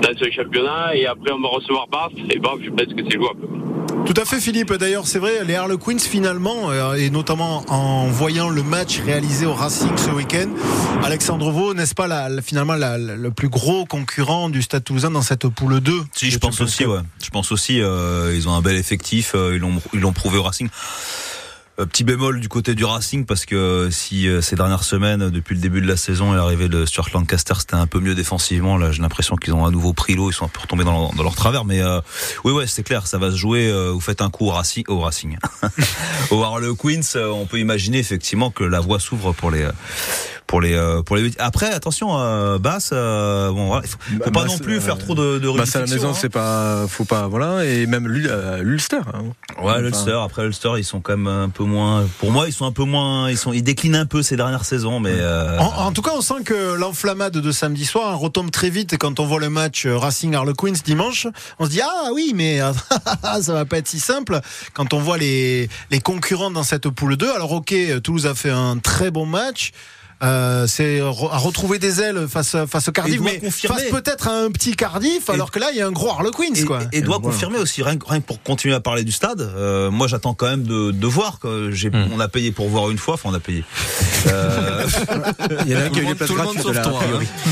dans 0.02 0.18
ce 0.18 0.30
championnat, 0.32 0.96
et 0.96 1.06
après 1.06 1.32
on 1.32 1.40
va 1.40 1.50
recevoir 1.50 1.88
Bath, 1.88 2.14
et 2.30 2.40
Bath, 2.40 2.60
je 2.62 2.70
pense 2.72 2.94
que 2.94 3.04
c'est 3.04 3.18
jouable. 3.18 3.48
Tout 4.08 4.14
à 4.16 4.24
fait 4.24 4.40
Philippe. 4.40 4.72
D'ailleurs, 4.74 5.06
c'est 5.06 5.20
vrai, 5.20 5.44
les 5.44 5.56
Harlequins 5.56 6.00
finalement, 6.00 6.72
euh, 6.72 6.94
et 6.94 7.10
notamment 7.10 7.66
en 7.68 8.08
voyant 8.08 8.48
le 8.48 8.64
match 8.64 9.02
réalisé 9.06 9.46
au 9.46 9.54
Racing 9.54 9.92
ce 9.98 10.10
week-end, 10.12 10.48
Alexandre 11.04 11.52
Vaux, 11.52 11.74
n'est-ce 11.74 11.94
pas 11.94 12.08
la, 12.08 12.42
finalement 12.42 12.76
le 12.76 13.30
plus 13.32 13.50
gros 13.50 13.86
concurrent 13.86 14.50
du 14.50 14.62
Stade 14.62 14.86
Toulousain 14.86 15.12
dans 15.12 15.22
cette 15.22 15.50
poule 15.50 15.82
2 15.82 15.92
Si, 16.14 16.32
je 16.32 16.38
pense 16.38 16.62
aussi, 16.62 16.86
ouais. 16.86 17.02
Je 17.22 17.30
pense 17.32 17.52
aussi, 17.52 17.82
euh, 17.82 18.34
ils 18.34 18.48
ont 18.48 18.54
un 18.54 18.62
bel 18.62 18.78
effectif, 18.78 19.34
euh, 19.36 19.60
ils 19.94 20.00
l'ont 20.00 20.14
prouvé 20.14 20.38
au 20.38 20.44
Racing. 20.44 20.70
Euh, 21.80 21.86
petit 21.86 22.04
bémol 22.04 22.40
du 22.40 22.50
côté 22.50 22.74
du 22.74 22.86
Racing 22.86 23.26
parce 23.26 23.46
que 23.46 23.90
si 23.92 24.28
euh, 24.28 24.42
ces 24.42 24.56
dernières 24.56 24.84
semaines, 24.84 25.30
depuis 25.30 25.54
le 25.54 25.62
début 25.62 25.80
de 25.80 25.88
la 25.88 25.96
saison, 25.96 26.34
et 26.34 26.36
l'arrivée 26.36 26.70
de 26.70 26.88
Stuart 26.88 27.10
Lancaster, 27.14 27.54
c'était 27.60 27.76
un 27.76 27.86
peu 27.86 28.00
mieux 28.00 28.16
défensivement. 28.16 28.78
Là, 28.78 28.92
j'ai 28.92 29.04
l'impression 29.04 29.36
qu'ils 29.36 29.54
ont 29.54 29.64
à 29.64 29.70
nouveau 29.70 29.94
pris 29.94 30.16
l'eau, 30.16 30.32
ils 30.32 30.34
sont 30.34 30.46
un 30.46 30.50
peu 30.50 30.62
retombés 30.62 30.84
dans 30.84 31.12
leur, 31.22 31.36
travers. 31.36 31.66
Mais 31.66 31.82
euh, 31.82 32.02
oui, 32.44 32.52
ouais, 32.52 32.66
c'est 32.66 32.82
clair, 32.82 33.06
ça 33.06 33.20
va 33.20 33.30
se 33.30 33.36
jouer. 33.36 33.70
euh, 33.70 33.92
vous 33.92 34.00
faites 34.00 34.22
un 34.22 34.32
coup 34.32 34.48
au 34.48 34.52
Racing, 34.52 34.86
au 34.88 35.00
Racing, 35.02 35.38
au 36.32 36.44
Harlequins. 36.44 37.02
euh, 37.16 37.30
on 37.30 37.46
peut 37.46 37.60
imaginer 37.60 38.00
effectivement 38.00 38.50
que 38.50 38.64
la 38.64 38.80
voie 38.80 39.00
s'ouvre 39.00 39.34
pour 39.34 39.52
les. 39.52 39.68
Euh, 40.48 40.52
Pour 40.52 40.62
les 40.62 40.74
euh, 40.74 41.02
pour 41.04 41.16
les 41.18 41.32
après 41.40 41.72
attention 41.74 42.18
euh, 42.20 42.58
basse 42.58 42.92
euh, 42.94 43.52
bon 43.52 43.68
voilà, 43.68 43.84
il 43.86 43.90
faut, 43.90 43.98
faut 44.00 44.20
pas 44.20 44.30
Bah, 44.30 44.46
non 44.48 44.58
plus 44.58 44.80
faire 44.80 44.98
trop 44.98 45.14
de, 45.16 45.40
de 45.40 45.50
Bah, 45.58 45.64
c'est 45.66 45.78
à 45.78 45.82
la 45.82 45.88
maison, 45.88 46.10
hein. 46.12 46.18
c'est 46.20 46.30
pas, 46.30 46.86
faut 46.88 47.06
pas, 47.06 47.28
voilà, 47.28 47.66
et 47.66 47.86
même 47.86 48.08
euh, 48.08 48.62
l'Ulster. 48.64 48.98
hein. 49.14 49.24
Ouais, 49.62 49.72
Enfin, 49.72 49.80
l'Ulster. 49.80 50.20
Après 50.24 50.44
l'Ulster, 50.44 50.70
ils 50.78 50.84
sont 50.86 51.02
quand 51.02 51.18
même 51.18 51.28
un 51.28 51.50
peu 51.50 51.64
moins. 51.64 52.06
Pour 52.20 52.32
moi, 52.32 52.48
ils 52.48 52.54
sont 52.54 52.66
un 52.66 52.72
peu 52.72 52.84
moins. 52.84 53.30
Ils 53.30 53.38
sont. 53.38 53.52
Ils 53.54 53.62
déclinent 53.64 53.96
un 53.96 54.06
peu 54.06 54.22
ces 54.24 54.36
dernières 54.38 54.66
saisons, 54.66 55.00
mais. 55.00 55.12
euh, 55.14 55.58
En, 55.60 55.88
en 55.88 55.92
tout 55.92 56.02
cas, 56.02 56.12
on 56.16 56.22
sent 56.22 56.44
que 56.46 56.76
l'enflammade 56.76 57.34
de 57.34 57.52
samedi 57.52 57.86
soir 57.86 58.18
retombe 58.18 58.52
très 58.52 58.70
vite 58.70 58.94
et 58.94 58.98
quand 58.98 59.20
on 59.20 59.26
voit 59.26 59.40
le 59.40 59.50
match 59.50 59.86
euh, 59.86 59.98
Racing 59.98 60.34
Harlequins 60.36 60.74
dimanche. 60.86 61.28
On 61.60 61.66
se 61.66 61.70
dit 61.72 61.82
ah 61.82 62.10
oui, 62.14 62.32
mais 62.36 62.62
euh, 62.62 62.72
ça 63.42 63.54
va 63.54 63.66
pas 63.66 63.78
être 63.80 63.88
si 63.88 64.00
simple 64.00 64.40
quand 64.74 64.94
on 64.94 65.00
voit 65.00 65.18
les 65.18 65.68
les 65.92 66.00
concurrents 66.00 66.52
dans 66.52 66.64
cette 66.64 66.88
poule 66.90 67.18
2. 67.18 67.32
Alors 67.34 67.52
ok, 67.52 67.74
Toulouse 68.04 68.28
a 68.28 68.36
fait 68.36 68.52
un 68.52 68.78
très 68.78 69.12
bon 69.12 69.26
match. 69.26 69.72
Euh, 70.24 70.66
c'est 70.68 71.00
re- 71.00 71.32
à 71.32 71.38
retrouver 71.38 71.78
des 71.80 72.02
ailes 72.02 72.28
face 72.28 72.56
face 72.68 72.88
au 72.88 72.92
Cardiff, 72.92 73.22
mais 73.22 73.38
confirmer. 73.40 73.82
face 73.82 73.90
peut-être 73.92 74.28
à 74.28 74.32
un 74.32 74.50
petit 74.50 74.76
Cardiff, 74.76 75.30
alors 75.30 75.52
que 75.52 75.60
là 75.60 75.68
il 75.72 75.78
y 75.78 75.82
a 75.82 75.86
un 75.88 75.92
gros 75.92 76.10
Harlequins 76.10 76.54
et, 76.56 76.64
quoi. 76.66 76.80
et 76.92 77.02
doit 77.02 77.18
Voilà. 77.20 77.34
confirmer 77.34 77.60
aussi 77.60 77.84
rien, 77.84 77.98
que- 77.98 78.08
rien 78.08 78.20
que 78.20 78.26
pour 78.26 78.42
continuer 78.42 78.74
à 78.74 78.80
parler 78.80 79.04
du 79.04 79.12
stade. 79.12 79.42
euh, 79.42 79.92
moi, 79.92 80.08
j'attends 80.08 80.34
quand 80.34 80.48
même 80.48 80.64
de, 80.64 80.92
de 80.92 81.08
voir. 81.08 81.38
Que 81.40 81.70
j'ai, 81.72 81.92
on 82.16 82.20
a 82.20 82.28
payé 82.28 82.52
pour 82.52 82.68
voir 82.68 82.90
une 82.90 82.98
fois. 82.98 83.14
Enfin, 83.14 83.30
on 83.30 83.34
a 83.36 83.40
payé. 83.40 83.64
Euh, 84.30 84.86
Il 85.66 85.72
y 85.72 85.76
en 85.76 85.80
a 85.80 85.84
un 85.84 85.90
qui 85.90 86.00
a 86.00 86.04
eu 86.04 86.16
tout 86.16 86.36
le 86.36 86.72
des 86.72 86.78
hein. 86.78 86.84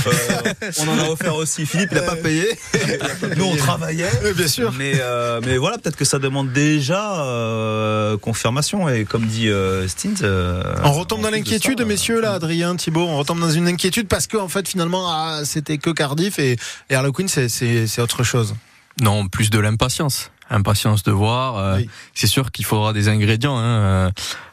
Euh, 0.08 0.72
on 0.80 0.88
en 0.90 1.00
a 1.06 1.10
offert 1.10 1.36
aussi. 1.36 1.66
Philippe, 1.66 1.90
il 1.92 1.96
n'a 1.96 2.02
pas 2.04 2.16
payé. 2.18 2.46
Nous, 3.38 3.46
on 3.46 3.56
travaillait. 3.56 4.10
bien 4.36 4.48
sûr. 4.48 4.74
Mais, 4.78 4.94
euh, 5.00 5.40
mais 5.46 5.58
voilà, 5.58 5.78
peut-être 5.78 5.96
que 5.96 6.04
ça 6.04 6.20
demande 6.20 6.52
déjà 6.52 7.24
euh, 7.24 8.18
confirmation. 8.18 8.90
Et 8.90 9.06
comme 9.06 9.26
dit 9.26 9.48
euh, 9.50 9.88
Stint, 9.88 10.24
euh, 10.24 10.64
On 10.84 10.92
retombe 10.92 11.22
dans 11.22 11.30
l'inquiétude, 11.30 11.80
ça, 11.80 11.86
messieurs, 11.86 12.20
là, 12.20 12.34
Adrien, 12.34 12.55
Thibault. 12.78 13.06
On 13.08 13.18
retombe 13.18 13.40
dans 13.40 13.52
une 13.52 13.68
inquiétude 13.68 14.08
parce 14.08 14.28
qu'en 14.28 14.48
fait, 14.48 14.68
finalement, 14.68 15.06
ah, 15.10 15.42
c'était 15.46 15.78
que 15.78 15.90
Cardiff 15.90 16.40
et, 16.40 16.58
et 16.90 16.96
Harlequin, 16.96 17.28
c'est- 17.28 18.00
autre 18.00 18.24
chose. 18.24 18.56
Non, 19.02 19.28
plus 19.28 19.50
de 19.50 19.60
l'impatience. 19.60 20.32
Impatience 20.50 21.02
de 21.04 21.12
voir. 21.12 21.58
euh, 21.58 21.80
C'est 22.14 22.28
sûr 22.28 22.52
qu'il 22.52 22.66
faudra 22.66 22.94
des 22.94 23.08
ingrédients. 23.10 23.58
Hein. 23.58 23.64
euh, 23.64 24.10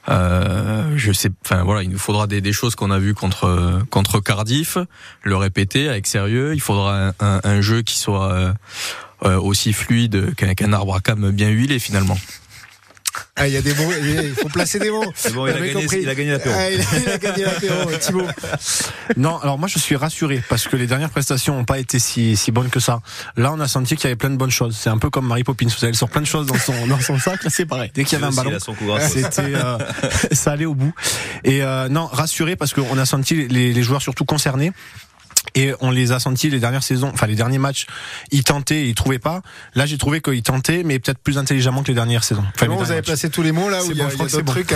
euh, 0.09 0.93
je 0.97 1.13
sais. 1.13 1.31
Enfin 1.45 1.63
voilà, 1.65 1.83
il 1.83 1.91
nous 1.91 1.99
faudra 1.99 2.27
des, 2.27 2.41
des 2.41 2.53
choses 2.53 2.75
qu'on 2.75 2.91
a 2.91 2.99
vues 2.99 3.15
contre 3.15 3.83
contre 3.91 4.19
Cardiff, 4.21 4.79
le 5.23 5.37
répéter 5.37 5.89
avec 5.89 6.07
sérieux. 6.07 6.55
Il 6.55 6.61
faudra 6.61 7.09
un, 7.09 7.15
un- 7.21 7.41
un 7.45 7.61
jeu 7.61 7.83
qui 7.83 7.99
soit 7.99 8.55
euh, 9.25 9.39
aussi 9.39 9.73
fluide 9.75 10.35
qu'un 10.35 10.55
qu'un 10.55 10.73
arbre 10.73 10.95
à 10.97 11.01
cam 11.01 11.31
bien 11.31 11.51
huilé 11.51 11.79
finalement. 11.79 12.19
Ah, 13.37 13.49
il 13.49 13.55
y 13.55 13.57
a 13.57 13.63
des 13.63 13.75
mots, 13.75 13.91
il 14.03 14.35
faut 14.35 14.49
placer 14.49 14.79
des 14.79 14.91
mots. 14.91 15.05
C'est 15.15 15.33
bon, 15.33 15.47
il 15.47 15.51
a 15.51 15.59
gagné- 15.61 15.73
compris. 15.73 15.99
il 16.03 16.09
a 16.09 16.15
gagné 16.15 16.31
l'apéro. 16.33 16.55
Ah, 16.59 16.71
il, 16.71 16.81
a, 16.81 16.85
il 17.03 17.09
a 17.11 17.19
gagné 17.19 17.45
l'apéro, 17.45 17.91
Thibault. 17.99 18.27
Non, 19.17 19.39
alors 19.39 19.59
moi 19.59 19.69
je 19.69 19.79
suis 19.79 19.97
rassuré 19.97 20.43
parce 20.49 20.69
que 20.69 20.77
les 20.77 20.87
dernières 20.87 21.11
prestations 21.11 21.55
n'ont 21.57 21.65
pas 21.65 21.79
été 21.79 21.99
si, 21.99 22.37
si 22.37 22.53
bonnes 22.53 22.71
que 22.71 22.81
ça. 22.81 23.01
Là, 23.37 23.53
on 23.53 23.61
a 23.61 23.69
senti 23.69 23.97
qu'il 23.97 24.05
y 24.05 24.07
avait 24.09 24.17
plein 24.17 24.31
de 24.31 24.37
bonnes 24.37 24.51
choses. 24.51 24.77
C'est 24.81 24.91
un 24.91 24.99
peu 24.99 25.11
comme 25.11 25.27
Marie 25.27 25.45
Poppins. 25.45 25.67
Vous 25.67 25.71
savez, 25.71 25.89
elle 25.89 25.95
sort 25.97 26.11
plein 26.11 26.21
de 26.23 26.27
choses 26.27 26.47
dans 26.47 26.59
son, 26.59 26.87
dans 26.87 27.01
son 27.01 27.19
sac. 27.19 27.43
Là, 27.45 27.51
c'est 27.51 27.67
pareil. 27.67 27.91
Dès 27.95 28.05
qu'il 28.05 28.19
y 28.19 28.23
avait 28.23 28.33
un 28.33 28.37
ballon, 28.37 28.59
c'était, 29.01 29.43
euh, 29.55 29.79
ça 30.33 30.53
allait 30.53 30.67
au 30.67 30.75
bout. 30.75 30.93
Et 31.45 31.63
euh, 31.63 31.89
non, 31.89 32.07
rassuré 32.07 32.57
parce 32.57 32.73
qu'on 32.73 32.99
a 32.99 33.07
senti 33.07 33.47
les, 33.49 33.73
les 33.73 33.83
joueurs 33.83 34.03
surtout 34.03 34.25
concernés. 34.25 34.73
Et 35.55 35.73
on 35.81 35.91
les 35.91 36.13
a 36.13 36.21
sentis 36.21 36.51
les 36.51 36.61
dernières 36.61 36.83
saisons, 36.83 37.11
enfin 37.13 37.27
les 37.27 37.35
derniers 37.35 37.59
matchs, 37.59 37.87
ils 38.31 38.45
tentaient, 38.45 38.89
ils 38.89 38.95
trouvaient 38.95 39.19
pas. 39.19 39.43
Là, 39.75 39.87
j'ai 39.87 39.99
trouvé 39.99 40.21
qu'ils 40.21 40.43
tentaient, 40.43 40.83
mais 40.85 40.99
peut-être 40.99 41.19
plus 41.19 41.37
intelligemment 41.37 41.83
que 41.83 41.89
les 41.89 41.95
dernières 41.95 42.25
saisons. 42.25 42.45
Enfin, 42.55 42.67
les 42.67 42.69
bon, 42.69 42.77
vous 42.77 42.85
avez 42.85 42.97
matchs. 42.97 43.07
placé 43.07 43.29
tous 43.29 43.43
les 43.43 43.53
mots 43.53 43.69
là 43.69 43.85
où 43.85 43.91
il 43.91 43.97
y 43.97 44.01
a, 44.01 44.05
bon, 44.05 44.11
y 44.11 44.15
a 44.15 44.17
d'autres 44.17 44.41
bon. 44.43 44.53
trucs, 44.53 44.75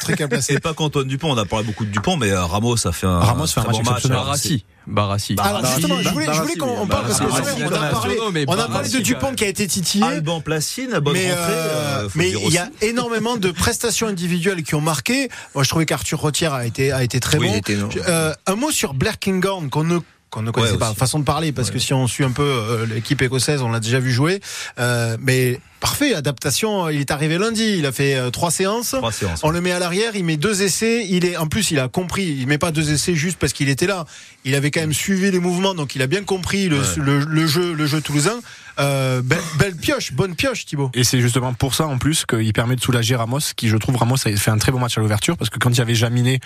trucs 0.00 0.20
à 0.20 0.28
placer. 0.28 0.54
Et 0.54 0.60
pas 0.60 0.74
qu'Antoine 0.74 1.06
Dupont, 1.06 1.32
on 1.32 1.36
a 1.38 1.44
parlé 1.44 1.64
beaucoup 1.64 1.84
de 1.84 1.90
Dupont, 1.90 2.16
mais 2.16 2.30
euh, 2.30 2.44
Ramos 2.44 2.86
a 2.86 2.92
fait 2.92 3.06
un, 3.06 3.20
Ramos 3.20 3.46
fait 3.46 3.60
un 3.60 3.64
très 3.64 3.72
match 3.72 3.84
bon 3.84 3.90
match. 3.90 4.04
exceptionnel. 4.04 4.60
Alors, 4.88 5.08
Barassi. 5.08 5.36
Alors 5.38 5.64
justement, 5.64 6.02
je 6.02 6.08
voulais, 6.08 6.26
je 6.32 6.40
voulais 6.40 6.56
qu'on 6.56 6.82
on 6.82 6.86
parle 6.86 7.06
parce 7.06 7.20
que 7.20 7.26
vrai, 7.26 7.42
on 7.62 7.72
a 7.72 7.88
parlé, 7.88 8.16
on 8.46 8.58
a 8.58 8.68
parlé 8.68 8.88
de 8.88 8.98
Dupont 8.98 9.34
qui 9.34 9.44
a 9.44 9.48
été 9.48 9.66
titillé. 9.66 10.04
Alban 10.04 10.40
Placine, 10.40 10.98
bonne 11.00 11.14
mais 11.14 11.30
euh, 11.30 11.34
euh, 11.36 12.08
mais 12.14 12.30
il 12.30 12.52
y 12.52 12.58
a 12.58 12.68
énormément 12.82 13.36
de 13.36 13.50
prestations 13.50 14.06
individuelles 14.06 14.62
qui 14.62 14.74
ont 14.74 14.80
marqué. 14.80 15.28
Moi, 15.54 15.64
je 15.64 15.68
trouvais 15.68 15.86
qu'Arthur 15.86 16.20
Rotière 16.20 16.54
a 16.54 16.66
été 16.66 16.92
a 16.92 17.02
été 17.02 17.20
très 17.20 17.38
Oui, 17.38 17.48
bon. 17.48 17.52
il 17.54 17.58
était. 17.58 17.78
Euh, 18.08 18.32
un 18.46 18.54
mot 18.54 18.70
sur 18.70 18.94
Blair 18.94 19.18
Kinghorn 19.18 19.70
qu'on 19.70 19.84
ne 19.84 19.98
qu'on 20.30 20.42
ne 20.42 20.50
connaissait 20.50 20.72
Ouais, 20.72 20.78
pas, 20.78 20.94
façon 20.94 21.18
de 21.18 21.24
parler, 21.24 21.52
parce 21.52 21.70
que 21.70 21.78
si 21.78 21.92
on 21.94 22.06
suit 22.06 22.24
un 22.24 22.30
peu 22.32 22.42
euh, 22.42 22.86
l'équipe 22.86 23.20
écossaise, 23.22 23.62
on 23.62 23.70
l'a 23.70 23.80
déjà 23.80 23.98
vu 23.98 24.12
jouer. 24.12 24.40
Euh, 24.78 25.16
mais 25.20 25.60
Parfait, 25.80 26.12
adaptation. 26.12 26.88
Il 26.88 26.98
est 26.98 27.12
arrivé 27.12 27.38
lundi, 27.38 27.76
il 27.78 27.86
a 27.86 27.92
fait 27.92 28.16
euh, 28.16 28.30
trois 28.30 28.50
séances. 28.50 28.96
Trois 28.98 29.12
séances. 29.12 29.42
On 29.44 29.50
le 29.50 29.60
met 29.60 29.70
à 29.70 29.78
l'arrière, 29.78 30.16
il 30.16 30.24
met 30.24 30.36
deux 30.36 30.62
essais. 30.62 31.06
Il 31.08 31.24
est, 31.24 31.36
en 31.36 31.46
plus, 31.46 31.70
il 31.70 31.78
a 31.78 31.86
compris. 31.86 32.36
Il 32.40 32.48
met 32.48 32.58
pas 32.58 32.72
deux 32.72 32.90
essais 32.90 33.14
juste 33.14 33.38
parce 33.38 33.52
qu'il 33.52 33.68
était 33.68 33.86
là. 33.86 34.04
Il 34.44 34.56
avait 34.56 34.72
quand 34.72 34.80
même 34.80 34.92
suivi 34.92 35.30
les 35.30 35.38
mouvements, 35.38 35.74
donc 35.76 35.94
il 35.94 36.02
a 36.02 36.08
bien 36.08 36.24
compris 36.24 36.68
le, 36.68 36.78
Ouais. 36.80 36.84
le, 36.96 37.18
le 37.20 37.46
jeu, 37.46 37.74
le 37.74 37.86
jeu 37.86 38.00
toulousain. 38.00 38.40
Euh, 38.78 39.22
belle, 39.22 39.76
pioche, 39.76 40.12
bonne 40.12 40.34
pioche, 40.34 40.66
Thibaut. 40.66 40.90
Et 40.94 41.04
c'est 41.04 41.20
justement 41.20 41.52
pour 41.52 41.74
ça 41.74 41.86
en 41.86 41.98
plus 41.98 42.24
qu'il 42.26 42.52
permet 42.52 42.76
de 42.76 42.80
soulager 42.80 43.16
Ramos, 43.16 43.40
qui 43.56 43.68
je 43.68 43.76
trouve 43.76 43.96
Ramos 43.96 44.16
a 44.24 44.30
fait 44.36 44.50
un 44.50 44.58
très 44.58 44.72
bon 44.72 44.78
match 44.78 44.96
à 44.96 45.00
l'ouverture 45.00 45.36
parce 45.36 45.50
que 45.50 45.58
quand 45.58 45.70
il 45.70 45.78
y 45.78 45.80
avait 45.80 45.94
Jaminé, 45.94 46.40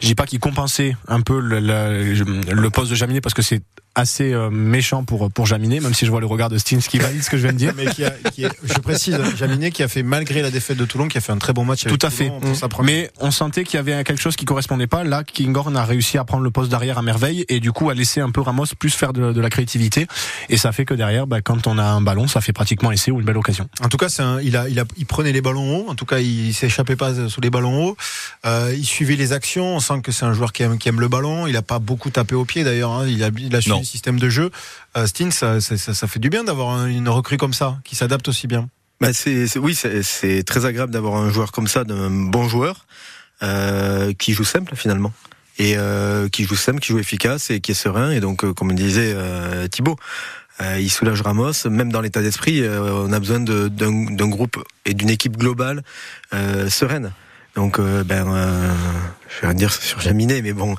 je 0.00 0.06
dis 0.06 0.14
pas 0.14 0.26
qu'il 0.26 0.40
compensait 0.40 0.96
un 1.08 1.20
peu 1.20 1.40
le, 1.40 1.60
le, 1.60 2.14
le 2.52 2.70
poste 2.70 2.90
de 2.90 2.96
Jaminé 2.96 3.20
parce 3.20 3.34
que 3.34 3.42
c'est 3.42 3.62
assez 3.94 4.32
euh, 4.32 4.50
méchant 4.50 5.02
pour 5.04 5.30
pour 5.32 5.46
Jaminé, 5.46 5.80
même 5.80 5.94
si 5.94 6.06
je 6.06 6.10
vois 6.10 6.20
le 6.20 6.26
regard 6.26 6.48
de 6.48 6.58
Stins 6.58 6.78
qui 6.78 6.98
valide 6.98 7.22
ce 7.22 7.30
que 7.30 7.36
je 7.36 7.42
viens 7.42 7.52
de 7.52 7.58
dire. 7.58 7.72
Mais 7.76 7.86
qui 7.86 8.04
a, 8.04 8.10
qui 8.32 8.44
est- 8.44 8.50
je 8.62 8.74
précise, 8.78 9.18
Jaminet 9.36 9.70
qui 9.70 9.82
a 9.82 9.88
fait 9.88 10.02
malgré 10.02 10.42
la 10.42 10.50
défaite 10.50 10.76
de 10.76 10.84
Toulon, 10.84 11.08
qui 11.08 11.18
a 11.18 11.20
fait 11.20 11.32
un 11.32 11.38
très 11.38 11.52
bon 11.52 11.64
match. 11.64 11.84
avec 11.86 11.98
Tout 11.98 12.06
à 12.06 12.10
fait. 12.10 12.30
Pour 12.40 12.54
sa 12.56 12.68
première. 12.68 12.92
Mais 12.94 13.10
on 13.20 13.30
sentait 13.30 13.64
qu'il 13.64 13.76
y 13.76 13.80
avait 13.80 14.02
quelque 14.04 14.20
chose 14.20 14.36
qui 14.36 14.44
correspondait 14.44 14.86
pas. 14.86 15.02
Là, 15.04 15.24
Kinghorn 15.24 15.76
a 15.76 15.84
réussi 15.84 16.18
à 16.18 16.24
prendre 16.24 16.42
le 16.44 16.50
poste 16.50 16.70
d'arrière 16.70 16.98
à 16.98 17.02
merveille 17.02 17.44
et 17.48 17.60
du 17.60 17.72
coup 17.72 17.90
a 17.90 17.94
laissé 17.94 18.20
un 18.20 18.30
peu 18.30 18.40
Ramos 18.40 18.64
plus 18.78 18.90
faire 18.94 19.12
de, 19.12 19.32
de 19.32 19.40
la 19.40 19.50
créativité. 19.50 20.06
Et 20.48 20.56
ça 20.56 20.72
fait 20.72 20.84
que 20.84 20.94
derrière, 20.94 21.26
bah, 21.26 21.40
quand 21.42 21.66
on 21.66 21.76
a 21.78 21.84
un 21.84 22.00
ballon, 22.00 22.28
ça 22.28 22.40
fait 22.40 22.52
pratiquement 22.52 22.92
essai 22.92 23.10
ou 23.10 23.18
une 23.18 23.26
belle 23.26 23.38
occasion. 23.38 23.68
En 23.82 23.88
tout 23.88 23.96
cas, 23.96 24.08
c'est 24.08 24.22
un- 24.22 24.40
il, 24.40 24.56
a, 24.56 24.68
il, 24.68 24.78
a, 24.78 24.84
il 24.96 25.06
prenait 25.06 25.32
les 25.32 25.40
ballons 25.42 25.78
hauts. 25.78 25.90
En 25.90 25.94
tout 25.94 26.06
cas, 26.06 26.18
il 26.20 26.54
s'échappait 26.54 26.96
pas 26.96 27.28
sous 27.28 27.40
les 27.40 27.50
ballons 27.50 27.84
hauts. 27.88 27.96
Euh, 28.46 28.72
il 28.76 28.84
suivait 28.86 29.16
les 29.16 29.32
actions. 29.32 29.76
On 29.76 29.80
sent 29.80 30.00
que 30.02 30.12
c'est 30.12 30.24
un 30.24 30.32
joueur 30.32 30.52
qui 30.52 30.62
aime, 30.62 30.78
qui 30.78 30.88
aime 30.88 31.00
le 31.00 31.08
ballon. 31.08 31.46
Il 31.46 31.56
a 31.56 31.62
pas 31.62 31.78
beaucoup 31.78 32.10
tapé 32.10 32.34
au 32.34 32.44
pied 32.44 32.64
d'ailleurs. 32.64 32.92
hein. 32.92 33.06
Il 33.08 33.22
a, 33.24 33.30
il 33.36 33.54
a 33.54 33.60
suivi 33.60 33.79
Le 33.80 33.84
système 33.84 34.18
de 34.18 34.28
jeu. 34.28 34.50
Euh, 34.96 35.06
Steen, 35.06 35.30
ça, 35.32 35.58
fait 35.60 36.18
du 36.18 36.28
bien 36.30 36.44
d'avoir 36.44 36.70
un- 36.70 36.86
une 36.86 37.08
recrue 37.08 37.36
comme 37.38 37.54
ça, 37.54 37.78
qui 37.84 37.96
s'adapte 37.96 38.28
aussi 38.28 38.46
bien. 38.46 38.68
Bah 39.00 39.14
c'est, 39.14 39.56
oui, 39.58 39.74
c'est, 39.74 40.42
très 40.42 40.66
agréable 40.66 40.92
d'avoir 40.92 41.16
un 41.16 41.30
joueur 41.30 41.52
comme 41.52 41.66
ça, 41.66 41.84
d'un 41.84 42.10
bon 42.10 42.48
joueur, 42.48 42.84
euh, 43.42 44.12
qui 44.12 44.34
joue 44.34 44.44
simple 44.44 44.76
finalement. 44.76 45.12
Et 45.58 45.74
euh, 45.76 46.28
qui 46.28 46.44
joue 46.44 46.56
simple, 46.56 46.80
qui 46.80 46.88
joue 46.88 46.98
efficace 46.98 47.50
et 47.50 47.60
qui 47.60 47.72
est 47.72 47.74
serein. 47.74 48.10
Et 48.10 48.20
donc, 48.20 48.44
euh, 48.44 48.52
comme 48.52 48.74
disait 48.74 49.12
euh, 49.14 49.66
Thibaut, 49.68 49.96
il 50.78 50.90
soulage 50.90 51.22
Ramos. 51.22 51.66
Même 51.70 51.90
dans 51.90 52.02
l'état 52.02 52.20
d'esprit, 52.20 52.62
on 52.68 53.10
a 53.12 53.18
besoin 53.18 53.40
d'un, 53.40 54.28
groupe 54.28 54.62
et 54.84 54.92
d'une 54.92 55.08
équipe 55.08 55.38
globale 55.38 55.82
sereine. 56.68 57.12
Donc, 57.54 57.80
ben, 57.80 58.26
je 59.36 59.40
vais 59.42 59.46
rien 59.48 59.54
dire 59.54 59.72
sur 59.72 60.00
Jaminet, 60.00 60.42
mais 60.42 60.52
bon, 60.52 60.74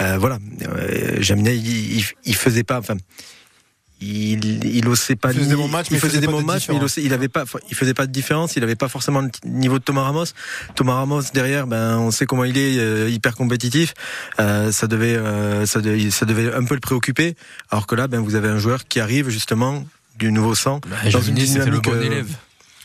euh, 0.00 0.16
voilà. 0.18 0.38
Euh, 0.68 1.16
Jaminet, 1.20 1.56
il, 1.56 1.98
il, 1.98 2.04
il 2.24 2.34
faisait 2.36 2.62
pas, 2.64 2.78
enfin, 2.78 2.96
il, 4.00 4.64
il 4.64 4.86
osait 4.88 5.16
pas. 5.16 5.30
Il 5.32 5.36
faisait 5.38 5.44
ni- 5.46 5.50
des 5.50 5.56
bons 5.56 5.68
matchs, 5.68 5.86
mais 5.90 5.96
il 5.96 6.00
faisait 6.00 6.20
des 6.20 6.26
pas 6.26 6.32
bons 6.32 6.42
de 6.42 6.46
matchs, 6.46 6.68
mais 6.68 6.74
il, 6.74 6.78
différence. 6.78 6.92
osait- 6.98 7.02
il 7.06 7.12
avait 7.14 7.28
pas, 7.28 7.44
il 7.70 7.76
faisait 7.76 7.94
pas 7.94 8.06
de 8.06 8.12
différence. 8.12 8.56
Il 8.56 8.62
avait 8.62 8.74
pas 8.76 8.88
forcément 8.88 9.20
le 9.22 9.30
niveau 9.46 9.78
de 9.78 9.84
Thomas 9.84 10.02
Ramos. 10.02 10.26
Thomas 10.74 10.94
Ramos 10.94 11.22
derrière, 11.32 11.66
ben, 11.66 11.96
on 11.98 12.10
sait 12.10 12.26
comment 12.26 12.44
il 12.44 12.58
est, 12.58 12.78
euh, 12.78 13.08
hyper 13.08 13.34
compétitif. 13.34 13.94
Euh, 14.40 14.72
ça 14.72 14.86
devait, 14.88 15.16
euh, 15.16 15.64
ça 15.64 15.80
devait, 15.80 16.10
ça 16.10 16.26
devait 16.26 16.52
un 16.52 16.64
peu 16.64 16.74
le 16.74 16.80
préoccuper. 16.80 17.36
Alors 17.70 17.86
que 17.86 17.94
là, 17.94 18.06
ben, 18.08 18.20
vous 18.20 18.34
avez 18.34 18.48
un 18.48 18.58
joueur 18.58 18.86
qui 18.86 19.00
arrive 19.00 19.30
justement 19.30 19.84
du 20.18 20.30
nouveau 20.32 20.54
sang 20.54 20.80
Bah, 20.86 20.96
dans 21.04 21.10
Jaminet, 21.10 21.40
une 21.42 21.46
c'était 21.46 21.70
le 21.70 21.78
dynamique. 21.78 21.84
bon 21.84 22.00
élève. 22.02 22.28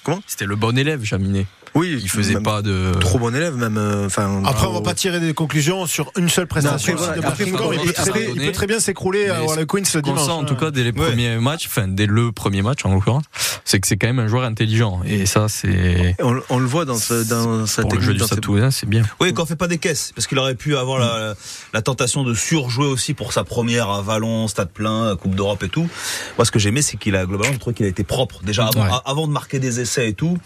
Comment? 0.03 0.21
C'était 0.25 0.45
le 0.45 0.55
bon 0.55 0.77
élève, 0.77 1.03
Jaminet. 1.03 1.45
Oui, 1.75 1.99
Il 2.01 2.09
faisait 2.09 2.39
pas 2.39 2.61
de. 2.61 2.93
trop 2.99 3.19
bon 3.19 3.33
élève 3.35 3.55
même. 3.55 3.77
euh, 3.77 4.05
Enfin, 4.05 4.41
Après, 4.45 4.67
on 4.67 4.71
va 4.73 4.79
au- 4.79 4.81
pas 4.81 4.93
tirer 4.93 5.19
des 5.19 5.33
conclusions 5.33 5.85
sur 5.85 6.11
une 6.17 6.29
seule 6.29 6.47
prestation. 6.47 6.93
après, 6.93 7.25
après, 7.25 7.43
il, 7.45 7.51
peut 7.51 7.57
après, 7.63 7.93
très, 7.93 8.29
il 8.33 8.41
peut 8.41 8.51
très 8.51 8.67
bien 8.67 8.79
s'écrouler 8.79 9.29
à 9.29 9.43
Warle 9.43 9.65
Queens 9.65 9.83
le 9.95 10.01
dimanche. 10.01 10.25
sent 10.25 10.31
en 10.31 10.43
tout 10.45 10.55
cas 10.55 10.71
dès 10.71 10.83
les 10.83 10.93
premiers 10.93 11.37
matchs, 11.37 11.67
enfin 11.67 11.87
dès 11.87 12.05
le 12.05 12.31
premier 12.31 12.61
match 12.61 12.85
en 12.85 12.93
l'occurrence, 12.93 13.23
c'est 13.65 13.79
que 13.79 13.87
c'est 13.87 13.97
quand 13.97 14.07
même 14.07 14.19
un 14.19 14.27
joueur 14.27 14.43
intelligent. 14.43 15.01
Et 15.05 15.25
ça, 15.25 15.47
c'est. 15.49 16.15
on, 16.21 16.39
on 16.49 16.59
le 16.59 16.65
voit 16.65 16.85
dans, 16.85 16.97
ce, 16.97 17.23
dans 17.27 17.65
sa 17.65 17.81
Pour 17.83 17.91
le 17.91 17.97
technique, 17.97 18.19
jeu 18.19 18.35
du 18.37 18.71
c'est 18.71 18.87
bien. 18.89 19.03
Oui, 19.19 19.33
quand 19.33 19.43
on 19.43 19.45
fait 19.45 19.55
pas 19.55 19.67
des 19.67 19.77
caisses, 19.77 20.11
parce 20.15 20.27
qu'il 20.27 20.37
aurait 20.39 20.55
pu 20.55 20.75
avoir 20.75 20.99
la, 20.99 21.35
la 21.73 21.81
tentation 21.81 22.23
de 22.23 22.33
surjouer 22.33 22.87
aussi 22.87 23.13
pour 23.13 23.33
sa 23.33 23.43
première 23.43 23.89
à 23.89 24.01
Vallon, 24.01 24.47
Stade 24.47 24.69
plein, 24.71 25.15
Coupe 25.15 25.35
d'Europe 25.35 25.63
et 25.63 25.69
tout. 25.69 25.87
Moi, 26.37 26.45
ce 26.45 26.51
que 26.51 26.59
j'aimais, 26.59 26.81
c'est 26.81 26.97
qu'il 26.97 27.15
a 27.15 27.25
globalement, 27.25 27.53
je 27.53 27.59
trouve 27.59 27.73
qu'il 27.73 27.85
a 27.85 27.89
été 27.89 28.03
propre 28.03 28.39
déjà 28.43 28.65
avant, 28.67 28.83
Ouais. 28.83 28.89
a- 28.91 29.03
avant 29.05 29.27
de 29.27 29.31
marquer 29.33 29.59
des 29.59 29.79
essais 29.79 30.09
et 30.09 30.13
tout. 30.13 30.37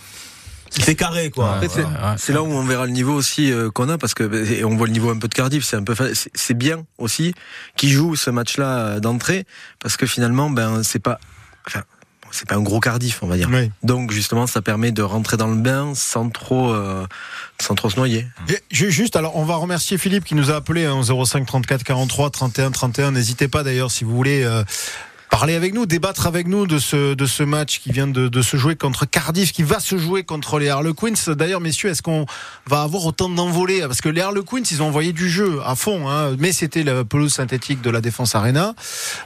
C'était 0.74 0.95
carré, 0.95 1.30
quoi. 1.30 1.59
C'est, 1.69 1.86
c'est 2.17 2.34
là 2.34 2.41
où 2.41 2.47
on 2.47 2.63
verra 2.63 2.86
le 2.86 2.91
niveau 2.91 3.13
aussi 3.13 3.51
euh, 3.51 3.69
qu'on 3.69 3.89
a 3.89 3.97
parce 3.97 4.13
que 4.13 4.24
et 4.51 4.63
on 4.63 4.76
voit 4.76 4.88
le 4.88 4.93
niveau 4.93 5.09
un 5.09 5.17
peu 5.17 5.28
de 5.28 5.34
Cardiff. 5.34 5.63
C'est 5.63 5.76
un 5.76 5.84
peu, 5.84 5.95
c'est, 6.13 6.32
c'est 6.34 6.53
bien 6.53 6.86
aussi 6.97 7.34
qui 7.76 7.89
joue 7.89 8.15
ce 8.15 8.30
match-là 8.30 8.65
euh, 8.65 8.99
d'entrée 8.99 9.45
parce 9.80 9.97
que 9.97 10.05
finalement, 10.05 10.49
ben 10.49 10.82
c'est 10.84 10.99
pas, 10.99 11.19
enfin, 11.67 11.84
bon, 12.24 12.30
c'est 12.32 12.47
pas 12.47 12.55
un 12.55 12.61
gros 12.61 12.80
Cardiff, 12.80 13.21
on 13.21 13.28
va 13.28 13.38
dire. 13.38 13.49
Oui. 13.51 13.71
Donc 13.84 14.11
justement, 14.11 14.47
ça 14.47 14.61
permet 14.61 14.91
de 14.91 15.03
rentrer 15.03 15.38
dans 15.38 15.47
le 15.47 15.57
bain 15.57 15.93
sans 15.95 16.30
trop, 16.30 16.74
euh, 16.74 17.05
sans 17.61 17.76
trop 17.76 17.89
se 17.89 17.97
noyer. 17.97 18.26
Et 18.49 18.59
Juste, 18.71 19.15
alors 19.15 19.36
on 19.36 19.45
va 19.45 19.55
remercier 19.55 19.97
Philippe 19.97 20.26
qui 20.26 20.36
nous 20.36 20.49
a 20.49 20.55
appelé 20.55 20.86
hein, 20.86 20.95
au 20.95 21.26
05 21.26 21.45
34 21.45 21.84
43 21.84 22.30
31 22.32 22.71
31. 22.71 23.11
N'hésitez 23.11 23.47
pas 23.47 23.63
d'ailleurs 23.63 23.91
si 23.91 24.03
vous 24.03 24.15
voulez 24.15 24.43
euh, 24.43 24.63
parler 25.34 25.56
avec 25.56 25.74
nous, 25.74 25.88
débattre 25.88 26.28
avec 26.28 26.48
nous 26.48 26.68
de 26.68 26.78
ce 26.78 27.16
de 27.16 27.26
ce 27.26 27.42
match 27.42 27.80
qui 27.80 27.92
vient 27.92 28.06
de, 28.06 28.28
de 28.28 28.42
se 28.44 28.56
jouer 28.56 28.76
contre 28.76 29.08
Cardiff, 29.10 29.52
qui 29.52 29.64
va 29.64 29.80
se 29.80 29.98
jouer 29.98 30.24
contre 30.24 30.60
les 30.60 30.70
Harlequins. 30.70 31.14
D'ailleurs, 31.30 31.60
messieurs, 31.60 31.90
est-ce 31.90 32.04
qu'on 32.04 32.28
va 32.68 32.84
avoir 32.84 33.04
autant 33.08 33.30
d'envolées? 33.30 33.82
Parce 33.82 34.00
que 34.00 34.10
les 34.10 34.22
Harlequins, 34.22 34.62
ils 34.70 34.84
ont 34.84 34.90
envoyé 34.90 35.12
du 35.12 35.28
jeu 35.28 35.60
à 35.66 35.74
fond, 35.74 36.08
hein, 36.08 36.36
mais 36.38 36.52
c'était 36.52 36.84
la 36.84 37.04
pelouse 37.04 37.34
synthétique 37.34 37.82
de 37.82 37.90
la 37.90 38.00
Défense 38.00 38.36
Arena. 38.36 38.76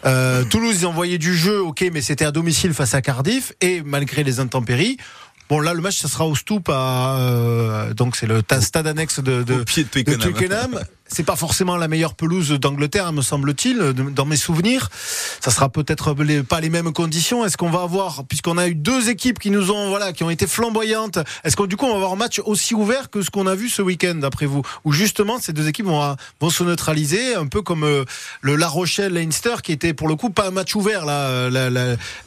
Euh, 0.05 0.45
Toulouse, 0.45 0.77
ils 0.79 0.85
ont 0.85 0.91
envoyé 0.91 1.17
du 1.17 1.35
jeu, 1.35 1.59
ok, 1.59 1.83
mais 1.91 1.99
c'était 2.01 2.23
à 2.23 2.31
domicile 2.31 2.73
face 2.73 2.93
à 2.93 3.01
Cardiff 3.01 3.51
et 3.59 3.81
malgré 3.85 4.23
les 4.23 4.39
intempéries. 4.39 4.95
Bon 5.49 5.61
là 5.61 5.73
le 5.73 5.79
match 5.81 5.97
ça 5.97 6.09
sera 6.09 6.25
au 6.25 6.35
Stoop 6.35 6.67
à 6.67 7.19
euh, 7.19 7.93
donc 7.93 8.17
c'est 8.17 8.27
le 8.27 8.43
ta- 8.43 8.59
stade 8.59 8.85
annexe 8.85 9.21
de, 9.21 9.43
de, 9.43 9.61
Au 9.61 9.63
pied 9.63 9.85
de 9.85 10.01
de 10.03 10.15
Twickenham. 10.15 10.77
C'est 11.07 11.23
pas 11.23 11.35
forcément 11.35 11.77
la 11.77 11.87
meilleure 11.87 12.13
pelouse 12.13 12.51
d'Angleterre, 12.51 13.11
me 13.13 13.21
semble-t-il, 13.21 13.77
dans 13.93 14.25
mes 14.25 14.35
souvenirs. 14.37 14.89
Ça 15.41 15.51
sera 15.51 15.69
peut-être 15.69 16.13
pas 16.43 16.59
les 16.59 16.69
mêmes 16.69 16.91
conditions. 16.93 17.45
Est-ce 17.45 17.57
qu'on 17.57 17.69
va 17.69 17.81
avoir, 17.81 18.25
puisqu'on 18.25 18.57
a 18.57 18.67
eu 18.67 18.75
deux 18.75 19.09
équipes 19.09 19.39
qui 19.39 19.51
nous 19.51 19.71
ont, 19.71 19.89
voilà, 19.89 20.11
qui 20.13 20.23
ont 20.23 20.29
été 20.29 20.47
flamboyantes, 20.47 21.19
est-ce 21.43 21.55
qu'on 21.55 21.65
du 21.65 21.75
coup 21.77 21.85
on 21.85 21.89
va 21.89 21.95
avoir 21.95 22.13
un 22.13 22.17
match 22.17 22.41
aussi 22.45 22.75
ouvert 22.75 23.09
que 23.09 23.21
ce 23.21 23.29
qu'on 23.29 23.47
a 23.47 23.55
vu 23.55 23.69
ce 23.69 23.81
week-end, 23.81 24.15
d'après 24.15 24.45
vous, 24.45 24.61
où 24.83 24.91
justement 24.91 25.37
ces 25.39 25.53
deux 25.53 25.67
équipes 25.67 25.85
vont, 25.85 26.15
vont 26.41 26.49
se 26.49 26.63
neutraliser, 26.63 27.35
un 27.35 27.47
peu 27.47 27.61
comme 27.61 27.83
euh, 27.83 28.03
le 28.41 28.55
La 28.55 28.67
Rochelle 28.67 29.13
Leinster, 29.13 29.55
qui 29.63 29.71
était 29.71 29.93
pour 29.93 30.07
le 30.07 30.15
coup 30.15 30.29
pas 30.29 30.47
un 30.47 30.51
match 30.51 30.75
ouvert 30.75 31.05
là, 31.05 31.27
euh, 31.29 31.49
la, 31.49 31.69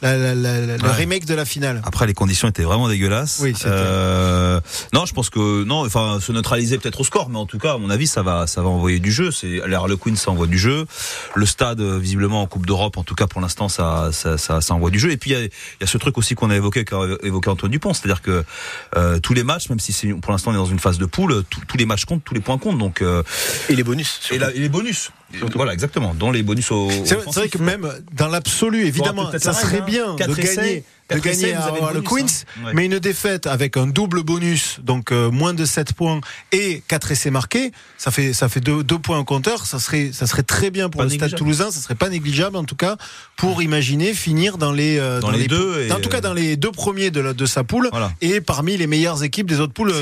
le 0.01 0.89
remake 0.89 1.25
de 1.25 1.33
la 1.35 1.45
finale. 1.45 1.81
Après, 1.85 2.07
les 2.07 2.13
conditions 2.13 2.47
étaient 2.47 2.63
vraiment 2.63 2.87
dégueulasses. 2.87 3.39
Oui, 3.41 3.53
Euh, 3.65 4.59
non, 4.93 5.05
je 5.05 5.13
pense 5.13 5.29
que 5.29 5.63
non. 5.63 5.85
Enfin, 5.85 6.19
se 6.21 6.31
neutraliser 6.31 6.77
peut-être 6.77 7.01
au 7.01 7.03
score, 7.03 7.29
mais 7.29 7.37
en 7.37 7.45
tout 7.45 7.57
cas, 7.59 7.73
à 7.73 7.77
mon 7.77 7.89
avis, 7.89 8.07
ça 8.07 8.21
va, 8.21 8.47
ça 8.47 8.61
va 8.61 8.69
envoyer 8.71 8.99
du 8.99 9.11
jeu. 9.11 9.31
C'est 9.31 9.47
les 9.67 9.73
Harlequins, 9.75 10.15
ça 10.15 10.31
envoie 10.31 10.47
du 10.47 10.57
jeu. 10.57 10.85
Le 11.35 11.45
stade, 11.45 11.81
euh, 11.81 11.97
visiblement 11.99 12.41
en 12.41 12.47
Coupe 12.47 12.65
d'Europe, 12.65 12.97
en 12.97 13.03
tout 13.03 13.15
cas 13.15 13.27
pour 13.27 13.41
l'instant, 13.41 13.69
ça, 13.69 14.09
ça, 14.11 14.37
ça, 14.37 14.61
ça 14.61 14.73
envoie 14.73 14.89
du 14.89 14.99
jeu. 14.99 15.11
Et 15.11 15.17
puis 15.17 15.31
il 15.31 15.33
y 15.33 15.35
a, 15.35 15.41
il 15.43 15.49
y 15.81 15.83
a 15.83 15.87
ce 15.87 15.97
truc 15.97 16.17
aussi 16.17 16.35
qu'on 16.35 16.49
a 16.49 16.55
évoqué, 16.55 16.85
qu'a 16.85 16.97
évoqué 17.23 17.49
Antoine 17.49 17.71
Dupont, 17.71 17.93
c'est-à-dire 17.93 18.21
que 18.21 18.43
euh, 18.97 19.19
tous 19.19 19.33
les 19.33 19.43
matchs, 19.43 19.69
même 19.69 19.79
si 19.79 19.93
c'est 19.93 20.07
pour 20.13 20.31
l'instant 20.31 20.51
on 20.51 20.53
est 20.53 20.57
dans 20.57 20.65
une 20.65 20.79
phase 20.79 20.97
de 20.97 21.05
poule, 21.05 21.43
tous- 21.49 21.61
tous 21.67 21.77
les 21.77 21.85
matchs 21.85 22.05
comptent, 22.05 22.23
tous 22.23 22.33
les 22.33 22.41
points 22.41 22.57
comptent. 22.57 22.77
Donc 22.77 23.01
euh, 23.01 23.23
Et 23.69 23.75
les 23.75 23.83
bonus. 23.83 24.19
et, 24.31 24.37
la- 24.37 24.51
et 24.53 24.59
les 24.59 24.69
bonus. 24.69 25.11
Voilà, 25.55 25.71
exactement. 25.73 26.13
Dont 26.13 26.29
les 26.31 26.43
bonus 26.43 26.71
au. 26.71 26.89
C'est 27.05 27.15
vrai, 27.15 27.47
que 27.47 27.57
même 27.57 27.89
dans 28.11 28.27
l'absolu, 28.27 28.85
évidemment, 28.85 29.31
ça 29.39 29.53
serait 29.53 29.81
bien 29.81 30.13
de 30.13 30.17
Quatre 30.17 30.37
essais, 30.39 30.55
gagner, 30.55 30.83
de 31.15 31.19
gagner 31.21 31.53
à 31.53 31.65
avez 31.65 31.79
le 31.93 32.01
bonus, 32.01 32.09
Queens, 32.09 32.25
hein. 32.61 32.65
Ouais. 32.65 32.71
mais 32.73 32.85
une 32.85 32.99
défaite 32.99 33.47
avec 33.47 33.77
un 33.77 33.87
double 33.87 34.23
bonus, 34.23 34.79
donc 34.83 35.11
euh, 35.11 35.29
moins 35.31 35.53
de 35.53 35.65
7 35.65 35.93
points 35.93 36.21
et 36.51 36.81
4 36.87 37.11
essais 37.11 37.31
marqués, 37.31 37.71
ça 37.97 38.11
fait 38.11 38.33
ça 38.33 38.49
fait 38.49 38.59
deux, 38.59 38.83
deux 38.83 38.99
points 38.99 39.19
au 39.19 39.23
compteur. 39.23 39.65
Ça 39.65 39.79
serait 39.79 40.11
ça 40.13 40.27
serait 40.27 40.43
très 40.43 40.69
bien 40.71 40.89
pour 40.89 40.99
Pas 40.99 41.05
le 41.05 41.09
Stade. 41.11 41.35
Toulousain. 41.35 41.71
Ça 41.71 41.79
serait 41.81 41.95
pas 41.95 42.09
négligeable 42.09 42.55
en 42.57 42.63
tout 42.63 42.75
cas 42.75 42.97
pour 43.37 43.61
imaginer 43.61 44.13
finir 44.13 44.57
dans 44.57 44.71
les 44.71 44.97
euh, 44.99 45.19
Dans 45.19 45.31
les 45.31 45.47
deux 45.47 45.81
et, 45.87 45.91
en 45.91 45.99
tout 45.99 46.09
cas 46.09 46.21
dans 46.21 46.33
les 46.33 46.55
deux 46.57 46.71
premiers 46.71 47.11
de, 47.11 47.19
la- 47.21 47.33
de 47.33 47.45
sa 47.45 47.63
poule 47.63 47.87
Voilà. 47.91 48.11
et 48.21 48.41
parmi 48.41 48.77
les 48.77 48.87
meilleures 48.87 49.23
équipes 49.23 49.47
des 49.47 49.59
autres 49.59 49.73
poules. 49.73 49.93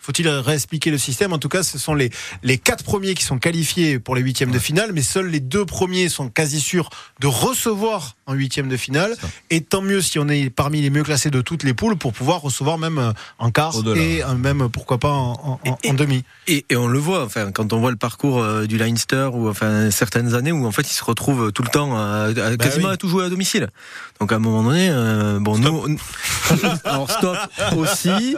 Faut-il 0.00 0.28
réexpliquer 0.28 0.90
le 0.90 0.98
système? 0.98 1.32
En 1.32 1.38
tout 1.38 1.48
cas, 1.48 1.62
ce 1.62 1.78
sont 1.78 1.94
les 1.94 2.10
les 2.42 2.58
quatre 2.58 2.84
premiers 2.84 3.14
qui 3.14 3.24
sont 3.24 3.38
qualifiés 3.38 3.98
pour 3.98 4.14
les 4.14 4.22
huitièmes 4.22 4.50
de 4.50 4.58
finale, 4.58 4.92
mais 4.92 5.02
seuls 5.02 5.28
les 5.28 5.40
deux 5.40 5.64
premiers 5.64 6.08
sont 6.08 6.28
quasi 6.28 6.60
sûrs 6.60 6.90
de 7.20 7.26
recevoir 7.26 8.16
en 8.26 8.34
huitième 8.34 8.68
de 8.68 8.76
finale. 8.76 9.16
Et 9.50 9.60
tant 9.60 9.82
mieux 9.82 10.00
si 10.02 10.18
on 10.18 10.28
est 10.28 10.45
parmi 10.50 10.80
les 10.82 10.90
mieux 10.90 11.02
classés 11.02 11.30
de 11.30 11.40
toutes 11.40 11.62
les 11.62 11.74
poules 11.74 11.96
pour 11.96 12.12
pouvoir 12.12 12.40
recevoir 12.40 12.78
même 12.78 12.98
euh, 12.98 13.12
en 13.38 13.50
quart 13.50 13.76
Au-delà. 13.76 14.00
et 14.00 14.22
euh, 14.24 14.34
même 14.34 14.68
pourquoi 14.70 14.98
pas 14.98 15.10
en, 15.12 15.32
en- 15.64 15.70
en- 15.70 15.78
en 15.88 15.94
demi. 15.94 16.24
Et, 16.46 16.64
et 16.70 16.76
on 16.76 16.86
le 16.88 16.98
voit, 16.98 17.24
enfin, 17.24 17.50
quand 17.52 17.72
on 17.72 17.80
voit 17.80 17.90
le 17.90 17.96
parcours 17.96 18.40
euh, 18.42 18.66
du 18.66 18.78
Leinster 18.78 19.28
ou 19.32 19.48
enfin 19.48 19.90
certaines 19.90 20.34
années 20.34 20.52
où 20.52 20.66
en 20.66 20.72
fait 20.72 20.88
il 20.88 20.94
se 20.94 21.04
retrouve 21.04 21.52
tout 21.52 21.62
le 21.62 21.68
temps 21.68 21.96
à, 21.96 22.28
à- 22.36 22.56
quasiment 22.56 22.88
oui. 22.88 22.94
à 22.94 22.96
tout 22.96 23.08
jouer 23.08 23.24
à 23.24 23.28
domicile. 23.28 23.68
Donc 24.20 24.32
à 24.32 24.36
un 24.36 24.38
moment 24.38 24.62
donné, 24.62 24.88
euh, 24.90 25.38
bon 25.40 25.58
nous, 25.58 25.86
alors 26.84 27.10
stop 27.10 27.36
aussi. 27.76 28.36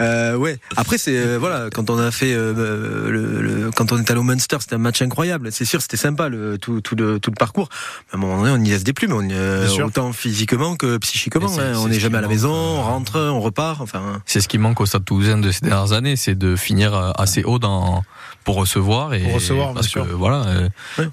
Euh, 0.00 0.34
ouais. 0.36 0.58
Après 0.76 0.98
c'est 0.98 1.16
euh, 1.16 1.38
voilà 1.38 1.68
quand 1.72 1.90
on 1.90 1.98
a 1.98 2.10
fait 2.10 2.32
euh, 2.32 3.10
le, 3.10 3.40
le- 3.42 3.70
quand 3.70 3.92
on 3.92 3.98
est 3.98 4.10
allé 4.10 4.20
au 4.20 4.24
Munster, 4.24 4.56
c'était 4.60 4.74
un 4.74 4.78
match 4.78 5.02
incroyable. 5.02 5.52
C'est 5.52 5.64
sûr, 5.64 5.80
c'était 5.82 5.96
sympa 5.96 6.28
le 6.28 6.58
tout, 6.58 6.80
tout 6.80 6.96
le 6.96 7.20
tout 7.20 7.30
le 7.30 7.36
parcours. 7.36 7.68
Mais 8.08 8.14
à 8.14 8.16
un 8.16 8.20
moment 8.20 8.38
donné, 8.40 8.50
on 8.52 8.58
n'y 8.58 8.70
laisse 8.70 8.84
des 8.84 8.92
plumes, 8.92 9.12
on 9.12 9.22
y, 9.22 9.32
euh, 9.32 9.68
autant 9.84 10.12
physiquement 10.12 10.76
que 10.76 10.96
psychiquement. 10.98 11.39
Hein. 11.46 11.72
c'est 11.74 11.76
on 11.76 11.88
n'est 11.88 12.00
jamais 12.00 12.18
à 12.18 12.20
la 12.20 12.28
maison, 12.28 12.52
euh, 12.52 12.78
on 12.78 12.82
rentre, 12.82 13.18
on 13.20 13.40
repart. 13.40 13.80
Enfin, 13.80 14.20
C'est 14.26 14.40
ce 14.40 14.48
qui 14.48 14.58
manque 14.58 14.80
au 14.80 14.86
Stade 14.86 15.04
Toulousain 15.04 15.38
de 15.38 15.50
ces 15.50 15.64
dernières 15.66 15.92
années, 15.92 16.16
c'est 16.16 16.34
de 16.34 16.56
finir 16.56 16.94
euh, 16.94 17.10
assez 17.16 17.42
haut 17.44 17.58
dans 17.58 18.02
pour 18.44 18.56
recevoir 18.56 19.12
et 19.14 19.20
Pour 19.22 19.34
recevoir, 19.34 19.66
bien 19.68 19.74
parce 19.74 19.88
sûr. 19.88 20.06
que 20.06 20.12
voilà, 20.12 20.44
euh, 20.46 20.68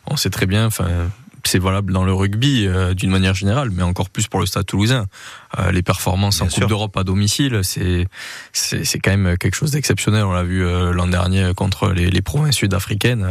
on 0.07 0.15
sait 0.17 0.29
très 0.29 0.45
bien. 0.45 0.65
Enfin, 0.65 0.87
c'est 1.43 1.59
valable 1.59 1.93
dans 1.93 2.03
le 2.03 2.13
rugby 2.13 2.65
euh, 2.67 2.93
d'une 2.93 3.09
manière 3.09 3.33
générale, 3.33 3.69
mais 3.71 3.83
encore 3.83 4.09
plus 4.09 4.27
pour 4.27 4.39
le 4.41 4.45
Stade 4.45 4.65
Toulousain. 4.65 5.05
Euh, 5.59 5.71
les 5.71 5.81
performances 5.81 6.41
en 6.41 6.45
Bien 6.45 6.49
Coupe 6.49 6.57
sûr. 6.59 6.67
d'Europe 6.67 6.97
à 6.97 7.03
domicile, 7.03 7.61
c'est 7.63 8.05
c'est 8.51 8.83
c'est 8.85 8.99
quand 8.99 9.11
même 9.15 9.37
quelque 9.37 9.55
chose 9.55 9.71
d'exceptionnel. 9.71 10.23
On 10.25 10.33
l'a 10.33 10.43
vu 10.43 10.65
euh, 10.65 10.91
l'an 10.91 11.07
dernier 11.07 11.53
contre 11.55 11.89
les, 11.91 12.09
les 12.09 12.21
provinces 12.21 12.55
sud-africaines. 12.55 13.25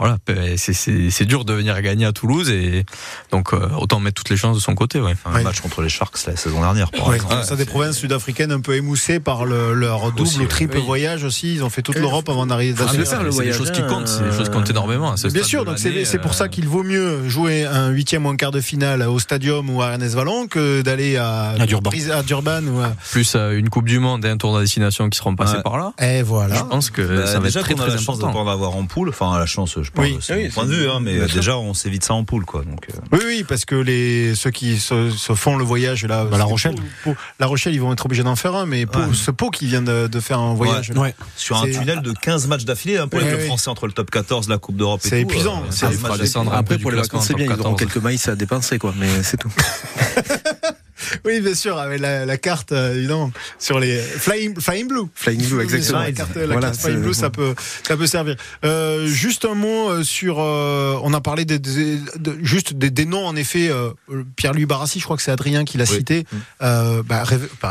Euh, 0.00 0.04
voilà, 0.04 0.18
c'est- 0.56 1.24
dur 1.24 1.44
de 1.44 1.52
venir 1.54 1.80
gagner 1.82 2.04
à 2.06 2.12
Toulouse 2.12 2.50
et 2.50 2.84
donc 3.32 3.52
euh, 3.52 3.68
autant 3.78 3.98
mettre 3.98 4.14
toutes 4.22 4.30
les 4.30 4.36
chances 4.36 4.56
de 4.56 4.60
son 4.62 4.74
côté. 4.74 5.00
Ouais. 5.00 5.14
Un 5.24 5.42
match 5.42 5.60
contre 5.60 5.82
les 5.82 5.88
Sharks 5.88 6.18
la 6.26 6.36
saison 6.36 6.60
dernière, 6.60 6.90
par 6.90 7.08
Ouais, 7.08 7.16
exemple. 7.16 7.42
ça 7.44 7.56
des 7.56 7.64
provinces 7.64 7.96
sud-africaines 7.96 8.52
un 8.52 8.60
peu 8.60 8.74
émoussées 8.76 9.18
par 9.20 9.44
le- 9.44 9.74
leur 9.74 10.10
double 10.12 10.22
Aussi, 10.22 10.40
ou 10.40 10.46
triple 10.46 10.76
oui. 10.78 10.84
voyage 10.84 11.24
aussi. 11.24 11.54
Ils 11.54 11.64
ont 11.64 11.70
fait 11.70 11.82
toute 11.82 11.96
l'Europe 11.98 12.28
avant 12.28 12.46
d'arriver. 12.46 12.74
Ah, 12.80 12.90
c'est 12.90 12.98
des 13.42 13.52
choses 13.52 13.70
qui 13.72 13.82
comptent, 13.86 14.08
c'est 14.08 14.22
des 14.24 14.32
choses 14.36 14.48
qui 14.48 14.54
comptent 14.54 14.70
énormément. 14.70 15.12
à 15.12 15.16
ce 15.16 15.28
Bien 15.28 15.42
sûr, 15.42 15.64
donc 15.64 15.78
c'est 15.78 16.04
c'est 16.04 16.18
pour 16.18 16.30
euh, 16.32 16.34
ça 16.34 16.48
qu'il 16.48 16.68
vaut 16.68 16.82
mieux 16.84 17.28
jouer 17.28 17.64
un 17.64 17.88
huitième 17.88 18.26
ou 18.26 18.28
un 18.28 18.36
quart 18.36 18.50
de 18.52 18.60
finale 18.60 19.02
au 19.02 19.18
Stadium 19.18 19.68
ou 19.70 19.82
à 19.82 19.92
Ernest 19.92 20.14
Vallon 20.14 20.46
que 20.46 20.82
d'aller 20.82 21.16
à, 21.16 21.50
À 21.58 21.66
Durban. 21.66 21.90
à 22.12 22.22
Durban 22.22 22.62
ou 22.66 22.80
à... 22.80 22.92
plus 23.10 23.34
euh, 23.34 23.58
une 23.58 23.70
Coupe 23.70 23.86
du 23.88 23.98
Monde 23.98 24.24
et 24.24 24.28
un 24.28 24.36
tour 24.36 24.54
de 24.56 24.60
destination 24.62 25.08
qui 25.10 25.18
seront 25.18 25.34
passés 25.34 25.56
par 25.64 25.78
là. 25.78 25.92
Et 26.00 26.22
voilà. 26.22 26.54
Je 26.54 26.62
pense 26.62 26.90
que 26.90 27.02
Bah, 27.02 27.26
ça 27.26 27.38
va 27.40 27.46
déjà 27.46 27.60
être 27.60 27.66
très 27.66 27.74
très 27.74 27.88
la 27.88 27.96
chance 27.98 28.18
de 28.18 28.24
important. 28.24 28.44
pas 28.44 28.50
en 28.50 28.52
avoir 28.52 28.76
en 28.76 28.84
poule, 28.86 29.08
enfin 29.08 29.36
la 29.38 29.46
chance, 29.46 29.76
je 29.86 29.90
parle 29.92 30.08
Oui. 30.08 30.16
de 30.16 30.20
c'est 30.22 30.34
Oui, 30.34 30.44
mon 30.44 30.50
point 30.50 30.64
de 30.66 30.74
vue, 30.74 30.88
hein, 30.90 31.00
mais 31.00 31.26
sûr. 31.26 31.36
déjà 31.36 31.56
on 31.58 31.72
s'évite 31.74 32.04
ça 32.04 32.14
en 32.14 32.24
poule, 32.24 32.44
quoi. 32.44 32.62
Donc, 32.62 32.86
euh, 32.90 32.98
Oui, 33.12 33.20
oui, 33.26 33.44
parce 33.48 33.64
que 33.64 33.74
les 33.74 34.34
ceux 34.34 34.50
qui 34.50 34.78
se, 34.78 35.10
se 35.10 35.34
font 35.34 35.56
le 35.56 35.64
voyage 35.64 36.04
là, 36.04 36.24
Bah, 36.24 36.36
La 36.38 36.44
Rochelle. 36.44 36.74
Pau- 36.74 36.82
Pau- 37.12 37.16
La 37.40 37.46
Rochelle, 37.46 37.74
ils 37.74 37.80
vont 37.80 37.92
être 37.92 38.04
obligés 38.04 38.22
d'en 38.22 38.36
faire 38.36 38.54
un, 38.54 38.66
mais 38.66 38.84
Pau, 38.86 38.98
Ouais. 38.98 39.06
ce 39.14 39.30
Pau 39.30 39.50
qui 39.50 39.66
vient 39.66 39.82
de, 39.82 40.06
de 40.06 40.20
faire 40.20 40.38
un 40.40 40.54
voyage. 40.54 40.90
là. 40.92 41.00
Ouais. 41.00 41.14
sur 41.36 41.56
un 41.56 41.70
tunnel 41.70 42.00
de 42.02 42.12
15 42.12 42.46
matchs 42.48 42.64
d'affilée, 42.64 42.98
un 42.98 43.08
peu 43.08 43.16
Ouais, 43.18 43.22
avec 43.22 43.34
ouais. 43.36 43.40
le 43.42 43.46
français 43.46 43.70
entre 43.70 43.86
le 43.86 43.92
top 43.92 44.10
14, 44.10 44.48
la 44.48 44.58
Coupe 44.58 44.76
d'Europe 44.76 45.00
et 45.04 45.08
C'est 45.08 45.20
épuisant. 45.22 45.58
euh, 45.62 45.66
c'est 45.70 45.88
les 45.88 45.96
après 46.36 46.62
peu 46.64 46.76
du 46.76 46.82
pour 46.82 46.90
les 46.90 46.96
vacances, 46.98 47.26
c'est 47.26 47.34
bien. 47.34 47.46
Ils 47.46 47.52
auront 47.52 47.74
14. 47.74 47.78
quelques 47.78 47.96
maïs 48.02 48.26
à 48.28 48.34
dépenser, 48.36 48.78
quoi. 48.78 48.92
Mais 48.98 49.22
c'est 49.22 49.36
tout. 49.36 49.52
Oui, 51.24 51.40
bien 51.40 51.54
sûr, 51.54 51.78
avec 51.78 52.00
la, 52.00 52.24
la 52.26 52.36
carte, 52.36 52.72
euh, 52.72 52.94
évidemment, 52.96 53.30
sur 53.58 53.78
les 53.78 53.98
Flying, 53.98 54.58
Flying 54.60 54.88
Blue. 54.88 55.04
Flying 55.14 55.46
Blue, 55.48 55.60
exactement. 55.62 56.00
La 56.00 56.12
carte, 56.12 56.34
la 56.36 56.46
Voilà, 56.46 56.60
carte 56.68 56.80
Flying 56.80 57.02
Blue, 57.02 57.14
ça 57.14 57.30
peut, 57.30 57.54
ça 57.86 57.96
peut 57.96 58.06
servir. 58.06 58.36
Euh, 58.64 59.06
juste 59.06 59.44
un 59.44 59.54
mot 59.54 59.90
euh, 59.90 60.02
sur, 60.02 60.36
euh, 60.40 60.98
on 61.02 61.12
a 61.14 61.20
parlé 61.20 61.44
des, 61.44 61.58
des- 61.58 61.98
de- 62.18 62.38
juste 62.42 62.74
des, 62.74 62.90
des 62.90 63.04
noms, 63.06 63.26
en 63.26 63.36
effet. 63.36 63.68
euh, 63.70 63.90
Pierre-Louis 64.36 64.66
Barassi, 64.66 64.98
je 65.00 65.04
crois 65.04 65.16
que 65.16 65.22
c'est 65.22 65.30
Adrien 65.32 65.64
qui 65.64 65.78
l'a 65.78 65.84
Oui. 65.90 65.96
cité. 65.96 66.26
Euh, 66.62 67.02
bah, 67.02 67.24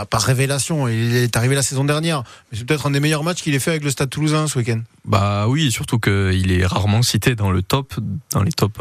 par 0.09 0.21
révélation, 0.21 0.88
il 0.88 1.15
est 1.15 1.36
arrivé 1.38 1.55
la 1.55 1.61
saison 1.63 1.84
dernière, 1.86 2.23
mais 2.51 2.57
c'est 2.57 2.65
peut-être 2.65 2.86
un 2.88 2.91
des 2.91 2.99
meilleurs 2.99 3.23
matchs 3.23 3.41
qu'il 3.41 3.55
ait 3.55 3.59
fait 3.59 3.71
avec 3.71 3.84
le 3.84 3.89
Stade 3.89 4.09
Toulousain 4.09 4.47
ce 4.47 4.57
week-end. 4.59 4.82
Bah 5.05 5.47
oui, 5.47 5.71
surtout 5.71 5.99
qu'il 5.99 6.51
est 6.51 6.65
rarement 6.65 7.01
cité 7.03 7.36
dans 7.36 7.51
le 7.51 7.61
top, 7.61 7.93
dans 8.32 8.41
les 8.43 8.51
tops. 8.51 8.80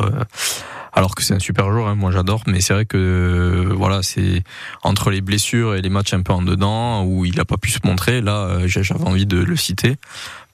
Alors 0.94 1.14
que 1.14 1.22
c'est 1.22 1.34
un 1.34 1.38
super 1.40 1.70
joueur, 1.72 1.88
hein, 1.88 1.94
moi 1.96 2.10
j'adore, 2.12 2.42
mais 2.46 2.60
c'est 2.60 2.72
vrai 2.74 2.86
que 2.86 2.96
euh, 2.96 3.74
voilà, 3.74 4.02
c'est 4.02 4.42
entre 4.82 5.10
les 5.10 5.20
blessures 5.20 5.74
et 5.74 5.82
les 5.82 5.88
matchs 5.90 6.14
un 6.14 6.22
peu 6.22 6.32
en 6.32 6.42
dedans 6.42 7.04
où 7.04 7.24
il 7.24 7.38
a 7.40 7.44
pas 7.44 7.56
pu 7.56 7.70
se 7.70 7.80
montrer. 7.84 8.20
Là, 8.20 8.36
euh, 8.46 8.66
j'ai- 8.68 8.82
j'avais 8.84 9.04
envie 9.04 9.26
de 9.26 9.38
le 9.38 9.56
citer 9.56 9.96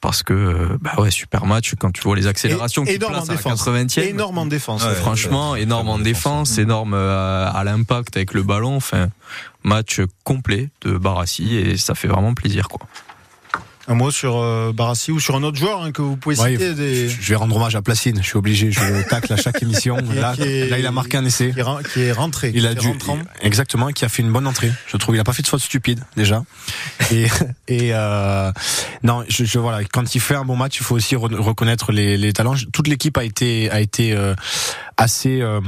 parce 0.00 0.22
que 0.22 0.32
euh, 0.32 0.78
bah 0.80 0.92
ouais, 0.98 1.10
super 1.10 1.44
match 1.44 1.74
quand 1.78 1.90
tu 1.92 2.00
vois 2.00 2.16
les 2.16 2.26
accélérations 2.26 2.84
qu'il 2.84 2.94
place 2.98 3.10
en 3.10 3.24
à 3.24 3.26
la 3.28 3.36
défense. 3.36 3.60
80e. 3.66 4.00
Énorme 4.08 4.38
en 4.38 4.46
défense. 4.46 4.82
Ouais, 4.82 4.94
Franchement, 4.94 5.52
ouais, 5.52 5.62
énorme 5.62 5.88
en 5.90 5.98
défense, 5.98 6.56
énorme 6.58 6.94
euh, 6.94 7.50
à 7.52 7.62
l'impact 7.64 8.16
avec 8.16 8.32
le 8.32 8.42
ballon. 8.42 8.76
Enfin, 8.76 9.08
match 9.62 10.00
complet 10.24 10.70
de 10.82 10.96
Barassi 10.96 11.56
et 11.56 11.76
ça 11.76 11.94
fait 11.94 12.08
vraiment 12.08 12.32
plaisir, 12.32 12.68
quoi. 12.68 12.80
Un 13.90 13.94
mot 13.96 14.12
sur 14.12 14.36
euh, 14.38 14.72
Barassi 14.72 15.10
ou 15.10 15.18
sur 15.18 15.34
un 15.34 15.42
autre 15.42 15.58
joueur 15.58 15.82
hein, 15.82 15.90
que 15.90 16.00
vous 16.00 16.16
pouvez 16.16 16.38
Ouais, 16.40 16.52
citer. 16.52 16.74
Des... 16.74 17.08
Je 17.08 17.28
vais 17.30 17.34
rendre 17.34 17.56
hommage 17.56 17.74
à 17.74 17.82
Placine, 17.82 18.18
je 18.22 18.26
suis 18.26 18.36
obligé, 18.36 18.70
je 18.70 18.78
le 18.80 19.02
tacle 19.04 19.32
à 19.32 19.36
chaque 19.36 19.60
émission. 19.64 19.96
Là, 20.14 20.34
est- 20.38 20.68
là, 20.70 20.78
il 20.78 20.86
a 20.86 20.92
marqué 20.92 21.16
un 21.16 21.24
essai. 21.24 21.50
Qui 21.52 21.58
est, 21.58 21.62
ren- 21.62 21.82
qui 21.82 22.00
est 22.02 22.12
rentré. 22.12 22.52
Il 22.54 22.66
a 22.68 22.74
dû, 22.74 22.86
rentrant. 22.86 23.18
exactement, 23.42 23.88
qui 23.88 24.04
a 24.04 24.08
fait 24.08 24.22
une 24.22 24.30
bonne 24.30 24.46
entrée. 24.46 24.70
Je 24.86 24.96
trouve, 24.96 25.16
il 25.16 25.18
a 25.18 25.24
pas 25.24 25.32
fait 25.32 25.42
de 25.42 25.48
faute 25.48 25.60
stupide 25.60 26.00
déjà. 26.16 26.44
Et, 27.10 27.26
et 27.68 27.90
euh, 27.92 28.52
non, 29.02 29.24
je, 29.28 29.44
je 29.44 29.58
voilà, 29.58 29.84
quand 29.84 30.14
il 30.14 30.20
fait 30.20 30.36
un 30.36 30.44
bon 30.44 30.54
match, 30.56 30.76
il 30.78 30.84
faut 30.84 30.94
aussi 30.94 31.16
re- 31.16 31.34
reconnaître 31.34 31.90
les, 31.90 32.16
les 32.16 32.32
talents. 32.32 32.54
Toute 32.72 32.86
l'équipe 32.86 33.18
a 33.18 33.24
été 33.24 33.70
a 33.72 33.80
été 33.80 34.12
euh, 34.12 34.34
assez 35.00 35.40
euh, 35.40 35.60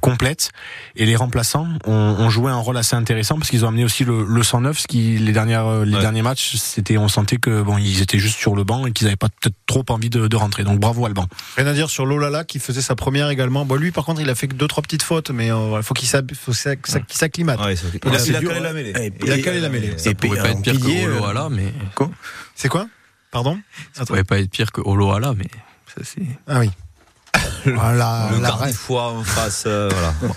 complète 0.00 0.50
et 0.96 1.06
les 1.06 1.16
remplaçants 1.16 1.66
ont, 1.86 1.92
ont 1.92 2.30
joué 2.30 2.50
un 2.50 2.56
rôle 2.56 2.76
assez 2.76 2.94
intéressant 2.96 3.36
parce 3.38 3.50
qu'ils 3.50 3.64
ont 3.64 3.68
amené 3.68 3.84
aussi 3.84 4.04
le, 4.04 4.24
le 4.24 4.42
109, 4.42 4.78
ce 4.78 4.86
qui 4.86 5.18
les 5.18 5.32
dernières 5.32 5.66
euh, 5.66 5.84
les 5.84 5.94
Ouais. 5.94 6.00
derniers 6.00 6.22
matchs, 6.22 6.56
c'était 6.56 6.96
on 6.98 7.08
sentait 7.08 7.38
que 7.38 7.62
bon, 7.62 7.78
ils 7.78 8.02
étaient 8.02 8.18
juste 8.18 8.38
sur 8.38 8.54
le 8.54 8.64
banc 8.64 8.86
et 8.86 8.92
qu'ils 8.92 9.06
avaient 9.06 9.16
pas 9.16 9.28
peut-être 9.28 9.56
trop 9.66 9.84
envie 9.88 10.10
de, 10.10 10.28
de 10.28 10.36
rentrer. 10.36 10.64
Donc 10.64 10.78
bravo 10.78 11.06
Alban. 11.06 11.26
Rien 11.56 11.66
à 11.66 11.72
dire 11.72 11.90
sur 11.90 12.06
Lolala 12.06 12.44
qui 12.44 12.58
faisait 12.58 12.82
sa 12.82 12.94
première 12.94 13.30
également. 13.30 13.64
Bon, 13.64 13.74
lui, 13.76 13.90
par 13.90 14.04
contre, 14.04 14.20
il 14.20 14.28
a 14.30 14.34
fait 14.34 14.48
que 14.48 14.54
deux 14.54 14.68
trois 14.68 14.82
petites 14.82 15.02
fautes, 15.02 15.30
mais 15.30 15.50
euh, 15.50 15.78
il 15.78 15.82
faut 15.82 15.94
qu'il 15.94 16.08
s'acclimate. 16.08 17.60
ouais, 17.60 17.74
Il 17.74 18.00
il 18.04 18.14
a- 18.14 18.26
il 18.26 18.36
a 18.36 18.40
calé 18.42 18.60
la 18.60 18.72
mêlée. 18.72 18.92
Et 19.00 19.12
Il 19.24 19.32
a 19.32 19.38
calé 19.38 19.60
la 19.60 19.68
mêlée. 19.68 19.96
Ça 19.98 20.12
pouvait 20.14 20.38
pas 20.40 20.50
être 20.50 20.62
pire 20.62 20.78
que 20.78 20.86
euh, 21.06 21.16
Oloala, 21.18 21.48
mais 21.50 21.72
C'est 22.54 22.68
quoi? 22.68 22.86
Pardon? 23.30 23.58
Ça 23.92 24.04
pouvait 24.06 24.24
pas 24.24 24.38
être 24.38 24.50
pire 24.50 24.72
que 24.72 24.80
Oloala, 24.80 25.34
mais 25.36 25.48
ça 25.86 26.02
c'est. 26.04 26.22
Ah 26.46 26.60
oui. 26.60 26.70
Voilà, 27.74 28.30
Le 28.66 28.72
foie 28.72 29.12
en 29.12 29.22
face, 29.24 29.64
euh, 29.66 29.88
voilà. 29.92 30.14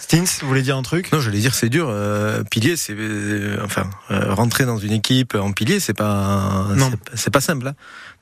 Stins, 0.00 0.24
vous 0.40 0.48
voulez 0.48 0.62
dire 0.62 0.76
un 0.76 0.82
truc? 0.82 1.12
Non, 1.12 1.20
j'allais 1.20 1.38
dire 1.40 1.54
c'est 1.54 1.68
dur. 1.68 1.88
Euh, 1.90 2.42
pilier, 2.42 2.76
c'est 2.78 2.94
euh, 2.96 3.58
enfin 3.62 3.90
euh, 4.10 4.32
rentrer 4.32 4.64
dans 4.64 4.78
une 4.78 4.92
équipe 4.92 5.34
en 5.34 5.52
pilier, 5.52 5.80
c'est 5.80 5.92
pas 5.92 6.66
Non. 6.74 6.90
c'est- 7.14 7.28
pas 7.30 7.42
simple. 7.42 7.68
Hein. 7.68 7.74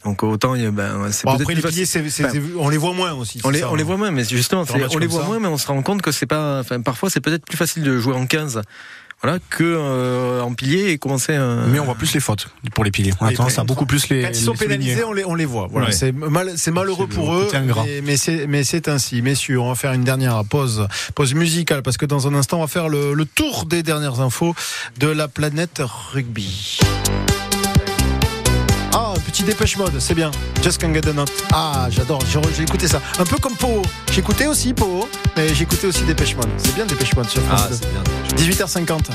Donc 0.05 0.24
autant 0.24 0.55
a- 0.55 0.70
ben 0.72 1.07
c'est 1.12 1.24
Bon, 1.26 1.34
Après, 1.34 1.55
les 1.55 1.62
piliers, 1.62 1.84
c'est- 1.87 2.09
c'est- 2.11 2.24
Enfin, 2.24 2.32
c'est- 2.34 2.43
on 2.59 2.68
les 2.70 2.76
voit 2.76 2.93
moins 2.93 3.12
aussi. 3.12 3.41
on 3.45 3.51
les, 3.51 3.61
ça, 3.61 3.70
on 3.70 3.76
les 3.76 3.82
hein. 3.82 3.87
voit 3.87 3.97
moins, 3.99 4.11
mais 4.11 4.24
justement, 4.24 4.64
on 4.68 4.99
les 4.99 5.07
voit 5.07 5.20
ça. 5.20 5.26
moins, 5.28 5.39
mais 5.39 5.47
on 5.47 5.59
se 5.59 5.66
rend 5.68 5.80
compte 5.82 6.03
que 6.03 6.11
c'est 6.11 6.26
pas. 6.26 6.59
Enfin, 6.59 6.80
parfois, 6.80 7.09
c'est 7.09 7.20
peut-être 7.20 7.47
plus 7.47 7.57
facile 7.57 7.84
de 7.84 7.99
jouer 7.99 8.14
en 8.14 8.26
15, 8.26 8.62
voilà, 9.23 9.39
que 9.51 9.64
euh, 9.64 10.41
en 10.43 10.53
pilier 10.55 10.91
et 10.91 10.99
commencer. 10.99 11.33
euh, 11.33 11.67
Mais 11.69 11.79
on 11.81 11.85
voit 11.85 11.95
plus 11.95 12.12
les 12.14 12.21
fautes 12.21 12.49
pour 12.75 12.85
les 12.85 12.91
piliers. 12.91 13.12
On 13.21 13.27
a 13.27 13.33
tendance 13.33 13.53
à 13.55 13.57
quand- 13.62 13.64
beaucoup 13.64 13.87
plus 13.87 14.09
les. 14.09 14.23
Quand 14.23 14.29
ils 14.29 14.35
sont 14.37 14.53
les 14.53 14.59
pénalisés, 14.59 15.05
on 15.05 15.12
les, 15.12 15.25
on 15.25 15.35
les 15.35 15.47
voit. 15.47 15.69
Voilà, 15.71 15.87
Ouais. 15.89 15.93
c'est 15.93 16.12
mal, 16.12 16.53
c'est 16.57 16.71
malheureux 16.71 17.07
pour 17.07 17.35
eux, 17.35 17.49
mais, 17.87 18.01
mais 18.03 18.17
c'est, 18.17 18.47
mais 18.47 18.62
c'est 18.62 18.89
ainsi. 18.89 19.23
Messieurs, 19.23 19.59
on 19.61 19.69
va 19.71 19.75
faire 19.75 19.93
une 19.95 20.05
dernière 20.05 20.45
pause, 20.45 20.87
pause 21.14 21.35
musicale, 21.35 21.83
parce 21.83 21.97
que 21.97 22.07
dans 22.07 22.29
un 22.29 22.35
instant, 22.35 22.59
on 22.59 22.62
va 22.62 22.67
faire 22.67 22.89
le, 22.89 23.14
le 23.14 23.25
tour 23.25 23.64
des 23.67 23.83
dernières 23.83 24.21
infos 24.21 24.55
de 24.99 25.09
la 25.09 25.29
planète 25.29 25.81
rugby. 26.12 26.79
Petit 29.37 29.45
dépêche 29.45 29.76
mode, 29.76 30.01
c'est 30.01 30.14
bien. 30.14 30.30
Just 30.62 30.80
can 30.80 30.95
get 30.95 31.07
a 31.07 31.12
note. 31.12 31.30
Ah, 31.53 31.89
j'adore, 31.91 32.22
j'ai, 32.57 32.62
écouté 32.62 32.89
ça. 32.89 33.03
Un 33.18 33.26
peu 33.26 33.37
comme 33.37 33.55
Po. 33.55 33.82
J'écoutais 34.11 34.47
aussi 34.47 34.72
Po, 34.72 35.07
mais 35.37 35.53
j'écoutais 35.53 35.89
aussi 35.89 36.05
dépêche 36.05 36.34
mode. 36.37 36.49
C'est 36.57 36.74
bien 36.74 36.87
dépêche 36.87 37.14
mode 37.14 37.28
sur 37.28 37.43
France 37.43 37.64
Ah, 37.64 37.68
2. 37.68 37.74
c'est 37.74 37.91
bien. 37.91 38.64
18h50. 38.66 39.11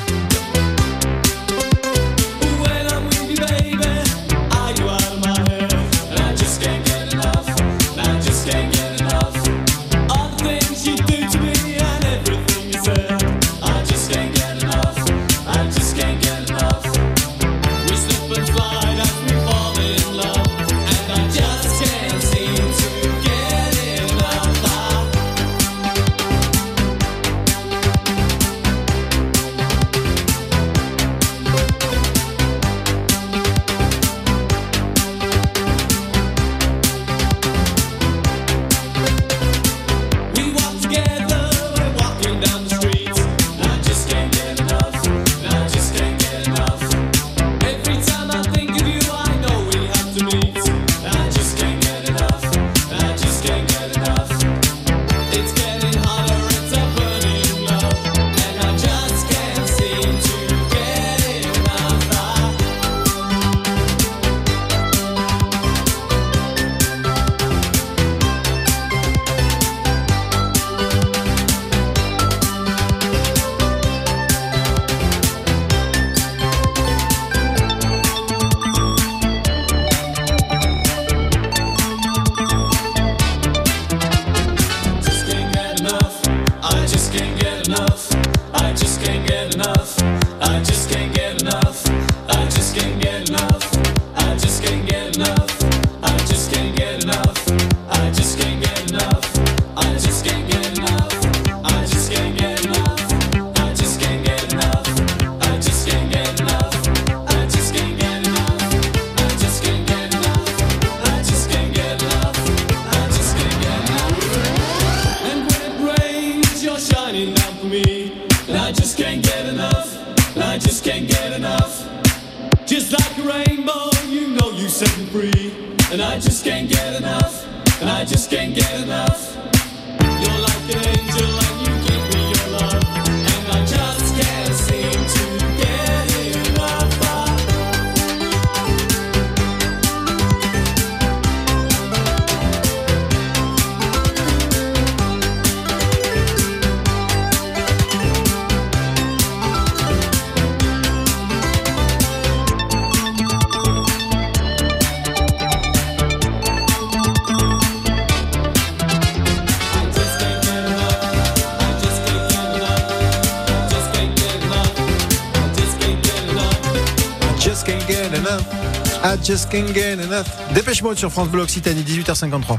Enough. 169.54 170.54
Dépêche 170.54 170.82
Mode 170.82 170.98
sur 170.98 171.12
France 171.12 171.28
Bleu 171.28 171.42
Occitanie, 171.42 171.84
18h53. 171.84 172.58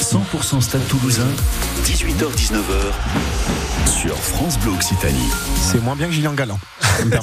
100% 0.00 0.60
Stade 0.60 0.86
Toulousain, 0.86 1.26
18h-19h 1.84 3.90
sur 3.90 4.16
France 4.16 4.56
Bleu 4.60 4.70
Occitanie. 4.72 5.30
C'est 5.60 5.82
moins 5.82 5.96
bien 5.96 6.06
que 6.06 6.12
Gillian 6.12 6.34
Galland. 6.34 6.60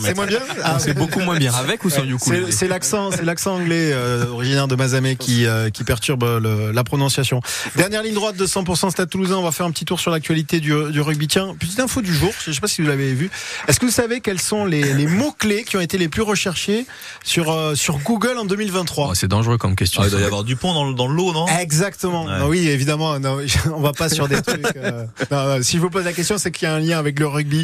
C'est 0.02 0.16
moins 0.16 0.26
bien 0.26 0.40
Ah, 0.64 0.78
c'est 0.80 0.94
beaucoup 0.94 1.20
moins 1.20 1.38
bien. 1.38 1.54
Avec 1.54 1.84
ou 1.86 1.90
sans 1.90 2.02
Ouais, 2.02 2.08
ukulélé 2.10 2.46
C'est 2.48 2.52
c'est 2.60 2.68
l'accent, 2.68 3.12
c'est 3.12 3.24
l'accent 3.24 3.56
anglais 3.56 3.92
euh, 3.94 4.26
originaire 4.28 4.68
de 4.68 4.76
Mazamet 4.76 5.16
qui 5.16 5.46
euh, 5.46 5.70
qui 5.70 5.84
perturbe 5.84 6.24
le- 6.24 6.72
la 6.72 6.84
prononciation. 6.84 7.42
Dernière 7.76 8.04
ligne 8.04 8.14
droite 8.14 8.36
de 8.36 8.46
100% 8.46 8.92
Stade 8.92 9.10
Toulousain. 9.10 9.36
On 9.38 9.44
va 9.44 9.52
faire 9.52 9.66
un 9.66 9.72
petit 9.72 9.86
tour 9.86 10.00
sur 10.00 10.12
l'actualité 10.12 10.60
du, 10.60 10.74
du 10.92 11.02
rugby. 11.02 11.28
Tiens, 11.28 11.56
petite 11.60 11.80
info 11.80 12.02
du 12.02 12.14
jour. 12.14 12.32
Je 12.46 12.52
sais 12.52 12.60
pas 12.60 12.68
si 12.68 12.82
vous 12.82 12.88
l'avez 12.88 13.14
vu. 13.14 13.30
Est-ce 13.68 13.80
que 13.80 13.86
vous 13.86 13.92
savez 13.92 14.22
quels 14.22 14.42
sont 14.42 14.66
les, 14.66 14.94
les 14.94 15.08
mots 15.08 15.34
clés 15.38 15.64
qui 15.64 15.78
ont 15.78 15.82
été 15.82 15.98
les 15.98 16.10
plus 16.10 16.22
recherchés 16.22 16.86
sur 17.24 17.52
euh, 17.52 17.76
sur 17.76 17.98
Google 18.00 18.38
en 18.38 18.46
2023 18.46 19.08
Oh, 19.10 19.14
C'est 19.14 19.28
dangereux 19.28 19.58
comme 19.58 19.76
question. 19.76 20.02
Ah, 20.02 20.08
il 20.08 20.12
doit 20.12 20.22
y 20.22 20.24
avoir 20.26 20.44
du 20.44 20.56
pont 20.56 20.74
dans, 20.74 20.86
le- 20.90 20.94
dans 20.96 21.08
le 21.08 21.16
lot, 21.16 21.34
non? 21.34 21.46
Exactement. 21.60 22.26
Ouais. 22.26 22.40
Non, 22.40 22.48
oui, 22.48 22.68
évidemment. 22.68 23.20
Non, 23.20 23.38
on 23.74 23.80
va 23.82 23.92
pas 23.94 24.10
sur 24.10 24.28
des 24.28 24.42
trucs. 24.42 24.66
euh, 24.76 25.06
non, 25.32 25.46
non, 25.58 25.64
si 25.64 25.78
je 25.78 25.82
vous 25.82 25.90
pose 25.90 26.06
la 26.06 26.14
question, 26.14 26.38
c'est 26.38 26.52
qu'il 26.52 26.68
y 26.68 26.72
a 26.72 26.76
un 26.76 26.80
lien 26.80 26.98
avec 27.00 27.20
le 27.20 27.28
rugby. 27.28 27.64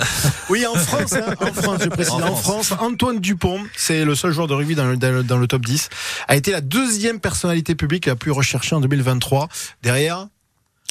Oui, 0.50 0.66
en 0.66 0.76
France, 0.76 1.14
hein, 1.14 1.34
en 1.42 1.54
France, 1.54 1.82
je 1.84 1.90
précise, 1.96 2.14
En 2.14 2.22
en, 2.22 2.36
France. 2.36 2.74
Antoine 2.80 3.20
Dupont, 3.20 3.60
c'est 3.76 4.06
le 4.06 4.16
seul 4.16 4.32
joueur 4.32 4.48
de 4.48 4.54
rugby 4.54 4.76
dans 4.76 4.86
le, 4.86 4.98
dans 4.98 5.12
le- 5.12 5.24
dans 5.24 5.38
le 5.38 5.48
top 5.48 5.66
10, 5.66 5.90
a 6.28 6.36
été 6.36 6.52
la 6.52 6.62
deuxième 6.62 7.20
personnalité 7.20 7.76
publique 7.76 8.06
la 8.06 8.16
plus 8.16 8.32
recherchée 8.32 8.76
en 8.76 8.80
2023. 8.82 9.48
Derrière. 9.84 10.28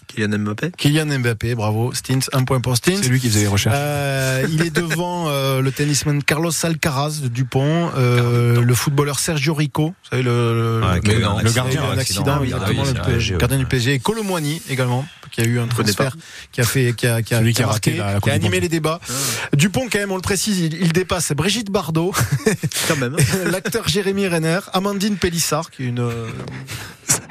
Kylian 0.07 0.39
Mbappé. 0.39 0.71
Kylian 0.77 1.07
Mbappé, 1.19 1.55
bravo. 1.55 1.95
Stins, 1.95 2.19
un 2.35 2.45
point 2.45 2.61
pour 2.61 2.77
Stins. 2.77 2.99
C'est 3.01 3.09
lui 3.09 3.21
qui 3.21 3.29
faisait 3.29 3.41
les 3.41 3.47
recherches. 3.47 3.75
Euh, 3.79 4.47
il 4.51 4.61
est 4.63 4.71
devant 4.75 5.29
euh, 5.29 5.63
le 5.63 5.73
tennisman 5.73 6.23
Carlos 6.23 6.51
Alcaraz 6.63 7.21
de 7.23 7.29
Dupont, 7.29 7.91
euh, 7.97 8.61
le 8.61 8.75
footballeur 8.75 9.19
Sergio 9.19 9.55
Rico, 9.55 9.89
vous 9.89 9.95
savez 10.11 10.23
le, 10.23 10.81
Ouais, 10.83 10.97
le, 10.97 11.51
gardien, 11.53 11.85
un 11.85 11.97
accident, 11.97 11.97
accident, 11.99 12.39
oui, 12.41 12.49
exactement, 12.49 12.83
oui, 12.83 13.25
le 13.31 13.39
gardien 13.39 13.59
du 13.59 13.67
PSG, 13.67 13.95
et 13.95 13.99
Colomboigny 13.99 14.61
également, 14.69 15.07
qui 15.35 15.41
a 15.41 15.45
eu 15.45 15.59
un 15.59 15.67
transfert, 15.67 16.17
qui 16.53 16.61
a 16.61 16.65
fait, 16.65 16.93
qui 16.97 17.07
a, 17.09 17.21
qui 17.23 17.35
a, 17.35 17.43
qui 17.43 17.63
marqué, 17.63 17.95
la- 17.95 18.15
la 18.15 18.21
qui 18.21 18.31
a 18.31 18.35
animé 18.35 18.61
les 18.61 18.69
débats. 18.69 19.01
Dupont, 19.53 19.89
quand 19.91 19.99
même, 19.99 20.13
on 20.13 20.17
le 20.17 20.23
précise, 20.23 20.61
il, 20.61 20.75
il 20.81 20.93
dépasse 20.93 21.33
Brigitte 21.33 21.71
Bardot, 21.71 22.13
Quand 22.89 22.97
même. 22.97 23.17
l'acteur 23.51 23.89
Jérémy 23.89 24.29
Renner, 24.29 24.61
Amandine 24.73 25.17
Pélissard, 25.17 25.71
qui 25.71 25.83
est 25.83 25.87
une 25.87 25.99
euh, 26.01 26.29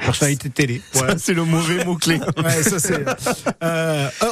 personnalité 0.00 0.50
télé. 0.50 0.82
C'est 1.16 1.32
le 1.34 1.44
mauvais 1.44 1.84
mot-clé. 1.84 2.20
Ouais, 2.44 2.62
ça 2.62 2.78
c'est. 2.78 3.04
Euh, 3.62 4.08
euh, 4.22 4.26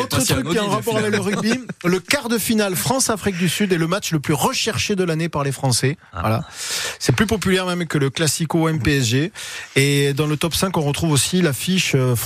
autre 0.00 0.18
truc 0.24 0.48
qui 0.48 0.58
a 0.58 0.62
un 0.64 0.68
rapport 0.68 0.96
avec 0.96 1.12
le 1.12 1.20
rugby, 1.20 1.52
le 1.84 2.00
quart 2.00 2.28
de 2.28 2.38
finale 2.38 2.74
France-Afrique 2.74 3.36
du 3.36 3.48
Sud 3.48 3.72
est 3.72 3.78
le 3.78 3.86
match 3.86 4.10
le 4.12 4.18
plus 4.18 4.34
recherché 4.34 4.96
de 4.96 5.04
l'année 5.04 5.28
par 5.28 5.44
les 5.44 5.52
Français. 5.52 5.96
Ah. 6.12 6.20
Voilà. 6.20 6.44
C'est 6.98 7.14
plus 7.14 7.26
populaire 7.26 7.66
même 7.66 7.86
que 7.86 7.98
le 7.98 8.10
Classico 8.10 8.68
MPSG. 8.72 9.30
Et 9.76 10.12
dans 10.14 10.26
le 10.26 10.36
top 10.36 10.54
5, 10.54 10.76
on 10.76 10.80
retrouve 10.82 11.12
aussi 11.12 11.42
l'affiche 11.42 11.92
euh, 11.94 12.16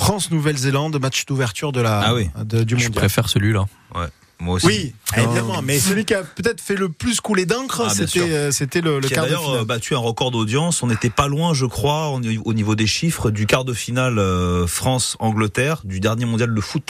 France-Nouvelle-Zélande, 0.79 1.01
match 1.03 1.27
d'ouverture 1.27 1.73
de 1.73 1.81
la 1.81 2.01
Ah 2.01 2.15
oui. 2.15 2.29
de- 2.45 2.63
du 2.65 2.75
Je 2.75 2.85
mondial. 2.87 2.93
préfère 2.93 3.29
celui-là. 3.29 3.67
Ouais, 3.95 4.07
moi 4.41 4.55
aussi. 4.57 4.67
Oui, 4.67 4.93
évidemment, 5.17 5.61
mais 5.63 5.79
celui 5.79 6.05
qui 6.05 6.15
a 6.15 6.23
peut-être 6.23 6.61
fait 6.61 6.77
le 6.77 6.89
plus 6.89 7.21
couler 7.21 7.47
d'encre, 7.47 7.83
Ah, 7.87 7.91
c'était 7.95 8.21
euh, 8.21 8.51
c'était 8.51 8.81
le, 8.81 9.01
le 9.01 9.09
qui 9.09 9.15
a 9.15 9.17
quart 9.17 9.25
de 9.25 9.31
d'ailleurs 9.31 9.45
finale. 9.45 9.61
euh, 9.61 9.65
battu 9.65 9.95
un 9.95 9.99
record 9.99 10.31
d'audience. 10.31 10.83
On 10.83 10.87
n'était 10.87 11.11
pas 11.11 11.29
loin, 11.29 11.55
je 11.55 11.67
crois, 11.67 12.09
au 12.11 12.21
au 12.45 12.55
niveau 12.55 12.75
des 12.75 12.87
chiffres, 12.87 13.31
du 13.31 13.47
quart 13.47 13.65
de 13.65 13.73
finale 13.75 14.19
euh, 14.19 14.67
France-Angleterre 14.67 15.83
du 15.85 16.01
dernier 16.01 16.25
mondial 16.25 16.55
de 16.55 16.61
foot. 16.61 16.85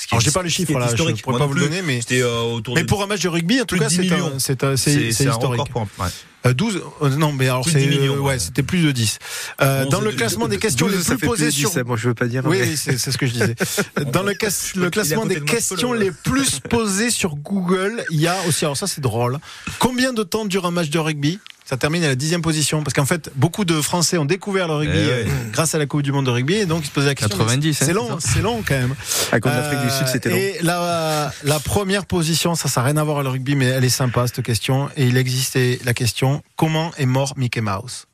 Qui 0.00 0.06
Alors 0.12 0.20
j'ai 0.20 0.30
pas 0.30 0.44
chiffres 0.50 0.70
est 0.70 0.74
là, 0.78 0.86
je 0.86 0.92
historique. 0.94 1.22
pourrais 1.24 1.38
pas 1.40 1.46
vous 1.46 1.54
le 1.54 1.62
donner, 1.62 1.82
mais 1.82 2.00
C'était 2.00 2.22
euh, 2.22 2.40
autour 2.42 2.76
mais 2.76 2.82
de 2.82 2.86
pour 2.86 3.02
un 3.02 3.06
match 3.08 3.20
de 3.20 3.28
rugby, 3.28 3.60
en 3.60 3.64
tout 3.64 3.74
de 3.74 3.80
cas, 3.80 3.88
10 3.88 3.96
c'est 3.96 4.02
c'est 4.38 4.62
un- 4.62 4.76
c'est 4.76 4.90
c'est 4.92 4.92
c'est 5.10 5.12
c'est 5.12 5.26
un 5.26 5.32
historique. 5.32 5.60
record 5.60 5.68
pour 5.70 5.80
un- 5.82 6.04
ouais. 6.04 6.10
Euh, 6.46 6.52
12 6.54 6.80
euh, 7.02 7.08
non 7.16 7.32
mais 7.32 7.46
alors 7.46 7.64
c'est 7.68 7.80
10 7.80 7.86
millions, 7.88 8.14
euh, 8.14 8.18
ouais. 8.18 8.28
ouais 8.34 8.38
c'était 8.38 8.62
plus 8.62 8.80
de 8.80 8.92
10 8.92 9.18
euh, 9.60 9.82
11 9.86 9.90
dans 9.90 10.00
le 10.00 10.12
classement 10.12 10.46
des 10.46 10.58
questions 10.58 10.86
12, 10.86 10.96
les 10.96 11.02
ça 11.02 11.16
plus 11.16 11.26
posées 11.26 11.44
plus 11.46 11.50
de 11.50 11.56
10, 11.56 11.60
sur 11.60 11.70
ça, 11.72 11.82
moi 11.82 11.96
je 11.96 12.08
veux 12.08 12.14
pas 12.14 12.26
dire. 12.26 12.42
oui, 12.46 12.58
mais- 12.60 12.76
c'est 12.76 12.96
ce 12.96 13.18
que 13.18 13.26
je 13.26 13.32
disais. 13.32 13.56
Dans 14.12 14.22
le, 14.22 14.34
cas- 14.34 14.48
le 14.76 14.88
classement 14.88 15.26
des 15.26 15.36
de 15.36 15.40
questions 15.40 15.92
le- 15.92 15.98
les 15.98 16.10
plus 16.12 16.60
posées 16.70 17.10
sur 17.10 17.34
Google, 17.34 18.04
il 18.10 18.20
y 18.20 18.28
a 18.28 18.36
aussi, 18.46 18.64
alors 18.64 18.76
ça 18.76 18.86
c'est 18.86 19.00
drôle, 19.00 19.38
combien 19.80 20.12
de 20.12 20.22
temps 20.22 20.44
dure 20.44 20.64
un 20.64 20.70
match 20.70 20.90
de 20.90 20.98
rugby? 21.00 21.40
Ça 21.64 21.76
termine 21.76 22.02
à 22.02 22.08
la 22.08 22.14
dixième 22.14 22.40
position 22.40 22.82
parce 22.82 22.94
qu'en 22.94 23.04
fait 23.04 23.30
beaucoup 23.36 23.66
de 23.66 23.78
Français 23.82 24.16
ont 24.16 24.24
découvert 24.24 24.68
le 24.68 24.74
rugby 24.74 24.96
Eh 24.96 25.06
ouais. 25.06 25.24
euh, 25.26 25.50
grâce 25.52 25.74
à 25.74 25.78
la 25.78 25.84
Coupe 25.84 26.00
du 26.00 26.12
Monde 26.12 26.24
de 26.24 26.30
rugby 26.30 26.54
et 26.54 26.64
donc 26.64 26.82
ils 26.84 26.86
se 26.86 26.92
posaient 26.92 27.08
la 27.08 27.14
question 27.14 27.36
90, 27.36 27.66
mais 27.66 27.70
hein, 27.70 27.86
c'est 27.86 27.92
long 27.92 28.18
ça 28.18 28.26
c'est 28.32 28.40
long 28.40 28.62
quand 28.66 28.74
même 28.74 28.94
À 29.32 29.38
cause 29.38 29.52
l'Afrique 29.52 29.80
du 29.82 29.90
Sud, 29.90 30.06
c'était 30.06 30.30
long. 30.30 30.36
et 30.36 30.56
la, 30.62 31.30
la 31.44 31.58
première 31.60 32.06
position, 32.06 32.54
ça 32.54 32.70
n'a 32.74 32.86
rien 32.86 32.96
à 32.96 33.04
voir 33.04 33.18
avec 33.18 33.26
le 33.26 33.32
rugby, 33.32 33.54
mais 33.54 33.66
elle 33.66 33.84
est 33.84 33.90
sympa 33.90 34.26
cette 34.26 34.42
question. 34.42 34.88
Et 34.96 35.08
il 35.08 35.18
existait 35.18 35.78
la 35.84 35.92
question 35.92 36.27
comment 36.56 36.90
est 36.98 37.06
mort 37.06 37.34
Mickey 37.36 37.60
Mouse 37.60 38.06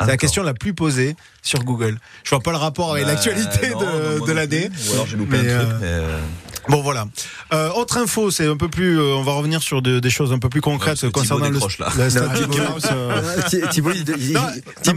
C'est 0.00 0.06
la 0.06 0.16
question 0.16 0.42
la 0.42 0.54
plus 0.54 0.74
posée 0.74 1.16
sur 1.42 1.64
Google. 1.64 1.98
Je 2.24 2.30
vois 2.30 2.40
pas 2.40 2.50
le 2.52 2.56
rapport 2.58 2.92
avec 2.92 3.04
Bah, 3.06 3.12
l'actualité 3.12 3.70
non, 3.70 4.24
de, 4.26 4.32
l'année. 4.32 4.70
Ou 4.88 4.92
alors 4.92 5.06
j'ai 5.06 5.16
loupé 5.16 5.38
Mais, 5.42 5.52
un 5.52 5.58
truc. 5.64 5.70
euh, 5.72 5.78
mais, 5.80 5.86
euh, 5.86 6.18
Bon 6.68 6.82
voilà. 6.82 7.06
Euh, 7.54 7.70
autre 7.70 7.96
info, 7.96 8.30
c'est 8.30 8.46
un 8.46 8.56
peu 8.58 8.68
plus. 8.68 8.98
euh, 9.00 9.14
on 9.14 9.22
va 9.22 9.32
revenir 9.32 9.62
sur 9.62 9.80
de- 9.80 10.00
des 10.00 10.10
choses 10.10 10.32
un 10.34 10.38
peu 10.38 10.50
plus 10.50 10.60
concrètes 10.60 11.02
Ouais, 11.02 11.10
concernant 11.10 11.46
le, 11.48 11.52
là. 11.78 11.88
Non, 12.04 12.32
Mickey 12.40 12.60
Mouse. 12.60 12.82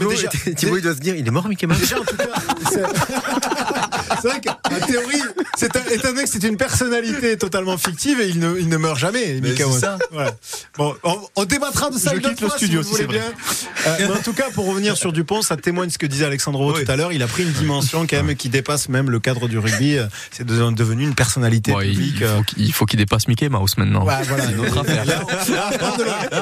déjà- 0.10 0.30
Thibaut, 0.54 0.78
il 0.78 0.84
doit 0.84 0.94
se 0.96 1.00
dire, 1.00 1.16
il 1.16 1.26
est 1.26 1.32
mort, 1.32 1.48
Mickey 1.48 1.68
Mouse. 1.68 1.80
Déjà, 1.80 1.98
en 1.98 2.04
tout 2.04 2.18
cas, 2.18 2.28
c'est 4.22 4.28
vrai 4.28 4.42
qu'en 4.42 4.86
théorie, 4.88 5.22
c'est 5.58 5.76
un, 5.76 5.82
étant 5.92 6.10
donné 6.10 6.24
que 6.24 6.30
c'est 6.30 6.44
une 6.44 6.58
personnalité 6.58 7.38
totalement 7.38 7.78
fictive 7.78 8.20
et 8.22 8.28
il 8.30 8.40
ne, 8.40 8.58
il 8.60 8.68
ne 8.70 8.78
meurt 8.78 8.98
jamais, 8.98 9.40
Mais 9.42 9.50
Mickey 9.50 9.64
c'est 9.64 9.70
Mouse. 9.70 9.80
ça. 9.80 9.98
Voilà. 10.12 10.32
Bon, 10.78 10.96
on, 11.04 11.18
on 11.36 11.46
débattra 11.46 11.90
de 11.90 11.98
ça 11.98 12.12
Je 12.12 12.18
une 12.18 12.26
autre 12.26 12.30
quitte 12.32 12.42
le 12.42 12.48
fois, 12.48 12.58
studio, 12.58 12.84
si 12.84 12.90
vous 12.90 12.98
si 12.98 13.04
voulez 13.04 13.20
c'est 13.20 13.88
bien. 13.98 14.08
Euh, 14.10 14.16
en 14.16 14.22
tout 14.22 14.34
cas, 14.34 14.50
pour 14.54 14.66
revenir 14.68 14.98
sur 14.98 15.12
Dupont, 15.14 15.42
ça 15.42 15.58
témoigne 15.58 15.90
ce 15.90 15.98
que 15.98 16.06
disait 16.06 16.26
Alexandro 16.26 16.74
Oui. 16.74 16.84
tout 16.86 16.92
à 16.92 16.96
l'heure. 16.96 17.12
Il 17.14 17.22
a 17.24 17.28
pris 17.28 17.44
une 17.44 17.52
dimension 17.52 18.06
quand 18.08 18.24
même 18.24 18.36
qui 18.36 18.50
dépasse 18.50 18.90
même 18.90 19.10
le 19.10 19.20
cadre 19.20 19.48
du 19.48 19.58
rugby. 19.58 19.98
C'est 20.32 20.46
de- 20.46 20.72
devenu 20.72 21.04
une 21.04 21.16
personnalité 21.16 21.72
Bon, 21.72 21.80
publique. 21.80 22.16
il 22.18 22.24
euh, 22.24 22.38
faut 22.38 22.44
qu'il 22.44 22.66
il 22.66 22.74
faut 22.74 22.86
qu'il 22.86 22.98
dépasse 23.00 23.28
Mickey 23.28 23.50
Mouse 23.50 23.78
maintenant. 23.78 24.06
Ouais, 24.06 24.14
voilà. 24.28 24.46
Une 24.52 24.60
autre 24.60 24.78
affaire. 24.80 25.06
Là, 25.06 25.24
on 25.28 25.98
de. 25.98 26.04
Là, 26.04 26.41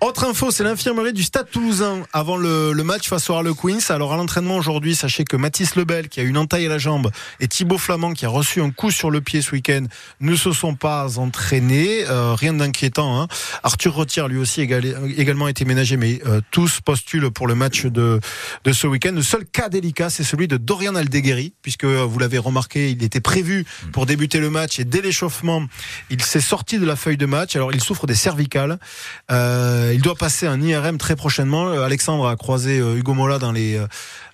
Autre 0.00 0.24
info, 0.24 0.50
c'est 0.50 0.64
l'infirmerie 0.64 1.12
du 1.12 1.22
Stade 1.22 1.50
Toulousain 1.50 2.02
avant 2.12 2.36
le, 2.36 2.72
match 2.84 3.08
face 3.08 3.28
au 3.30 3.34
Harlequins. 3.34 3.78
Alors 3.88 4.12
à 4.12 4.16
l'entraînement 4.16 4.56
aujourd'hui, 4.56 4.94
sachez 4.94 5.24
que 5.24 5.36
Mathis 5.36 5.76
Lebel, 5.76 6.08
qui 6.08 6.20
a 6.20 6.22
une 6.22 6.38
entaille 6.38 6.66
à 6.66 6.68
la 6.68 6.78
jambe, 6.78 7.10
et 7.40 7.48
Thibaut 7.48 7.78
Flamand, 7.78 8.12
qui 8.12 8.24
a 8.26 8.28
reçu 8.28 8.60
un 8.60 8.70
coup 8.70 8.90
sur 8.90 9.10
le 9.10 9.20
pied 9.20 9.42
ce 9.42 9.52
week-end, 9.52 9.84
ne 10.20 10.36
se 10.36 10.52
sont 10.52 10.74
pas 10.74 11.18
entraînés. 11.18 12.04
Euh, 12.08 12.34
rien 12.34 12.52
d'inquiétant. 12.52 13.20
Hein. 13.20 13.28
Arthur 13.62 13.94
Retière, 13.94 14.28
lui 14.28 14.38
aussi, 14.38 14.60
égal- 14.60 15.12
également 15.16 15.48
été 15.48 15.64
ménagé, 15.64 15.96
mais 15.96 16.20
euh, 16.26 16.40
tous 16.50 16.80
postulent 16.80 17.30
pour 17.30 17.46
le 17.46 17.54
match 17.54 17.86
de, 17.86 18.20
de 18.64 18.72
ce 18.72 18.86
week-end. 18.86 19.12
Le 19.12 19.22
seul 19.22 19.44
cas 19.44 19.68
délicat, 19.68 20.10
c'est 20.10 20.24
celui 20.24 20.48
de 20.48 20.56
Dorian 20.56 20.94
Aldeguerri, 20.94 21.52
puisque 21.62 21.84
euh, 21.84 22.04
vous 22.04 22.18
l'avez 22.18 22.38
remarqué, 22.38 22.90
il 22.90 23.02
était 23.02 23.20
prévu 23.20 23.64
pour 23.92 24.06
débuter 24.06 24.38
le 24.38 24.50
match 24.50 24.78
et 24.78 24.84
dès 24.84 25.00
l'échauffement, 25.00 25.66
il 26.10 26.22
s'est 26.22 26.40
sorti 26.40 26.78
de 26.78 26.86
la 26.86 26.96
feuille 26.96 27.16
de 27.16 27.26
match. 27.26 27.56
Alors 27.56 27.72
il 27.72 27.80
souffre 27.80 28.06
des 28.06 28.14
cervicales. 28.14 28.78
Euh, 29.30 29.92
il 29.94 30.02
doit 30.02 30.14
passer 30.14 30.46
un 30.46 30.60
IRM 30.60 30.98
très 30.98 31.16
prochainement. 31.16 31.68
Euh, 31.68 31.82
Alexandre 31.84 32.28
a 32.28 32.36
croisé 32.36 32.78
euh, 32.78 32.96
Hugo 32.96 33.12
Mola 33.14 33.38
dans 33.38 33.50
les 33.50 33.76
euh, 33.76 33.86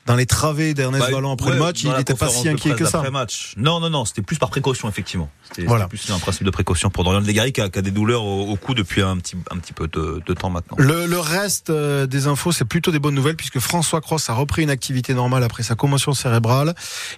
dans 0.05 0.17
les 0.17 0.27
travées 0.27 0.75
d'Ernest 0.75 1.11
Bah, 1.13 1.19
après 1.33 1.47
ouais, 1.51 1.53
le 1.57 1.63
match. 1.63 1.85
Il 1.85 1.93
n'était 1.93 2.15
pas 2.15 2.29
si 2.29 2.49
inquiet 2.49 2.75
que 2.75 2.85
ça. 2.85 2.99
d'après-match. 2.99 3.55
Non, 3.57 3.79
non, 3.81 3.89
non, 3.89 4.05
c'était 4.05 4.21
plus 4.21 4.37
par 4.37 4.51
précaution, 4.51 4.89
effectivement. 4.89 5.31
C'était 5.45 5.63
Voilà. 5.67 5.87
plus 5.87 6.11
un 6.11 6.19
principe 6.19 6.45
de 6.45 6.51
précaution 6.51 6.91
pour 6.91 7.05
Dorian 7.05 7.21
Legari 7.21 7.53
qui 7.53 7.61
a, 7.61 7.69
qui 7.71 7.79
a 7.79 7.83
des 7.83 7.93
douleurs 7.93 8.25
au, 8.25 8.51
au 8.51 8.57
cou 8.57 8.75
depuis 8.75 9.01
un 9.01 9.17
petit, 9.19 9.37
un 9.51 9.59
petit 9.59 9.73
peu 9.73 9.87
de, 9.87 10.21
de 10.27 10.35
temps 10.35 10.51
maintenant. 10.51 10.77
Le, 10.81 11.07
le 11.07 11.19
reste 11.21 11.71
euh, 11.71 12.07
des 12.07 12.27
infos, 12.27 12.51
c'est 12.51 12.65
plutôt 12.65 12.91
des 12.91 12.99
bonnes 12.99 13.15
nouvelles 13.15 13.37
puisque 13.37 13.61
François 13.61 14.01
Cross 14.01 14.29
a 14.29 14.35
repris 14.35 14.63
une 14.65 14.71
activité 14.71 15.15
normale 15.15 15.45
après 15.45 15.63
sa 15.63 15.77
commotion 15.77 16.13
cérébrale. 16.15 16.75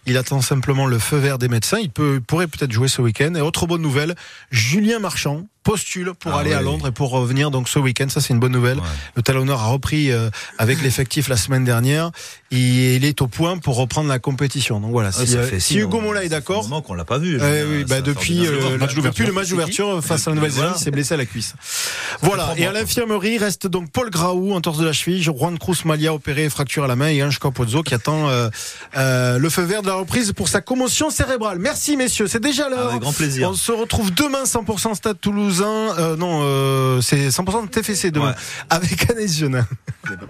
Il 0.06 0.18
attend 0.18 0.42
simplement 0.42 0.86
le 0.86 0.98
feu 0.98 1.16
vert 1.16 1.38
des 1.38 1.48
médecins. 1.48 1.78
Il 1.80 1.90
peut, 1.90 2.20
pourrait 2.24 2.48
peut-être 2.48 2.70
jouer 2.72 2.88
ce 2.88 3.00
week-end. 3.00 3.34
Et 3.34 3.40
autre 3.40 3.66
bonne 3.66 3.82
nouvelle, 3.82 4.14
Julien 4.50 4.98
Marchand 4.98 5.46
postule 5.64 6.12
pour 6.14 6.32
Ah 6.32 6.40
aller 6.40 6.52
à. 6.52 6.62
Londres 6.62 6.86
et 6.88 6.92
pour 6.92 7.10
revenir 7.10 7.50
donc 7.50 7.68
ce 7.68 7.78
week-end. 7.78 8.06
Ça, 8.08 8.20
c'est 8.20 8.32
une 8.32 8.40
bonne 8.40 8.52
nouvelle. 8.52 8.78
Le 9.16 9.22
talonneur 9.22 9.60
a 9.60 9.66
repris 9.66 10.12
euh, 10.12 10.30
avec 10.58 10.80
l'effectif 10.82 11.28
la 11.28 11.36
semaine 11.36 11.64
dernière. 11.64 12.10
Et 12.50 12.94
il 12.96 13.04
est 13.04 13.20
au 13.20 13.26
point 13.26 13.58
pour 13.58 13.76
reprendre 13.76 14.08
la 14.08 14.18
compétition. 14.18 14.78
Donc 14.80 14.92
voilà. 14.92 15.08
Ouais, 15.08 15.26
Si, 15.26 15.32
ça 15.32 15.38
euh, 15.38 15.46
fait 15.46 15.60
si 15.60 15.78
Hugo. 15.78 16.00
Mola 16.00 16.22
est 16.24 16.28
d'accord. 16.28 16.68
qu'on 16.82 16.94
l'a 16.94 17.04
pas 17.04 17.18
vu. 17.18 17.36
Eh 17.36 17.38
veux 17.38 17.50
dire, 17.50 17.66
oui, 17.68 17.84
bah 17.84 18.00
depuis, 18.00 18.46
euh, 18.46 18.70
le 18.70 18.78
match 19.32 19.48
d'ouverture 19.48 20.04
face 20.04 20.26
à 20.28 20.30
la 20.30 20.36
Nouvelle-Zélande, 20.36 20.74
il 20.76 20.80
s'est 20.80 20.90
blessé 20.90 21.14
à 21.14 21.16
la 21.16 21.26
cuisse. 21.26 21.54
Voilà. 22.20 22.54
Et 22.56 22.66
à 22.66 22.72
l'infirmerie 22.72 23.38
reste 23.38 23.66
donc 23.66 23.90
Paul 23.90 24.10
Graou, 24.10 24.52
entorse 24.52 24.78
de 24.78 24.84
la 24.84 24.92
cheville, 24.92 25.22
Juan 25.22 25.58
Cruz 25.58 25.78
Malia 25.84 26.14
opéré 26.14 26.48
fracture 26.48 26.84
à 26.84 26.86
la 26.86 26.96
main 26.96 27.08
et 27.08 27.22
Ange 27.22 27.38
Capozzo 27.38 27.82
qui 27.82 27.94
attend 27.94 28.28
euh, 28.28 28.48
euh, 28.96 29.38
le 29.38 29.50
feu 29.50 29.62
vert 29.62 29.82
de 29.82 29.88
la 29.88 29.94
reprise 29.94 30.32
pour 30.32 30.48
sa 30.48 30.60
commotion 30.60 31.10
cérébrale. 31.10 31.58
Merci 31.58 31.96
messieurs, 31.96 32.26
c'est 32.26 32.40
déjà 32.40 32.68
l'heure. 32.68 32.98
Grand 32.98 33.12
plaisir. 33.12 33.50
On 33.50 33.54
se 33.54 33.72
retrouve 33.72 34.12
demain 34.12 34.44
100% 34.44 34.94
Stade 34.94 35.20
Toulousain. 35.54 35.98
Euh, 35.98 36.16
non, 36.16 36.40
euh, 36.42 37.00
c'est 37.00 37.28
100% 37.28 37.68
TFC 37.68 38.10
demain 38.10 38.34
avec 38.70 39.10
Anaïs 39.10 39.38
Genin. 39.38 39.66